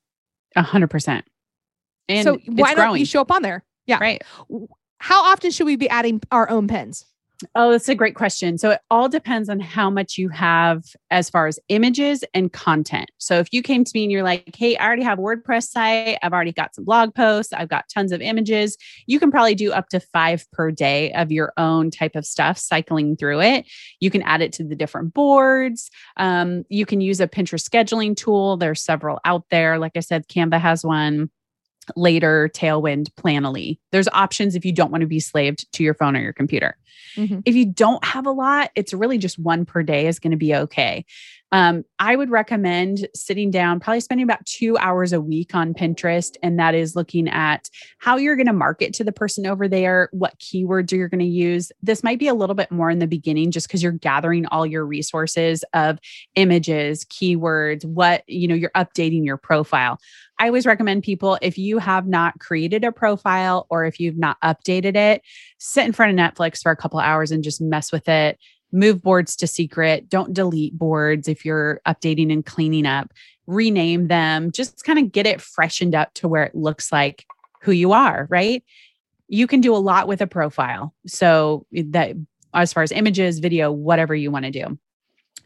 A 0.56 0.62
hundred 0.62 0.90
percent. 0.90 1.26
And 2.08 2.24
so 2.24 2.36
it's 2.36 2.48
why 2.48 2.76
don't 2.76 2.86
growing, 2.86 3.00
you 3.00 3.06
show 3.06 3.22
up 3.22 3.32
on 3.32 3.42
there? 3.42 3.64
Yeah. 3.88 4.00
right? 4.00 4.22
How 5.00 5.24
often 5.26 5.52
should 5.52 5.66
we 5.66 5.76
be 5.76 5.90
adding 5.90 6.22
our 6.32 6.50
own 6.50 6.68
pins? 6.68 7.06
Oh, 7.54 7.72
that's 7.72 7.90
a 7.90 7.96
great 7.96 8.16
question. 8.16 8.58
So 8.58 8.72
it 8.72 8.80
all 8.90 9.10
depends 9.10 9.50
on 9.50 9.60
how 9.60 9.90
much 9.90 10.18
you 10.18 10.30
have 10.30 10.84
as 11.12 11.30
far 11.30 11.48
as 11.48 11.60
images 11.68 12.24
and 12.34 12.52
content. 12.52 13.12
So 13.18 13.40
if 13.40 13.50
you 13.52 13.62
came 13.62 13.84
to 13.84 13.92
me 13.94 14.04
and 14.04 14.12
you're 14.12 14.24
like, 14.24 14.56
"Hey, 14.56 14.78
I 14.78 14.86
already 14.86 15.04
have 15.04 15.20
a 15.20 15.22
WordPress 15.22 15.68
site. 15.70 16.18
I've 16.24 16.32
already 16.32 16.54
got 16.54 16.74
some 16.74 16.86
blog 16.86 17.14
posts. 17.14 17.52
I've 17.52 17.68
got 17.68 17.90
tons 17.94 18.14
of 18.14 18.22
images." 18.22 18.78
You 19.06 19.20
can 19.20 19.32
probably 19.32 19.56
do 19.56 19.74
up 19.74 19.90
to 19.90 20.00
5 20.00 20.50
per 20.52 20.72
day 20.72 21.12
of 21.12 21.32
your 21.32 21.52
own 21.58 21.92
type 21.92 22.16
of 22.16 22.26
stuff 22.26 22.58
cycling 22.58 23.18
through 23.18 23.42
it. 23.42 23.66
You 24.00 24.10
can 24.10 24.22
add 24.22 24.42
it 24.42 24.54
to 24.54 24.64
the 24.64 24.76
different 24.76 25.14
boards. 25.14 25.92
Um, 26.18 26.64
you 26.70 26.86
can 26.86 27.02
use 27.02 27.20
a 27.20 27.28
Pinterest 27.28 27.68
scheduling 27.68 28.16
tool. 28.16 28.56
There's 28.58 28.82
several 28.82 29.20
out 29.26 29.44
there. 29.52 29.78
Like 29.78 29.98
I 29.98 30.02
said, 30.02 30.28
Canva 30.30 30.60
has 30.62 30.86
one. 30.86 31.30
Later, 31.96 32.50
Tailwind, 32.54 33.10
Planoly. 33.16 33.80
There's 33.92 34.08
options 34.10 34.56
if 34.56 34.66
you 34.66 34.72
don't 34.72 34.92
want 34.92 35.02
to 35.02 35.08
be 35.08 35.20
slaved 35.20 35.72
to 35.74 35.84
your 35.84 35.94
phone 35.94 36.16
or 36.16 36.22
your 36.22 36.34
computer. 36.34 36.78
Mhm. 37.16 37.44
If 37.46 37.56
you 37.56 37.66
don't 37.66 38.04
have 38.04 38.26
a 38.26 38.32
lot, 38.32 38.72
it's 38.76 38.94
really 38.94 39.18
just 39.18 39.40
one 39.40 39.66
per 39.66 39.84
day 39.84 40.08
is 40.08 40.20
going 40.20 40.32
to 40.32 40.38
be 40.38 40.56
okay. 40.56 41.06
Um, 41.52 41.86
I 42.00 42.16
would 42.16 42.32
recommend 42.32 43.08
sitting 43.14 43.50
down, 43.52 43.80
probably 43.80 44.02
spending 44.02 44.26
about 44.26 44.46
two 44.46 44.78
hours 44.78 45.14
a 45.14 45.22
week 45.22 45.56
on 45.56 45.74
Pinterest. 45.74 46.36
And 46.44 46.60
that 46.60 46.76
is 46.76 46.96
looking 46.96 47.30
at 47.30 47.70
how 48.00 48.18
you're 48.18 48.36
going 48.36 48.48
to 48.48 48.54
market 48.54 48.94
to 48.96 49.06
the 49.06 49.14
person 49.14 49.46
over 49.46 49.68
there, 49.68 50.10
what 50.12 50.38
keywords 50.40 50.92
are 50.92 50.98
you're 50.98 51.08
going 51.08 51.20
to 51.20 51.26
use. 51.26 51.72
This 51.82 52.04
might 52.04 52.20
be 52.20 52.28
a 52.28 52.34
little 52.34 52.56
bit 52.56 52.72
more 52.72 52.90
in 52.90 53.00
the 53.00 53.08
beginning 53.08 53.52
just 53.52 53.68
because 53.68 53.82
you're 53.82 53.94
gathering 53.94 54.46
all 54.48 54.66
your 54.66 54.86
resources 54.86 55.64
of 55.74 56.00
images, 56.36 57.06
keywords, 57.06 57.86
what, 57.86 58.24
you 58.28 58.48
know, 58.48 58.56
you're 58.56 58.72
updating 58.76 59.24
your 59.24 59.38
profile. 59.38 59.98
I 60.40 60.48
always 60.48 60.66
recommend 60.66 61.04
people 61.04 61.38
if 61.42 61.58
you 61.58 61.78
have 61.78 62.08
not 62.08 62.40
created 62.40 62.84
a 62.84 62.92
profile 62.92 63.68
or 63.70 63.86
if 63.86 64.00
you've 64.00 64.18
not 64.18 64.38
updated 64.42 64.96
it, 64.96 65.22
sit 65.60 65.86
in 65.86 65.94
front 65.94 66.18
of 66.18 66.18
Netflix 66.18 66.62
for 66.62 66.72
a 66.72 66.76
couple 66.76 67.00
hours 67.00 67.32
and 67.32 67.44
just 67.44 67.62
mess 67.62 67.92
with 67.92 68.08
it. 68.10 68.38
Move 68.72 69.02
boards 69.02 69.36
to 69.38 69.48
secret. 69.48 70.10
Don't 70.10 70.34
delete 70.34 70.78
boards 70.78 71.28
if 71.28 71.46
you're 71.46 71.80
updating 71.88 72.34
and 72.34 72.46
cleaning 72.46 72.86
up. 72.86 73.14
Rename 73.48 74.08
them. 74.08 74.52
Just 74.52 74.84
kind 74.84 75.00
of 75.00 75.12
get 75.12 75.26
it 75.26 75.40
freshened 75.40 75.96
up 75.96 76.14
to 76.16 76.28
where 76.28 76.44
it 76.44 76.56
looks 76.56 76.92
like 76.92 77.26
who 77.62 77.72
you 77.72 77.94
are, 77.94 78.28
right? 78.30 78.64
You 79.28 79.48
can 79.48 79.62
do 79.62 79.74
a 79.74 79.78
lot 79.78 80.08
with 80.08 80.22
a 80.22 80.28
profile. 80.28 80.94
So 81.08 81.66
eh, 81.74 81.84
that 81.88 82.16
as 82.54 82.74
far 82.74 82.84
as 82.84 82.92
images, 82.92 83.40
video, 83.40 83.72
whatever 83.72 84.16
you 84.16 84.32
want 84.32 84.46
to 84.46 84.52
do. 84.52 84.78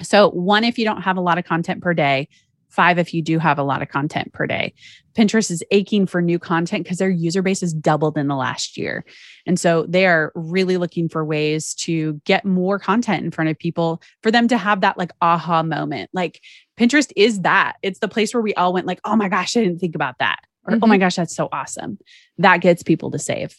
So, 0.02 0.30
one, 0.30 0.63
if 0.63 0.80
you 0.80 0.86
don't 0.86 1.02
have 1.02 1.17
a 1.17 1.21
lot 1.21 1.38
of 1.38 1.45
content 1.45 1.82
per 1.82 1.93
day, 1.93 2.30
five 2.69 2.97
if 2.99 3.13
you 3.13 3.21
do 3.21 3.39
have 3.39 3.58
a 3.58 3.63
lot 3.63 3.82
of 3.82 3.89
content 3.89 4.32
per 4.34 4.45
day. 4.47 4.73
Pinterest 5.13 5.51
is 5.51 5.63
aching 5.71 6.05
for 6.05 6.21
new 6.21 6.39
content 6.39 6.84
because 6.84 6.99
their 6.99 7.10
user 7.10 7.41
base 7.41 7.62
has 7.62 7.73
doubled 7.73 8.17
in 8.17 8.27
the 8.27 8.36
last 8.36 8.77
year. 8.77 9.03
And 9.45 9.60
so 9.60 9.86
they 9.89 10.05
are 10.05 10.32
really 10.36 10.77
looking 10.77 11.10
for 11.10 11.25
ways 11.25 11.73
to 11.75 12.13
get 12.25 12.45
more 12.45 12.79
content 12.79 13.25
in 13.25 13.32
front 13.32 13.49
of 13.49 13.58
people 13.58 14.01
for 14.23 14.32
them 14.32 14.47
to 14.47 14.58
have 14.58 14.82
that 14.82 14.97
like 14.97 15.12
aha 15.21 15.63
moment. 15.63 16.10
Like 16.13 16.41
Pinterest 16.77 17.12
is 17.15 17.41
that. 17.41 17.73
It's 17.82 17.99
the 17.99 18.08
place 18.08 18.34
where 18.34 18.41
we 18.43 18.53
all 18.53 18.71
went 18.71 18.86
like, 18.88 19.01
"Oh 19.03 19.15
my 19.15 19.27
gosh, 19.29 19.58
I 19.58 19.63
didn't 19.63 19.79
think 19.79 19.95
about 19.95 20.19
that." 20.19 20.39
Or, 20.65 20.73
Mm-hmm. 20.75 20.84
"Oh 20.84 20.88
my 20.88 20.97
gosh, 20.97 21.15
that's 21.15 21.36
so 21.36 21.49
awesome." 21.51 21.97
That 22.38 22.58
gets 22.62 22.84
people 22.84 23.12
to 23.12 23.19
save. 23.19 23.58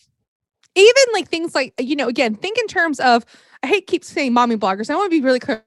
even 0.76 1.02
like 1.12 1.28
things 1.28 1.54
like 1.54 1.74
you 1.80 1.96
know 1.96 2.06
again 2.08 2.34
think 2.34 2.56
in 2.58 2.66
terms 2.68 3.00
of 3.00 3.24
i 3.64 3.66
hate 3.66 3.86
keep 3.88 4.04
saying 4.04 4.32
mommy 4.32 4.56
bloggers 4.56 4.88
i 4.88 4.94
want 4.94 5.10
to 5.10 5.18
be 5.18 5.20
really 5.24 5.40
clear 5.40 5.64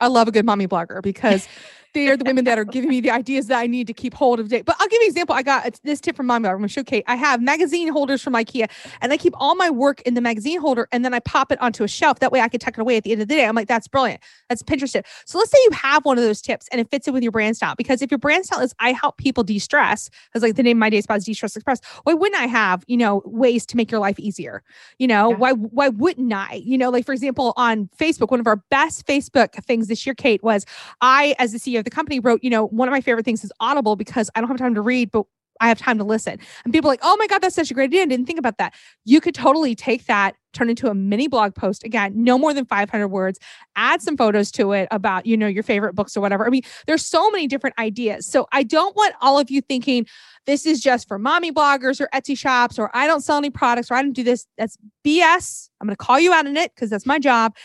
i 0.00 0.06
love 0.06 0.28
a 0.28 0.30
good 0.30 0.44
mommy 0.46 0.68
blogger 0.68 1.02
because 1.02 1.48
they 1.94 2.08
are 2.08 2.16
the 2.16 2.24
women 2.24 2.44
that 2.44 2.58
are 2.58 2.64
giving 2.64 2.90
me 2.90 3.00
the 3.00 3.10
ideas 3.10 3.46
that 3.46 3.58
i 3.58 3.66
need 3.66 3.86
to 3.86 3.92
keep 3.94 4.14
hold 4.14 4.38
of 4.40 4.48
date 4.48 4.64
but 4.64 4.76
i'll 4.78 4.88
give 4.88 5.00
you 5.00 5.06
an 5.06 5.10
example. 5.10 5.34
I 5.34 5.42
got 5.42 5.80
this 5.84 6.00
tip 6.00 6.16
from 6.16 6.26
mommy 6.26 6.46
blogger 6.48 6.56
i'm 6.56 6.62
to 6.62 6.68
show 6.68 6.84
kate. 6.84 7.04
I 7.06 7.16
have 7.16 7.40
magazine 7.40 7.88
holders 7.88 8.22
from 8.22 8.34
ikea 8.34 8.68
and 9.00 9.12
i 9.12 9.16
keep 9.16 9.34
all 9.38 9.54
my 9.54 9.70
work 9.70 10.00
in 10.02 10.14
the 10.14 10.20
magazine 10.20 10.60
holder 10.60 10.88
and 10.92 11.04
then 11.04 11.14
i 11.14 11.20
pop 11.20 11.50
it 11.52 11.60
onto 11.60 11.84
a 11.84 11.88
shelf. 11.88 12.18
That 12.20 12.32
way 12.32 12.40
i 12.40 12.48
can 12.48 12.60
tuck 12.60 12.74
it 12.74 12.80
away 12.80 12.96
at 12.96 13.04
the 13.04 13.12
end 13.12 13.22
of 13.22 13.28
the 13.28 13.34
day. 13.34 13.46
I'm 13.46 13.54
like 13.54 13.68
that's 13.68 13.88
brilliant. 13.88 14.20
That's 14.48 14.62
pinterest 14.62 14.92
tip. 14.92 15.06
So 15.26 15.38
let's 15.38 15.50
say 15.50 15.58
you 15.64 15.70
have 15.72 16.04
one 16.04 16.18
of 16.18 16.24
those 16.24 16.40
tips 16.42 16.68
and 16.72 16.80
it 16.80 16.90
fits 16.90 17.06
in 17.08 17.14
with 17.14 17.22
your 17.22 17.32
brand 17.32 17.56
style 17.56 17.74
because 17.76 18.02
if 18.02 18.10
your 18.10 18.18
brand 18.18 18.44
style 18.46 18.60
is 18.60 18.74
i 18.80 18.92
help 18.92 19.16
people 19.16 19.42
de-stress 19.44 20.10
as 20.34 20.42
like 20.42 20.56
the 20.56 20.62
name 20.62 20.76
of 20.76 20.80
my 20.80 20.90
day 20.90 21.00
spot 21.00 21.18
is 21.18 21.24
de-stress 21.24 21.56
express 21.56 21.80
why 22.04 22.12
wouldn't 22.12 22.40
i 22.40 22.46
have 22.46 22.84
you 22.86 22.96
know 22.96 23.22
ways 23.24 23.64
to 23.66 23.76
make 23.76 23.90
your 23.90 24.00
life 24.00 24.18
easier? 24.18 24.62
You 24.98 25.06
know 25.06 25.30
Yeah. 25.30 25.36
why 25.36 25.52
why 25.52 25.88
wouldn't 25.88 26.32
i? 26.32 26.54
You 26.64 26.76
know 26.78 26.90
like 26.90 27.06
for 27.06 27.12
example 27.12 27.52
on 27.56 27.88
facebook 27.98 28.30
one 28.30 28.40
of 28.40 28.46
our 28.46 28.56
best 28.70 29.06
facebook 29.06 29.54
things 29.64 29.88
this 29.88 30.04
year 30.06 30.14
kate 30.14 30.42
was 30.42 30.66
i 31.00 31.34
as 31.38 31.52
the 31.52 31.58
ceo 31.58 31.83
the 31.84 31.90
company 31.90 32.20
wrote 32.20 32.42
you 32.42 32.50
know 32.50 32.66
one 32.66 32.88
of 32.88 32.92
my 32.92 33.00
favorite 33.00 33.24
things 33.24 33.44
is 33.44 33.52
audible 33.60 33.96
because 33.96 34.30
i 34.34 34.40
don't 34.40 34.48
have 34.48 34.58
time 34.58 34.74
to 34.74 34.80
read 34.80 35.10
but 35.10 35.26
I 35.60 35.68
have 35.68 35.78
time 35.78 35.98
to 35.98 36.04
listen. 36.04 36.38
And 36.64 36.72
people 36.72 36.88
like, 36.88 37.00
oh 37.02 37.16
my 37.18 37.26
God, 37.26 37.40
that's 37.40 37.54
such 37.54 37.70
a 37.70 37.74
great 37.74 37.84
idea. 37.84 38.02
I 38.02 38.06
didn't 38.06 38.26
think 38.26 38.38
about 38.38 38.58
that. 38.58 38.74
You 39.04 39.20
could 39.20 39.34
totally 39.34 39.74
take 39.74 40.06
that, 40.06 40.34
turn 40.52 40.68
into 40.68 40.88
a 40.88 40.94
mini 40.94 41.28
blog 41.28 41.54
post. 41.54 41.84
Again, 41.84 42.12
no 42.16 42.38
more 42.38 42.52
than 42.52 42.64
500 42.64 43.08
words, 43.08 43.38
add 43.76 44.02
some 44.02 44.16
photos 44.16 44.50
to 44.52 44.72
it 44.72 44.88
about, 44.90 45.26
you 45.26 45.36
know, 45.36 45.46
your 45.46 45.62
favorite 45.62 45.94
books 45.94 46.16
or 46.16 46.20
whatever. 46.20 46.46
I 46.46 46.50
mean, 46.50 46.62
there's 46.86 47.04
so 47.04 47.30
many 47.30 47.46
different 47.46 47.78
ideas. 47.78 48.26
So 48.26 48.46
I 48.52 48.62
don't 48.62 48.96
want 48.96 49.14
all 49.20 49.38
of 49.38 49.50
you 49.50 49.60
thinking 49.60 50.06
this 50.46 50.66
is 50.66 50.80
just 50.80 51.08
for 51.08 51.18
mommy 51.18 51.52
bloggers 51.52 52.00
or 52.00 52.08
Etsy 52.14 52.36
shops 52.36 52.78
or 52.78 52.90
I 52.94 53.06
don't 53.06 53.22
sell 53.22 53.38
any 53.38 53.50
products 53.50 53.90
or 53.90 53.94
I 53.94 54.02
don't 54.02 54.12
do 54.12 54.24
this. 54.24 54.46
That's 54.58 54.76
BS. 55.04 55.70
I'm 55.80 55.86
going 55.86 55.96
to 55.96 56.04
call 56.04 56.18
you 56.18 56.32
out 56.32 56.46
on 56.46 56.56
it 56.56 56.74
because 56.74 56.90
that's 56.90 57.06
my 57.06 57.18
job. 57.18 57.56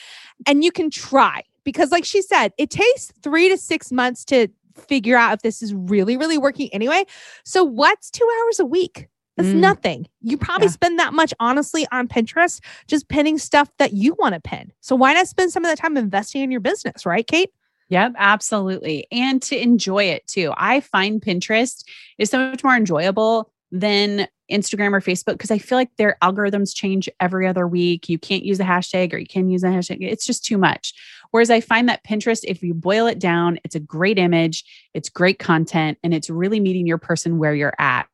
And 0.46 0.64
you 0.64 0.72
can 0.72 0.90
try 0.90 1.44
because, 1.70 1.92
like 1.92 2.04
she 2.04 2.24
said, 2.24 2.52
it 2.58 2.72
takes 2.72 3.12
three 3.22 3.48
to 3.50 3.56
six 3.58 3.92
months 3.92 4.26
to 4.26 4.48
figure 4.76 5.16
out 5.16 5.34
if 5.34 5.42
this 5.44 5.62
is 5.62 5.72
really, 5.72 6.18
really 6.18 6.40
working 6.40 6.68
anyway. 6.74 7.06
So, 7.46 7.64
what's 7.64 8.10
two 8.10 8.28
hours 8.40 8.60
a 8.60 8.66
week? 8.66 9.08
That's 9.38 9.50
Mm. 9.50 9.60
nothing. 9.60 10.08
You 10.22 10.36
probably 10.36 10.66
Yeah. 10.66 10.72
spend 10.72 10.98
that 10.98 11.14
much, 11.14 11.32
honestly, 11.40 11.86
on 11.92 12.08
Pinterest, 12.08 12.60
just 12.88 13.08
pinning 13.08 13.38
stuff 13.38 13.70
that 13.78 13.94
you 13.94 14.16
want 14.18 14.34
to 14.34 14.42
pin. 14.42 14.72
So, 14.82 14.96
why 14.96 15.14
not 15.14 15.28
spend 15.28 15.52
some 15.52 15.64
of 15.64 15.70
that 15.70 15.78
time 15.78 15.96
investing 15.96 16.42
in 16.42 16.50
your 16.50 16.60
business, 16.60 17.06
right, 17.06 17.28
Kate? 17.28 17.52
Yep, 17.90 18.14
absolutely. 18.18 19.06
And 19.12 19.40
to 19.44 19.56
enjoy 19.62 20.06
it 20.06 20.26
too. 20.26 20.52
I 20.58 20.80
find 20.80 21.22
Pinterest 21.22 21.84
is 22.18 22.32
so 22.32 22.40
much 22.40 22.64
more 22.64 22.76
enjoyable 22.76 23.52
than 23.72 24.28
Instagram 24.52 24.94
or 24.94 25.02
Facebook 25.02 25.34
because 25.34 25.52
I 25.52 25.60
feel 25.60 25.78
like 25.78 25.96
their 25.98 26.18
algorithms 26.24 26.76
change 26.76 27.08
every 27.20 27.48
other 27.48 27.68
week. 27.68 28.10
You 28.10 28.18
can't 28.18 28.44
use 28.44 28.60
a 28.60 28.64
hashtag 28.64 29.14
or 29.14 29.18
you 29.18 29.28
can 29.28 29.50
use 29.50 29.64
a 29.64 29.68
hashtag. 29.68 29.98
It's 30.02 30.26
just 30.26 30.44
too 30.44 30.58
much. 30.58 30.94
Whereas 31.32 31.52
I 31.52 31.62
find 31.62 31.88
that 31.90 32.04
Pinterest, 32.04 32.44
if 32.44 32.64
you 32.64 32.74
boil 32.74 33.06
it 33.06 33.20
down, 33.20 33.60
it's 33.64 33.76
a 33.76 33.80
great 33.80 34.18
image, 34.18 34.64
it's 34.94 35.10
great 35.10 35.38
content, 35.38 36.00
and 36.04 36.14
it's 36.14 36.30
really 36.30 36.60
meeting 36.60 36.88
your 36.88 36.98
person 36.98 37.38
where 37.38 37.54
you're 37.54 37.76
at. 37.78 38.08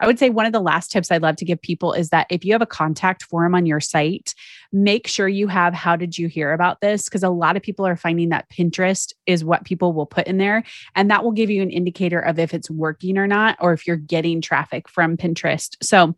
I 0.00 0.06
would 0.06 0.18
say 0.18 0.30
one 0.30 0.46
of 0.46 0.52
the 0.52 0.60
last 0.60 0.90
tips 0.90 1.10
I'd 1.10 1.22
love 1.22 1.36
to 1.36 1.44
give 1.44 1.60
people 1.60 1.92
is 1.92 2.10
that 2.10 2.26
if 2.30 2.44
you 2.44 2.52
have 2.52 2.62
a 2.62 2.66
contact 2.66 3.24
form 3.24 3.54
on 3.54 3.66
your 3.66 3.80
site, 3.80 4.34
make 4.72 5.06
sure 5.06 5.28
you 5.28 5.48
have 5.48 5.74
how 5.74 5.96
did 5.96 6.18
you 6.18 6.28
hear 6.28 6.52
about 6.52 6.80
this? 6.80 7.04
Because 7.04 7.22
a 7.22 7.30
lot 7.30 7.56
of 7.56 7.62
people 7.62 7.86
are 7.86 7.96
finding 7.96 8.28
that 8.30 8.48
Pinterest 8.50 9.12
is 9.26 9.44
what 9.44 9.64
people 9.64 9.92
will 9.92 10.06
put 10.06 10.26
in 10.26 10.38
there. 10.38 10.64
And 10.94 11.10
that 11.10 11.24
will 11.24 11.32
give 11.32 11.50
you 11.50 11.62
an 11.62 11.70
indicator 11.70 12.20
of 12.20 12.38
if 12.38 12.54
it's 12.54 12.70
working 12.70 13.18
or 13.18 13.26
not, 13.26 13.56
or 13.60 13.72
if 13.72 13.86
you're 13.86 13.96
getting 13.96 14.40
traffic 14.40 14.88
from 14.88 15.16
Pinterest. 15.16 15.76
So 15.82 16.14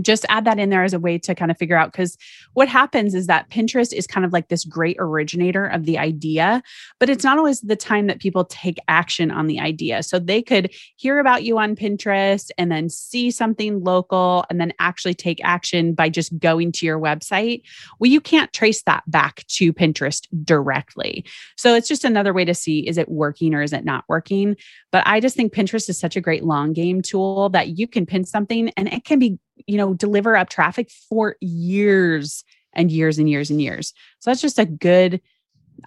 just 0.00 0.24
add 0.28 0.44
that 0.44 0.58
in 0.58 0.70
there 0.70 0.84
as 0.84 0.94
a 0.94 0.98
way 0.98 1.18
to 1.18 1.34
kind 1.34 1.50
of 1.50 1.58
figure 1.58 1.76
out 1.76 1.92
because 1.92 2.16
what 2.54 2.68
happens 2.68 3.14
is 3.14 3.26
that 3.26 3.50
Pinterest 3.50 3.92
is 3.92 4.06
kind 4.06 4.24
of 4.24 4.32
like 4.32 4.48
this 4.48 4.64
great 4.64 4.96
originator 4.98 5.66
of 5.66 5.84
the 5.84 5.98
idea, 5.98 6.62
but 6.98 7.10
it's 7.10 7.24
not 7.24 7.38
always 7.38 7.60
the 7.60 7.76
time 7.76 8.06
that 8.06 8.20
people 8.20 8.44
take 8.44 8.78
action 8.88 9.30
on 9.30 9.46
the 9.46 9.60
idea. 9.60 10.02
So 10.02 10.18
they 10.18 10.42
could 10.42 10.72
hear 10.96 11.18
about 11.18 11.44
you 11.44 11.58
on 11.58 11.76
Pinterest 11.76 12.50
and 12.58 12.70
then 12.70 12.88
see 12.88 13.30
something 13.30 13.82
local 13.82 14.44
and 14.50 14.60
then 14.60 14.72
actually 14.78 15.14
take 15.14 15.42
action 15.44 15.94
by 15.94 16.08
just 16.08 16.38
going 16.38 16.72
to 16.72 16.86
your 16.86 16.98
website. 16.98 17.62
Well, 17.98 18.10
you 18.10 18.20
can't 18.20 18.52
trace 18.52 18.82
that 18.84 19.02
back 19.06 19.46
to 19.48 19.72
Pinterest 19.72 20.26
directly. 20.44 21.24
So 21.56 21.74
it's 21.74 21.88
just 21.88 22.04
another 22.04 22.32
way 22.32 22.44
to 22.44 22.54
see 22.54 22.86
is 22.86 22.98
it 22.98 23.08
working 23.08 23.54
or 23.54 23.62
is 23.62 23.72
it 23.72 23.84
not 23.84 24.04
working? 24.08 24.56
But 24.90 25.06
I 25.06 25.20
just 25.20 25.36
think 25.36 25.52
Pinterest 25.52 25.88
is 25.88 25.98
such 25.98 26.16
a 26.16 26.20
great 26.20 26.44
long 26.44 26.72
game 26.72 27.02
tool 27.02 27.48
that 27.50 27.78
you 27.78 27.86
can 27.86 28.06
pin 28.06 28.24
something 28.24 28.70
and 28.76 28.92
it 28.92 29.04
can 29.04 29.18
be, 29.18 29.38
you 29.66 29.76
know, 29.76 29.94
deliver 29.94 30.36
up 30.36 30.48
traffic 30.48 30.90
for 31.08 31.36
years 31.40 32.44
and 32.72 32.90
years 32.90 33.18
and 33.18 33.28
years 33.28 33.50
and 33.50 33.60
years. 33.60 33.92
So 34.20 34.30
that's 34.30 34.40
just 34.40 34.58
a 34.58 34.64
good 34.64 35.20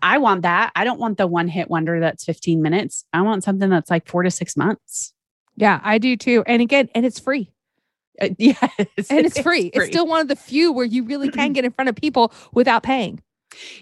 I 0.01 0.17
want 0.17 0.41
that. 0.41 0.71
I 0.75 0.83
don't 0.83 0.99
want 0.99 1.17
the 1.17 1.27
one 1.27 1.47
hit 1.47 1.69
wonder 1.69 1.99
that's 1.99 2.25
15 2.25 2.61
minutes. 2.61 3.05
I 3.13 3.21
want 3.21 3.43
something 3.43 3.69
that's 3.69 3.89
like 3.89 4.07
4 4.07 4.23
to 4.23 4.31
6 4.31 4.57
months. 4.57 5.13
Yeah, 5.55 5.79
I 5.83 5.97
do 5.97 6.17
too. 6.17 6.43
And 6.45 6.61
again, 6.61 6.89
and 6.93 7.05
it's 7.05 7.19
free. 7.19 7.51
Uh, 8.21 8.29
yes. 8.37 8.57
And 9.09 9.25
it's 9.25 9.39
free. 9.39 9.71
It's 9.73 9.87
still 9.87 10.07
one 10.07 10.21
of 10.21 10.27
the 10.27 10.35
few 10.35 10.71
where 10.71 10.85
you 10.85 11.03
really 11.03 11.29
can 11.29 11.53
get 11.53 11.65
in 11.65 11.71
front 11.71 11.89
of 11.89 11.95
people 11.95 12.33
without 12.53 12.83
paying. 12.83 13.21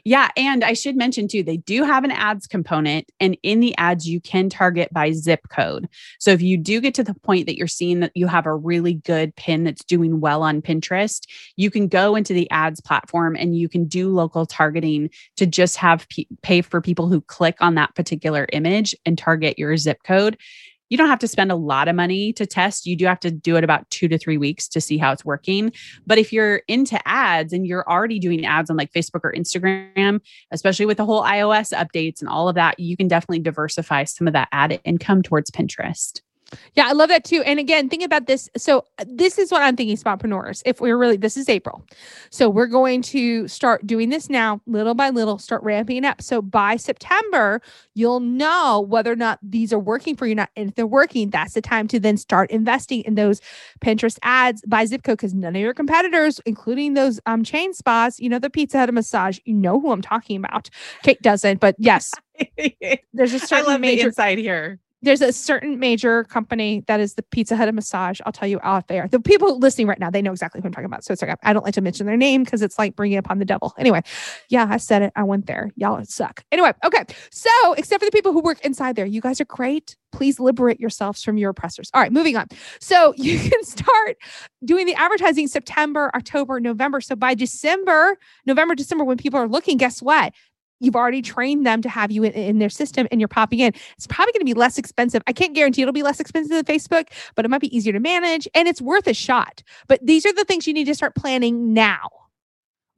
Yeah. 0.03 0.29
And 0.37 0.63
I 0.63 0.73
should 0.73 0.95
mention 0.95 1.27
too, 1.27 1.43
they 1.43 1.57
do 1.57 1.83
have 1.83 2.03
an 2.03 2.11
ads 2.11 2.47
component. 2.47 3.09
And 3.19 3.37
in 3.43 3.59
the 3.59 3.77
ads, 3.77 4.07
you 4.07 4.19
can 4.19 4.49
target 4.49 4.91
by 4.93 5.11
zip 5.11 5.41
code. 5.49 5.87
So 6.19 6.31
if 6.31 6.41
you 6.41 6.57
do 6.57 6.81
get 6.81 6.93
to 6.95 7.03
the 7.03 7.13
point 7.13 7.45
that 7.47 7.57
you're 7.57 7.67
seeing 7.67 7.99
that 8.01 8.11
you 8.15 8.27
have 8.27 8.45
a 8.45 8.55
really 8.55 8.95
good 8.95 9.35
pin 9.35 9.63
that's 9.63 9.83
doing 9.83 10.19
well 10.19 10.43
on 10.43 10.61
Pinterest, 10.61 11.27
you 11.55 11.69
can 11.69 11.87
go 11.87 12.15
into 12.15 12.33
the 12.33 12.49
ads 12.51 12.81
platform 12.81 13.35
and 13.35 13.57
you 13.57 13.69
can 13.69 13.85
do 13.85 14.09
local 14.09 14.45
targeting 14.45 15.09
to 15.37 15.45
just 15.45 15.77
have 15.77 16.07
pe- 16.09 16.25
pay 16.41 16.61
for 16.61 16.81
people 16.81 17.07
who 17.07 17.21
click 17.21 17.57
on 17.61 17.75
that 17.75 17.95
particular 17.95 18.47
image 18.53 18.95
and 19.05 19.17
target 19.17 19.59
your 19.59 19.75
zip 19.77 20.03
code. 20.03 20.37
You 20.89 20.97
don't 20.97 21.07
have 21.07 21.19
to 21.19 21.27
spend 21.27 21.51
a 21.51 21.55
lot 21.55 21.87
of 21.87 21.95
money 21.95 22.33
to 22.33 22.45
test. 22.45 22.85
You 22.85 22.95
do 22.95 23.05
have 23.05 23.19
to 23.21 23.31
do 23.31 23.55
it 23.55 23.63
about 23.63 23.89
two 23.89 24.07
to 24.09 24.17
three 24.17 24.37
weeks 24.37 24.67
to 24.69 24.81
see 24.81 24.97
how 24.97 25.11
it's 25.11 25.25
working. 25.25 25.71
But 26.05 26.17
if 26.17 26.31
you're 26.31 26.61
into 26.67 26.99
ads 27.07 27.53
and 27.53 27.65
you're 27.65 27.89
already 27.89 28.19
doing 28.19 28.45
ads 28.45 28.69
on 28.69 28.77
like 28.77 28.91
Facebook 28.91 29.21
or 29.23 29.33
Instagram, 29.33 30.19
especially 30.51 30.85
with 30.85 30.97
the 30.97 31.05
whole 31.05 31.23
iOS 31.23 31.73
updates 31.73 32.21
and 32.21 32.29
all 32.29 32.49
of 32.49 32.55
that, 32.55 32.79
you 32.79 32.95
can 32.97 33.07
definitely 33.07 33.39
diversify 33.39 34.03
some 34.03 34.27
of 34.27 34.33
that 34.33 34.49
ad 34.51 34.79
income 34.83 35.21
towards 35.21 35.49
Pinterest. 35.49 36.21
Yeah, 36.75 36.85
I 36.87 36.93
love 36.93 37.09
that 37.09 37.23
too. 37.23 37.41
And 37.43 37.59
again, 37.59 37.89
think 37.89 38.03
about 38.03 38.27
this. 38.27 38.49
So 38.57 38.85
uh, 38.99 39.05
this 39.07 39.37
is 39.37 39.51
what 39.51 39.61
I'm 39.61 39.75
thinking, 39.75 39.97
spapreneurs. 39.97 40.61
If 40.65 40.81
we're 40.81 40.97
really, 40.97 41.17
this 41.17 41.37
is 41.37 41.49
April. 41.49 41.83
So 42.29 42.49
we're 42.49 42.67
going 42.67 43.01
to 43.03 43.47
start 43.47 43.85
doing 43.85 44.09
this 44.09 44.29
now, 44.29 44.61
little 44.65 44.95
by 44.95 45.09
little, 45.09 45.37
start 45.37 45.63
ramping 45.63 46.05
up. 46.05 46.21
So 46.21 46.41
by 46.41 46.77
September, 46.77 47.61
you'll 47.93 48.19
know 48.19 48.85
whether 48.87 49.11
or 49.11 49.15
not 49.15 49.39
these 49.41 49.71
are 49.73 49.79
working 49.79 50.15
for 50.15 50.25
you. 50.25 50.35
Not, 50.35 50.49
and 50.55 50.69
if 50.69 50.75
they're 50.75 50.87
working, 50.87 51.29
that's 51.29 51.53
the 51.53 51.61
time 51.61 51.87
to 51.89 51.99
then 51.99 52.17
start 52.17 52.49
investing 52.51 53.01
in 53.01 53.15
those 53.15 53.41
Pinterest 53.81 54.17
ads 54.23 54.61
by 54.67 54.85
zip 54.85 55.03
code 55.03 55.17
because 55.17 55.33
none 55.33 55.55
of 55.55 55.61
your 55.61 55.73
competitors, 55.73 56.39
including 56.45 56.93
those 56.93 57.19
um 57.25 57.43
chain 57.43 57.73
spas, 57.73 58.19
you 58.19 58.29
know, 58.29 58.39
the 58.39 58.49
Pizza 58.49 58.79
Hut 58.79 58.93
massage, 58.93 59.39
you 59.45 59.53
know 59.53 59.79
who 59.79 59.91
I'm 59.91 60.01
talking 60.01 60.37
about. 60.37 60.69
Kate 61.03 61.21
doesn't, 61.21 61.59
but 61.59 61.75
yes, 61.77 62.11
there's 63.13 63.33
a 63.33 63.39
certain 63.39 63.65
I 63.69 63.73
love 63.73 63.81
major 63.81 64.07
inside 64.07 64.37
here. 64.37 64.79
There's 65.03 65.21
a 65.21 65.33
certain 65.33 65.79
major 65.79 66.23
company 66.23 66.83
that 66.87 66.99
is 66.99 67.15
the 67.15 67.23
Pizza 67.23 67.55
Hut 67.55 67.67
of 67.67 67.75
massage. 67.75 68.19
I'll 68.25 68.31
tell 68.31 68.47
you 68.47 68.59
out 68.63 68.87
there. 68.87 69.07
The 69.09 69.19
people 69.19 69.59
listening 69.59 69.85
right 69.87 69.99
now, 69.99 70.09
they 70.09 70.21
know 70.21 70.31
exactly 70.31 70.61
who 70.61 70.67
I'm 70.67 70.71
talking 70.71 70.85
about. 70.85 71.03
So 71.03 71.11
it's 71.11 71.21
like 71.21 71.37
I 71.43 71.53
don't 71.53 71.63
like 71.65 71.73
to 71.75 71.81
mention 71.81 72.05
their 72.05 72.17
name 72.17 72.43
because 72.43 72.61
it's 72.61 72.79
like 72.79 72.95
bringing 72.95 73.17
upon 73.17 73.39
the 73.39 73.45
devil. 73.45 73.73
Anyway, 73.77 74.01
yeah, 74.49 74.65
I 74.69 74.77
said 74.77 75.01
it. 75.01 75.13
I 75.15 75.23
went 75.23 75.45
there. 75.45 75.71
Y'all 75.75 76.03
suck. 76.05 76.43
Anyway, 76.51 76.71
okay. 76.85 77.03
So 77.31 77.73
except 77.73 78.01
for 78.01 78.05
the 78.05 78.11
people 78.11 78.31
who 78.31 78.41
work 78.41 78.63
inside 78.65 78.95
there, 78.95 79.05
you 79.05 79.21
guys 79.21 79.41
are 79.41 79.45
great. 79.45 79.97
Please 80.13 80.39
liberate 80.39 80.79
yourselves 80.79 81.21
from 81.21 81.37
your 81.37 81.49
oppressors. 81.49 81.89
All 81.93 82.01
right, 82.01 82.11
moving 82.11 82.37
on. 82.37 82.47
So 82.79 83.13
you 83.17 83.37
can 83.37 83.63
start 83.63 84.17
doing 84.63 84.85
the 84.85 84.95
advertising 84.95 85.47
September, 85.47 86.11
October, 86.15 86.59
November. 86.59 87.01
So 87.01 87.15
by 87.15 87.33
December, 87.33 88.17
November, 88.45 88.73
December, 88.73 89.03
when 89.03 89.17
people 89.17 89.39
are 89.39 89.47
looking, 89.47 89.77
guess 89.77 90.01
what? 90.01 90.33
You've 90.83 90.95
already 90.95 91.21
trained 91.21 91.65
them 91.65 91.81
to 91.81 91.89
have 91.89 92.11
you 92.11 92.23
in, 92.23 92.33
in 92.33 92.59
their 92.59 92.69
system 92.69 93.07
and 93.11 93.21
you're 93.21 93.27
popping 93.27 93.59
in. 93.59 93.73
It's 93.97 94.07
probably 94.07 94.33
going 94.33 94.41
to 94.41 94.45
be 94.45 94.53
less 94.53 94.77
expensive. 94.77 95.23
I 95.27 95.33
can't 95.33 95.53
guarantee 95.53 95.81
it'll 95.81 95.93
be 95.93 96.03
less 96.03 96.19
expensive 96.19 96.51
than 96.51 96.65
Facebook, 96.65 97.07
but 97.35 97.45
it 97.45 97.49
might 97.49 97.61
be 97.61 97.75
easier 97.75 97.93
to 97.93 97.99
manage 97.99 98.47
and 98.53 98.67
it's 98.67 98.81
worth 98.81 99.07
a 99.07 99.13
shot. 99.13 99.63
But 99.87 100.05
these 100.05 100.25
are 100.25 100.33
the 100.33 100.45
things 100.45 100.67
you 100.67 100.73
need 100.73 100.85
to 100.85 100.95
start 100.95 101.15
planning 101.15 101.73
now. 101.73 102.09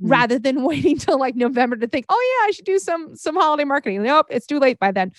Mm. 0.04 0.12
rather 0.12 0.38
than 0.38 0.63
waiting 0.67 0.98
till 0.98 1.17
like 1.17 1.38
November 1.38 1.78
to 1.78 1.88
think, 1.88 2.06
oh 2.10 2.38
yeah, 2.41 2.50
I 2.50 2.52
should 2.52 2.65
do 2.65 2.80
some 2.80 3.15
some 3.15 3.36
holiday 3.36 3.63
marketing. 3.63 4.04
Nope, 4.04 4.28
it's 4.30 4.45
too 4.45 4.60
late 4.60 4.78
by 4.78 4.91
then. 4.91 5.13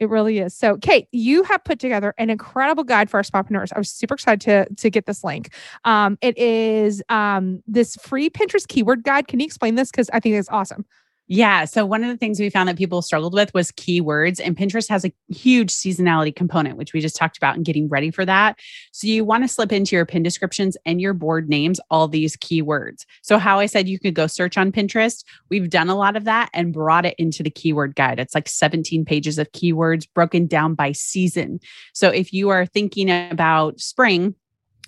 It 0.00 0.10
really 0.10 0.38
is. 0.38 0.54
So, 0.54 0.76
Kate, 0.76 1.08
you 1.12 1.42
have 1.44 1.64
put 1.64 1.78
together 1.78 2.14
an 2.18 2.28
incredible 2.28 2.84
guide 2.84 3.08
for 3.08 3.16
our 3.16 3.22
spapreneurs. 3.22 3.72
I 3.74 3.78
was 3.78 3.90
super 3.90 4.14
excited 4.14 4.40
to 4.42 4.74
to 4.74 4.90
get 4.90 5.06
this 5.06 5.24
link. 5.24 5.54
Um, 5.84 6.18
it 6.20 6.36
is 6.36 7.02
um 7.08 7.62
this 7.66 7.96
free 7.96 8.28
Pinterest 8.28 8.68
keyword 8.68 9.02
guide. 9.02 9.28
Can 9.28 9.40
you 9.40 9.46
explain 9.46 9.76
this? 9.76 9.90
Because 9.90 10.10
I 10.12 10.20
think 10.20 10.34
it's 10.34 10.50
awesome. 10.50 10.84
Yeah. 11.30 11.66
So 11.66 11.84
one 11.84 12.02
of 12.02 12.08
the 12.08 12.16
things 12.16 12.40
we 12.40 12.48
found 12.48 12.70
that 12.70 12.78
people 12.78 13.02
struggled 13.02 13.34
with 13.34 13.52
was 13.52 13.70
keywords, 13.70 14.40
and 14.42 14.56
Pinterest 14.56 14.88
has 14.88 15.04
a 15.04 15.12
huge 15.28 15.70
seasonality 15.70 16.34
component, 16.34 16.78
which 16.78 16.94
we 16.94 17.00
just 17.00 17.16
talked 17.16 17.36
about 17.36 17.54
and 17.54 17.66
getting 17.66 17.86
ready 17.86 18.10
for 18.10 18.24
that. 18.24 18.58
So 18.92 19.06
you 19.06 19.26
want 19.26 19.44
to 19.44 19.48
slip 19.48 19.70
into 19.70 19.94
your 19.94 20.06
pin 20.06 20.22
descriptions 20.22 20.78
and 20.86 21.02
your 21.02 21.12
board 21.12 21.50
names 21.50 21.80
all 21.90 22.08
these 22.08 22.34
keywords. 22.38 23.04
So 23.20 23.36
how 23.36 23.58
I 23.58 23.66
said 23.66 23.88
you 23.88 23.98
could 23.98 24.14
go 24.14 24.26
search 24.26 24.56
on 24.56 24.72
Pinterest, 24.72 25.22
we've 25.50 25.68
done 25.68 25.90
a 25.90 25.96
lot 25.96 26.16
of 26.16 26.24
that 26.24 26.48
and 26.54 26.72
brought 26.72 27.04
it 27.04 27.14
into 27.18 27.42
the 27.42 27.50
keyword 27.50 27.94
guide. 27.94 28.18
It's 28.18 28.34
like 28.34 28.48
17 28.48 29.04
pages 29.04 29.38
of 29.38 29.52
keywords 29.52 30.08
broken 30.14 30.46
down 30.46 30.74
by 30.74 30.92
season. 30.92 31.60
So 31.92 32.08
if 32.08 32.32
you 32.32 32.48
are 32.48 32.64
thinking 32.64 33.10
about 33.10 33.80
spring, 33.80 34.34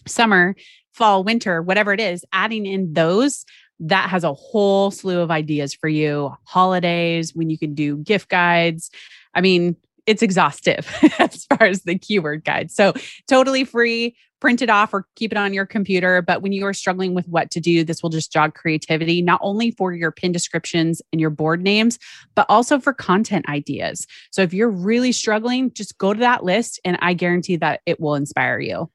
summer, 0.07 0.57
fall, 0.93 1.23
winter, 1.23 1.61
whatever 1.63 1.93
it 1.93 2.01
is, 2.01 2.25
adding 2.33 2.67
in 2.67 2.95
those 2.95 3.45
that 3.81 4.11
has 4.11 4.25
a 4.25 4.35
whole 4.35 4.91
slew 4.91 5.21
of 5.21 5.31
ideas 5.31 5.75
for 5.75 5.89
you. 5.89 6.35
Holidays, 6.45 7.35
when 7.35 7.51
you 7.51 7.59
can 7.59 7.75
do 7.75 7.97
gift 7.97 8.29
guides. 8.29 8.91
I 9.35 9.41
mean, 9.41 9.77
it's 10.07 10.23
exhaustive 10.23 10.89
as 11.19 11.45
far 11.47 11.67
as 11.67 11.83
the 11.83 11.99
keyword 11.99 12.45
guide. 12.45 12.71
So, 12.71 12.93
totally 13.29 13.65
free. 13.65 14.17
Print 14.41 14.63
it 14.63 14.71
off 14.71 14.95
or 14.95 15.07
keep 15.17 15.33
it 15.33 15.39
on 15.39 15.53
your 15.53 15.67
computer. 15.67 16.23
But 16.23 16.41
when 16.41 16.53
you 16.53 16.65
are 16.65 16.73
struggling 16.73 17.15
with 17.15 17.29
what 17.29 17.51
to 17.51 17.61
do, 17.61 17.85
this 17.85 18.03
will 18.03 18.09
just 18.09 18.33
jog 18.33 18.55
creativity, 18.55 19.21
not 19.21 19.39
only 19.43 19.71
for 19.71 19.93
your 19.93 20.11
pin 20.11 20.33
descriptions 20.33 21.03
and 21.13 21.21
your 21.21 21.29
board 21.29 21.63
names, 21.63 21.99
but 22.35 22.47
also 22.49 22.81
for 22.81 22.95
content 22.95 23.49
ideas. 23.49 24.07
So, 24.31 24.43
if 24.43 24.53
you're 24.53 24.71
really 24.71 25.13
struggling, 25.13 25.73
just 25.73 25.97
go 25.99 26.13
to 26.13 26.21
that 26.21 26.45
list 26.45 26.81
and 26.85 26.99
I 27.01 27.15
guarantee 27.15 27.57
that 27.57 27.81
it 27.87 28.01
will 28.01 28.15
inspire 28.15 28.61
you. 28.61 28.91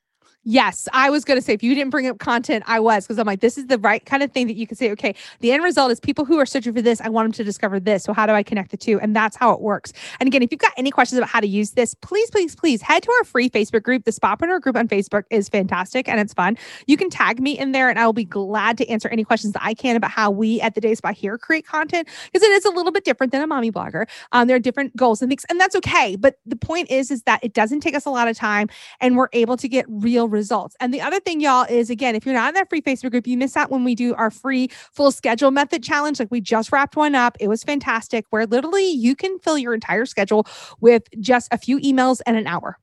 Yes, 0.47 0.87
I 0.93 1.09
was 1.09 1.25
going 1.25 1.39
to 1.39 1.41
say 1.41 1.53
if 1.53 1.63
you 1.63 1.73
didn't 1.73 1.89
bring 1.89 2.05
up 2.05 2.19
content, 2.19 2.63
I 2.67 2.79
was 2.79 3.03
because 3.03 3.17
I'm 3.17 3.25
like, 3.25 3.39
this 3.39 3.57
is 3.57 3.65
the 3.65 3.79
right 3.79 4.05
kind 4.05 4.21
of 4.21 4.31
thing 4.31 4.45
that 4.45 4.55
you 4.55 4.67
can 4.67 4.77
say, 4.77 4.91
okay, 4.91 5.15
the 5.39 5.51
end 5.51 5.63
result 5.63 5.91
is 5.91 5.99
people 5.99 6.23
who 6.23 6.37
are 6.37 6.45
searching 6.45 6.71
for 6.71 6.83
this, 6.83 7.01
I 7.01 7.09
want 7.09 7.25
them 7.25 7.31
to 7.31 7.43
discover 7.43 7.79
this. 7.79 8.03
So, 8.03 8.13
how 8.13 8.27
do 8.27 8.33
I 8.33 8.43
connect 8.43 8.69
the 8.69 8.77
two? 8.77 8.99
And 8.99 9.15
that's 9.15 9.35
how 9.35 9.49
it 9.53 9.59
works. 9.59 9.91
And 10.19 10.27
again, 10.27 10.43
if 10.43 10.51
you've 10.51 10.59
got 10.59 10.73
any 10.77 10.91
questions 10.91 11.17
about 11.17 11.29
how 11.29 11.39
to 11.39 11.47
use 11.47 11.71
this, 11.71 11.95
please, 11.95 12.29
please, 12.29 12.55
please 12.55 12.83
head 12.83 13.01
to 13.01 13.11
our 13.17 13.23
free 13.23 13.49
Facebook 13.49 13.81
group. 13.81 14.05
The 14.05 14.11
Spapreneur 14.11 14.61
group 14.61 14.77
on 14.77 14.87
Facebook 14.87 15.23
is 15.31 15.49
fantastic 15.49 16.07
and 16.07 16.19
it's 16.19 16.31
fun. 16.31 16.57
You 16.85 16.95
can 16.95 17.09
tag 17.09 17.39
me 17.41 17.57
in 17.57 17.71
there 17.71 17.89
and 17.89 17.97
I 17.97 18.05
will 18.05 18.13
be 18.13 18.23
glad 18.23 18.77
to 18.77 18.87
answer 18.87 19.09
any 19.09 19.23
questions 19.23 19.53
that 19.53 19.63
I 19.63 19.73
can 19.73 19.95
about 19.95 20.11
how 20.11 20.29
we 20.29 20.61
at 20.61 20.75
the 20.75 20.81
Day 20.81 20.93
Spa 20.93 21.11
here 21.11 21.39
create 21.39 21.65
content 21.65 22.07
because 22.31 22.47
it 22.47 22.51
is 22.51 22.65
a 22.65 22.69
little 22.69 22.91
bit 22.91 23.03
different 23.03 23.31
than 23.31 23.41
a 23.41 23.47
mommy 23.47 23.71
blogger. 23.71 24.05
Um, 24.31 24.47
there 24.47 24.57
are 24.57 24.59
different 24.59 24.95
goals 24.95 25.23
and 25.23 25.31
things, 25.31 25.43
and 25.49 25.59
that's 25.59 25.75
okay. 25.77 26.15
But 26.15 26.35
the 26.45 26.55
point 26.55 26.91
is, 26.91 27.09
is 27.09 27.23
that 27.23 27.43
it 27.43 27.53
doesn't 27.53 27.79
take 27.79 27.95
us 27.95 28.05
a 28.05 28.11
lot 28.11 28.27
of 28.27 28.37
time 28.37 28.69
and 29.01 29.17
we're 29.17 29.29
able 29.33 29.57
to 29.57 29.67
get 29.67 29.87
real 29.89 30.34
results. 30.35 30.75
And 30.79 30.93
the 30.93 31.01
other 31.01 31.19
thing, 31.19 31.41
y'all, 31.41 31.65
is 31.67 31.89
again, 31.89 32.15
if 32.15 32.25
you're 32.25 32.35
not 32.35 32.49
in 32.49 32.53
that 32.55 32.69
free 32.69 32.81
Facebook 32.81 33.11
group, 33.11 33.25
you 33.25 33.37
miss 33.37 33.57
out 33.57 33.71
when 33.71 33.83
we 33.83 33.95
do 33.95 34.13
our 34.15 34.29
free 34.29 34.69
full 34.91 35.11
schedule 35.11 35.49
method 35.49 35.81
challenge. 35.81 36.19
Like 36.19 36.29
we 36.29 36.41
just 36.41 36.71
wrapped 36.71 36.95
one 36.95 37.15
up. 37.15 37.37
It 37.39 37.47
was 37.47 37.63
fantastic, 37.63 38.25
where 38.29 38.45
literally 38.45 38.87
you 38.91 39.15
can 39.15 39.39
fill 39.39 39.57
your 39.57 39.73
entire 39.73 40.05
schedule 40.05 40.45
with 40.79 41.03
just 41.19 41.47
a 41.51 41.57
few 41.57 41.79
emails 41.79 42.21
and 42.27 42.37
an 42.37 42.45
hour 42.45 42.77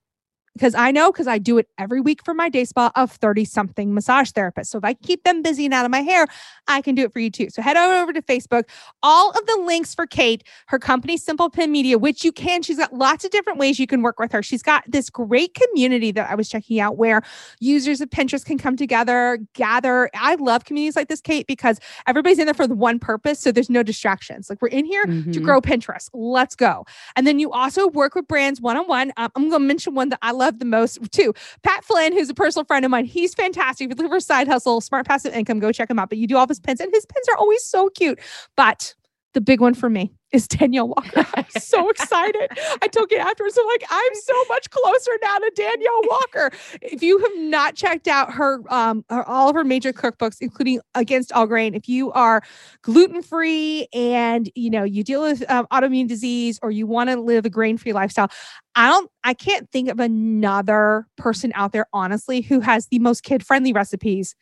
because 0.55 0.74
I 0.74 0.90
know 0.90 1.11
because 1.12 1.26
I 1.26 1.38
do 1.38 1.59
it 1.59 1.68
every 1.78 2.00
week 2.00 2.24
for 2.24 2.34
my 2.34 2.48
day 2.48 2.64
spa 2.64 2.90
of 2.94 3.11
30 3.12 3.44
something 3.44 3.94
massage 3.94 4.30
therapists. 4.30 4.66
So 4.66 4.78
if 4.78 4.84
I 4.84 4.94
keep 4.94 5.24
them 5.24 5.42
busy 5.42 5.64
and 5.64 5.74
out 5.74 5.84
of 5.84 5.90
my 5.90 6.00
hair, 6.00 6.26
I 6.68 6.82
can 6.82 6.94
do 6.94 7.03
it 7.03 7.12
for 7.12 7.20
you 7.20 7.30
too. 7.30 7.48
So 7.50 7.62
head 7.62 7.76
on 7.76 7.90
over 7.90 8.12
to 8.12 8.22
Facebook. 8.22 8.64
All 9.03 9.30
of 9.30 9.46
the 9.46 9.62
links 9.64 9.94
for 9.94 10.07
Kate, 10.07 10.44
her 10.66 10.78
company, 10.78 11.16
Simple 11.16 11.48
Pin 11.50 11.72
Media, 11.72 11.98
which 11.98 12.24
you 12.24 12.32
can, 12.32 12.62
she's 12.62 12.76
got 12.78 12.92
lots 12.92 13.24
of 13.24 13.30
different 13.30 13.59
ways 13.59 13.78
you 13.78 13.86
can 13.86 14.03
work 14.03 14.18
with 14.18 14.32
her. 14.32 14.42
She's 14.42 14.62
got 14.62 14.84
this 14.86 15.09
great 15.11 15.55
community 15.55 16.12
that 16.12 16.30
I 16.30 16.34
was 16.34 16.48
checking 16.48 16.80
out 16.80 16.96
where 16.96 17.22
users 17.61 18.00
of 18.00 18.11
Pinterest 18.11 18.44
can 18.44 18.59
come 18.59 18.76
together, 18.76 19.38
gather. 19.55 20.11
I 20.14 20.34
love 20.34 20.64
communities 20.64 20.96
like 20.96 21.09
this, 21.09 21.20
Kate, 21.20 21.46
because 21.46 21.78
everybody's 22.07 22.38
in 22.38 22.44
there 22.46 22.55
for 22.55 22.66
the 22.66 22.74
one 22.74 22.98
purpose. 22.98 23.40
So 23.40 23.53
there's 23.53 23.70
no 23.70 23.82
distractions. 23.82 24.50
Like 24.50 24.61
we're 24.61 24.68
in 24.68 24.84
here 24.84 25.05
to 25.07 25.11
Mhm. 25.12 25.42
grow 25.42 25.61
Pinterest. 25.61 26.11
Let's 26.12 26.55
go. 26.55 26.84
And 27.16 27.26
then 27.26 27.38
you 27.38 27.50
also 27.53 27.88
work 27.88 28.14
with 28.14 28.28
brands 28.28 28.61
one 28.61 28.76
on 28.76 28.86
one. 28.86 29.12
I'm 29.16 29.30
going 29.34 29.50
to 29.50 29.59
mention 29.61 29.94
one 29.94 30.09
that 30.11 30.18
I 30.22 30.32
love 30.32 30.41
the 30.51 30.64
most 30.64 30.99
too. 31.12 31.34
Pat 31.62 31.84
Flynn, 31.84 32.12
who's 32.12 32.30
a 32.30 32.34
personal 32.34 32.64
friend 32.64 32.84
of 32.84 32.90
mine, 32.90 33.05
he's 33.05 33.34
fantastic. 33.34 33.84
If 33.84 33.90
you're 33.90 33.97
looking 33.97 34.16
for 34.16 34.20
side 34.20 34.49
hustle, 34.49 34.80
smart 34.80 35.07
passive 35.07 35.34
income, 35.34 35.59
go 35.59 35.72
check 35.72 35.90
him 35.90 35.99
out. 35.99 36.09
But 36.09 36.18
you 36.18 36.26
do 36.26 36.36
all 36.36 36.47
his 36.47 36.61
pins, 36.61 36.80
and 36.80 36.93
his 36.93 37.07
pins 37.07 37.28
are 37.28 37.36
always 37.36 37.64
so 37.64 37.88
cute. 37.88 38.18
But 38.57 38.95
the 39.35 39.41
big 39.41 39.61
one 39.61 39.74
for 39.74 39.89
me 39.89 40.12
is 40.33 40.49
Danielle 40.49 40.89
Walker. 40.89 41.26
I'm 41.35 41.45
so 41.59 41.89
excited. 41.89 42.49
I 42.80 42.89
took 42.89 43.12
it 43.12 43.18
afterwards. 43.18 43.59
I'm 43.59 43.66
like, 43.66 43.85
I'm 43.91 44.14
so 44.14 44.45
much 44.49 44.70
closer 44.70 45.11
now 45.22 45.39
to 45.39 45.53
Danielle 45.55 46.03
Walker. 46.05 46.51
If 46.80 47.03
you 47.03 47.18
have 47.18 47.33
not 47.37 47.74
checked 47.74 48.09
out 48.09 48.33
her, 48.33 48.61
um, 48.72 49.05
her, 49.09 49.26
all 49.28 49.49
of 49.49 49.55
her 49.55 49.64
major 49.64 49.93
cookbooks, 49.93 50.39
including 50.41 50.80
Against 50.95 51.33
All 51.33 51.47
Grain, 51.47 51.74
if 51.74 51.89
you 51.89 52.12
are 52.12 52.43
gluten 52.83 53.22
free 53.22 53.89
and 53.93 54.51
you 54.55 54.70
know 54.70 54.85
you 54.85 55.03
deal 55.03 55.22
with 55.22 55.49
um, 55.51 55.66
autoimmune 55.72 56.09
disease 56.09 56.59
or 56.62 56.70
you 56.70 56.87
want 56.87 57.11
to 57.11 57.20
live 57.20 57.45
a 57.47 57.51
grain 57.51 57.76
free 57.78 57.93
lifestyle, 57.93 58.30
I 58.74 58.89
don't, 58.89 59.11
I 59.24 59.35
can't 59.35 59.70
think 59.70 59.89
of 59.89 60.01
another 60.01 61.07
person 61.16 61.53
out 61.55 61.72
there, 61.72 61.87
honestly, 61.93 62.41
who 62.41 62.61
has 62.61 62.87
the 62.89 62.99
most 62.99 63.22
kid 63.22 63.45
friendly 63.45 63.72
recipes 63.72 64.35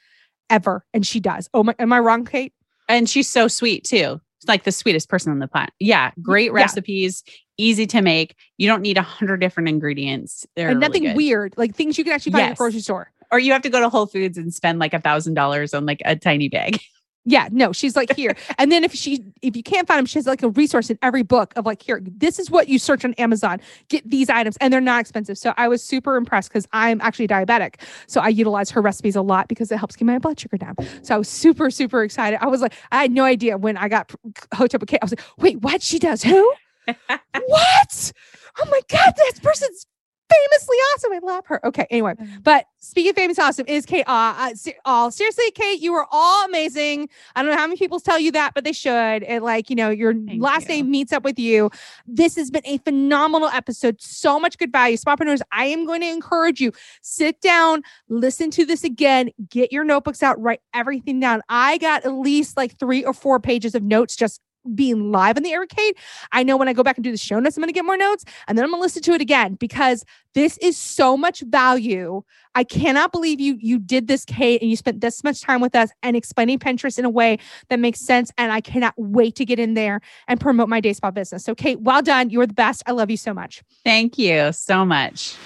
ever, 0.49 0.85
and 0.93 1.07
she 1.07 1.21
does. 1.21 1.49
Oh 1.55 1.63
my, 1.63 1.75
am 1.79 1.93
I 1.93 2.01
wrong, 2.01 2.25
Kate? 2.25 2.53
And 2.89 3.09
she's 3.09 3.29
so 3.29 3.47
sweet 3.47 3.85
too. 3.85 4.21
Like 4.49 4.65
the 4.65 4.73
sweetest 4.73 5.09
person 5.09 5.33
on 5.33 5.39
the 5.39 5.49
planet. 5.49 5.73
Yeah. 5.79 6.11
Great 6.23 6.47
Yeah. 6.47 6.53
recipes, 6.53 7.23
easy 7.59 7.87
to 7.89 8.01
make. 8.03 8.35
You 8.59 8.69
don't 8.69 8.83
need 8.83 8.97
a 8.99 9.03
hundred 9.03 9.39
different 9.39 9.69
ingredients. 9.69 10.47
They're 10.57 10.71
and 10.71 10.81
nothing 10.81 11.03
good. 11.03 11.17
weird, 11.17 11.55
like 11.57 11.75
things 11.75 11.99
you 11.99 12.05
can 12.05 12.13
actually 12.15 12.33
find 12.33 12.43
in 12.43 12.47
the 12.49 12.51
Yes. 12.53 12.59
grocery 12.59 12.81
store. 12.81 13.13
Or 13.33 13.39
you 13.39 13.53
have 13.53 13.63
to 13.63 13.69
go 13.71 13.81
to 13.81 13.89
Whole 13.89 14.07
Foods 14.07 14.37
and 14.39 14.53
spend 14.53 14.79
like 14.79 14.93
a 14.95 15.01
thousand 15.01 15.35
dollars 15.35 15.73
on 15.75 15.87
like 15.87 16.01
a 16.05 16.17
tiny 16.17 16.49
bag. 16.49 16.81
Yeah, 17.27 17.49
no, 17.53 17.73
she's 17.73 17.97
like 17.97 18.15
here. 18.17 18.35
and 18.59 18.73
then 18.73 18.83
if 18.83 18.95
she 18.95 19.25
if 19.43 19.57
you 19.57 19.63
can't 19.63 19.87
find 19.87 19.99
them, 19.99 20.07
she 20.07 20.19
has 20.19 20.27
like 20.27 20.43
a 20.43 20.49
resource 20.49 20.91
in 20.91 20.99
every 21.03 21.23
book 21.23 21.53
of 21.57 21.67
like 21.67 21.83
here, 21.83 22.01
this 22.03 22.39
is 22.39 22.51
what 22.51 22.69
you 22.69 22.79
search 22.79 23.05
on 23.05 23.15
Amazon. 23.15 23.61
Get 23.89 24.09
these 24.09 24.31
items 24.31 24.57
and 24.61 24.73
they're 24.73 24.81
not 24.81 25.01
expensive. 25.01 25.37
So 25.37 25.53
I 25.57 25.69
was 25.69 25.83
super 25.83 26.17
impressed 26.17 26.49
because 26.49 26.67
I'm 26.73 27.01
actually 27.01 27.29
diabetic. 27.29 27.77
So 28.07 28.21
I 28.21 28.29
utilize 28.29 28.71
her 28.71 28.81
recipes 28.81 29.17
a 29.17 29.23
lot 29.23 29.49
because 29.49 29.71
it 29.71 29.79
helps 29.79 29.97
keep 29.97 30.07
my 30.07 30.19
blood 30.19 30.41
sugar 30.41 30.57
down. 30.57 30.77
So 31.03 31.15
I 31.15 31.19
was 31.19 31.29
super, 31.29 31.71
super 31.71 32.03
excited. 32.03 32.43
I 32.43 32.47
was 32.47 32.63
like, 32.63 32.75
I 32.91 33.03
had 33.03 33.13
no 33.13 33.25
idea 33.25 33.59
when 33.59 33.77
I 33.77 33.89
got 33.89 34.13
hooked 34.55 34.75
up 34.75 34.81
with 34.81 34.89
Kate. 34.89 35.01
I 35.03 35.05
was 35.05 35.13
like, 35.13 35.23
wait, 35.39 35.61
what? 35.61 35.83
She 35.83 35.99
does 35.99 36.23
who? 36.23 36.55
what? 36.87 38.13
Oh 38.59 38.67
my 38.71 38.81
God, 38.89 39.13
this 39.17 39.41
person's 39.41 39.87
famously 40.31 40.77
awesome. 40.77 41.13
I 41.13 41.19
love 41.23 41.47
her. 41.47 41.65
Okay, 41.67 41.87
anyway. 41.91 42.15
But 42.43 42.67
speaking 42.79 43.11
of 43.11 43.17
famous 43.17 43.39
awesome, 43.39 43.67
is 43.67 43.87
Kate 43.87 44.05
uh, 44.07 44.35
uh, 44.39 44.71
all 44.85 45.11
seriously, 45.11 45.51
Kate, 45.53 45.81
you 45.81 45.95
are 45.95 46.07
all 46.11 46.45
amazing. 46.45 47.09
I 47.37 47.43
don't 47.43 47.51
know 47.51 47.57
how 47.57 47.67
many 47.67 47.77
people 47.77 48.01
tell 48.01 48.19
you 48.19 48.33
that, 48.33 48.55
but 48.55 48.65
they 48.65 48.73
should. 48.73 49.23
And 49.23 49.45
like, 49.45 49.71
you 49.71 49.77
know, 49.77 49.91
your 49.91 50.15
Thank 50.15 50.43
last 50.43 50.63
you. 50.63 50.77
name 50.77 50.91
meets 50.91 51.13
up 51.13 51.25
with 51.25 51.39
you. 51.39 51.71
This 52.07 52.37
has 52.37 52.51
been 52.51 52.63
a 52.65 52.79
phenomenal 52.79 53.49
episode. 53.49 54.01
So 54.01 54.39
much 54.39 54.59
good 54.59 54.73
value. 54.73 54.97
Spapreneurs, 54.97 55.41
I 55.53 55.67
am 55.67 55.87
going 55.87 56.01
to 56.01 56.09
encourage 56.09 56.61
you. 56.61 56.73
Sit 57.03 57.41
down, 57.41 57.83
listen 58.09 58.51
to 58.53 58.65
this 58.65 58.85
again, 58.85 59.31
get 59.49 59.73
your 59.73 59.85
notebooks 59.85 60.23
out, 60.23 60.41
write 60.41 60.61
everything 60.75 61.21
down. 61.21 61.43
I 61.49 61.79
got 61.79 62.05
at 62.05 62.13
least 62.13 62.57
like 62.57 62.79
three 62.79 63.05
or 63.05 63.13
four 63.13 63.41
pages 63.41 63.75
of 63.75 63.83
notes 63.83 64.17
just 64.17 64.41
being 64.75 65.11
live 65.11 65.37
in 65.37 65.43
the 65.43 65.53
air, 65.53 65.67
Kate. 65.67 65.97
I 66.33 66.43
know 66.43 66.57
when 66.57 66.69
I 66.69 66.73
go 66.73 66.83
back 66.83 66.97
and 66.97 67.05
do 67.05 67.11
the 67.11 67.17
show 67.17 67.39
notes, 67.39 67.57
I'm 67.57 67.63
going 67.63 67.69
to 67.69 67.75
get 67.75 67.85
more 67.85 67.97
notes 67.97 68.25
and 68.47 68.57
then 68.57 68.65
I'm 68.65 68.71
going 68.71 68.81
to 68.81 68.85
listen 68.85 69.03
to 69.03 69.13
it 69.13 69.21
again 69.21 69.55
because 69.55 70.05
this 70.35 70.59
is 70.59 70.77
so 70.77 71.17
much 71.17 71.41
value. 71.41 72.23
I 72.55 72.65
cannot 72.65 73.13
believe 73.13 73.41
you 73.41 73.57
you 73.61 73.79
did 73.79 74.09
this, 74.09 74.25
Kate, 74.25 74.61
and 74.61 74.71
you 74.71 74.77
spent 74.77 75.01
this 75.01 75.25
much 75.25 75.41
time 75.41 75.61
with 75.61 75.75
us 75.75 75.91
and 76.03 76.17
explaining 76.17 76.59
Pinterest 76.59 76.99
in 76.99 77.05
a 77.05 77.11
way 77.11 77.39
that 77.69 77.79
makes 77.79 78.01
sense. 78.01 78.31
And 78.39 78.53
I 78.53 78.61
cannot 78.61 78.95
wait 78.97 79.35
to 79.37 79.45
get 79.45 79.59
in 79.59 79.75
there 79.75 80.01
and 80.29 80.41
promote 80.41 80.69
my 80.69 80.81
day 80.81 80.93
spa 80.93 81.11
business. 81.11 81.45
So, 81.45 81.55
Kate, 81.55 81.81
well 81.81 82.03
done. 82.03 82.31
You 82.31 82.41
are 82.41 82.47
the 82.47 82.55
best. 82.55 82.83
I 82.87 82.93
love 82.93 83.11
you 83.11 83.17
so 83.17 83.35
much. 83.35 83.63
Thank 83.85 84.19
you 84.19 84.53
so 84.53 84.85
much. 84.85 85.37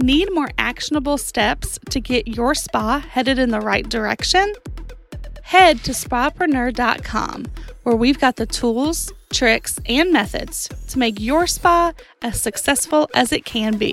Need 0.00 0.32
more 0.32 0.48
actionable 0.58 1.18
steps 1.18 1.78
to 1.90 2.00
get 2.00 2.28
your 2.28 2.54
spa 2.54 3.00
headed 3.00 3.38
in 3.38 3.50
the 3.50 3.60
right 3.60 3.88
direction? 3.88 4.52
Head 5.48 5.82
to 5.84 5.92
spapreneur.com 5.92 7.46
where 7.82 7.96
we've 7.96 8.18
got 8.18 8.36
the 8.36 8.44
tools, 8.44 9.10
tricks, 9.32 9.80
and 9.88 10.12
methods 10.12 10.68
to 10.88 10.98
make 10.98 11.18
your 11.18 11.46
spa 11.46 11.94
as 12.20 12.38
successful 12.38 13.08
as 13.14 13.32
it 13.32 13.46
can 13.46 13.78
be. 13.78 13.92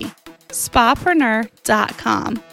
Spapreneur.com. 0.49 2.43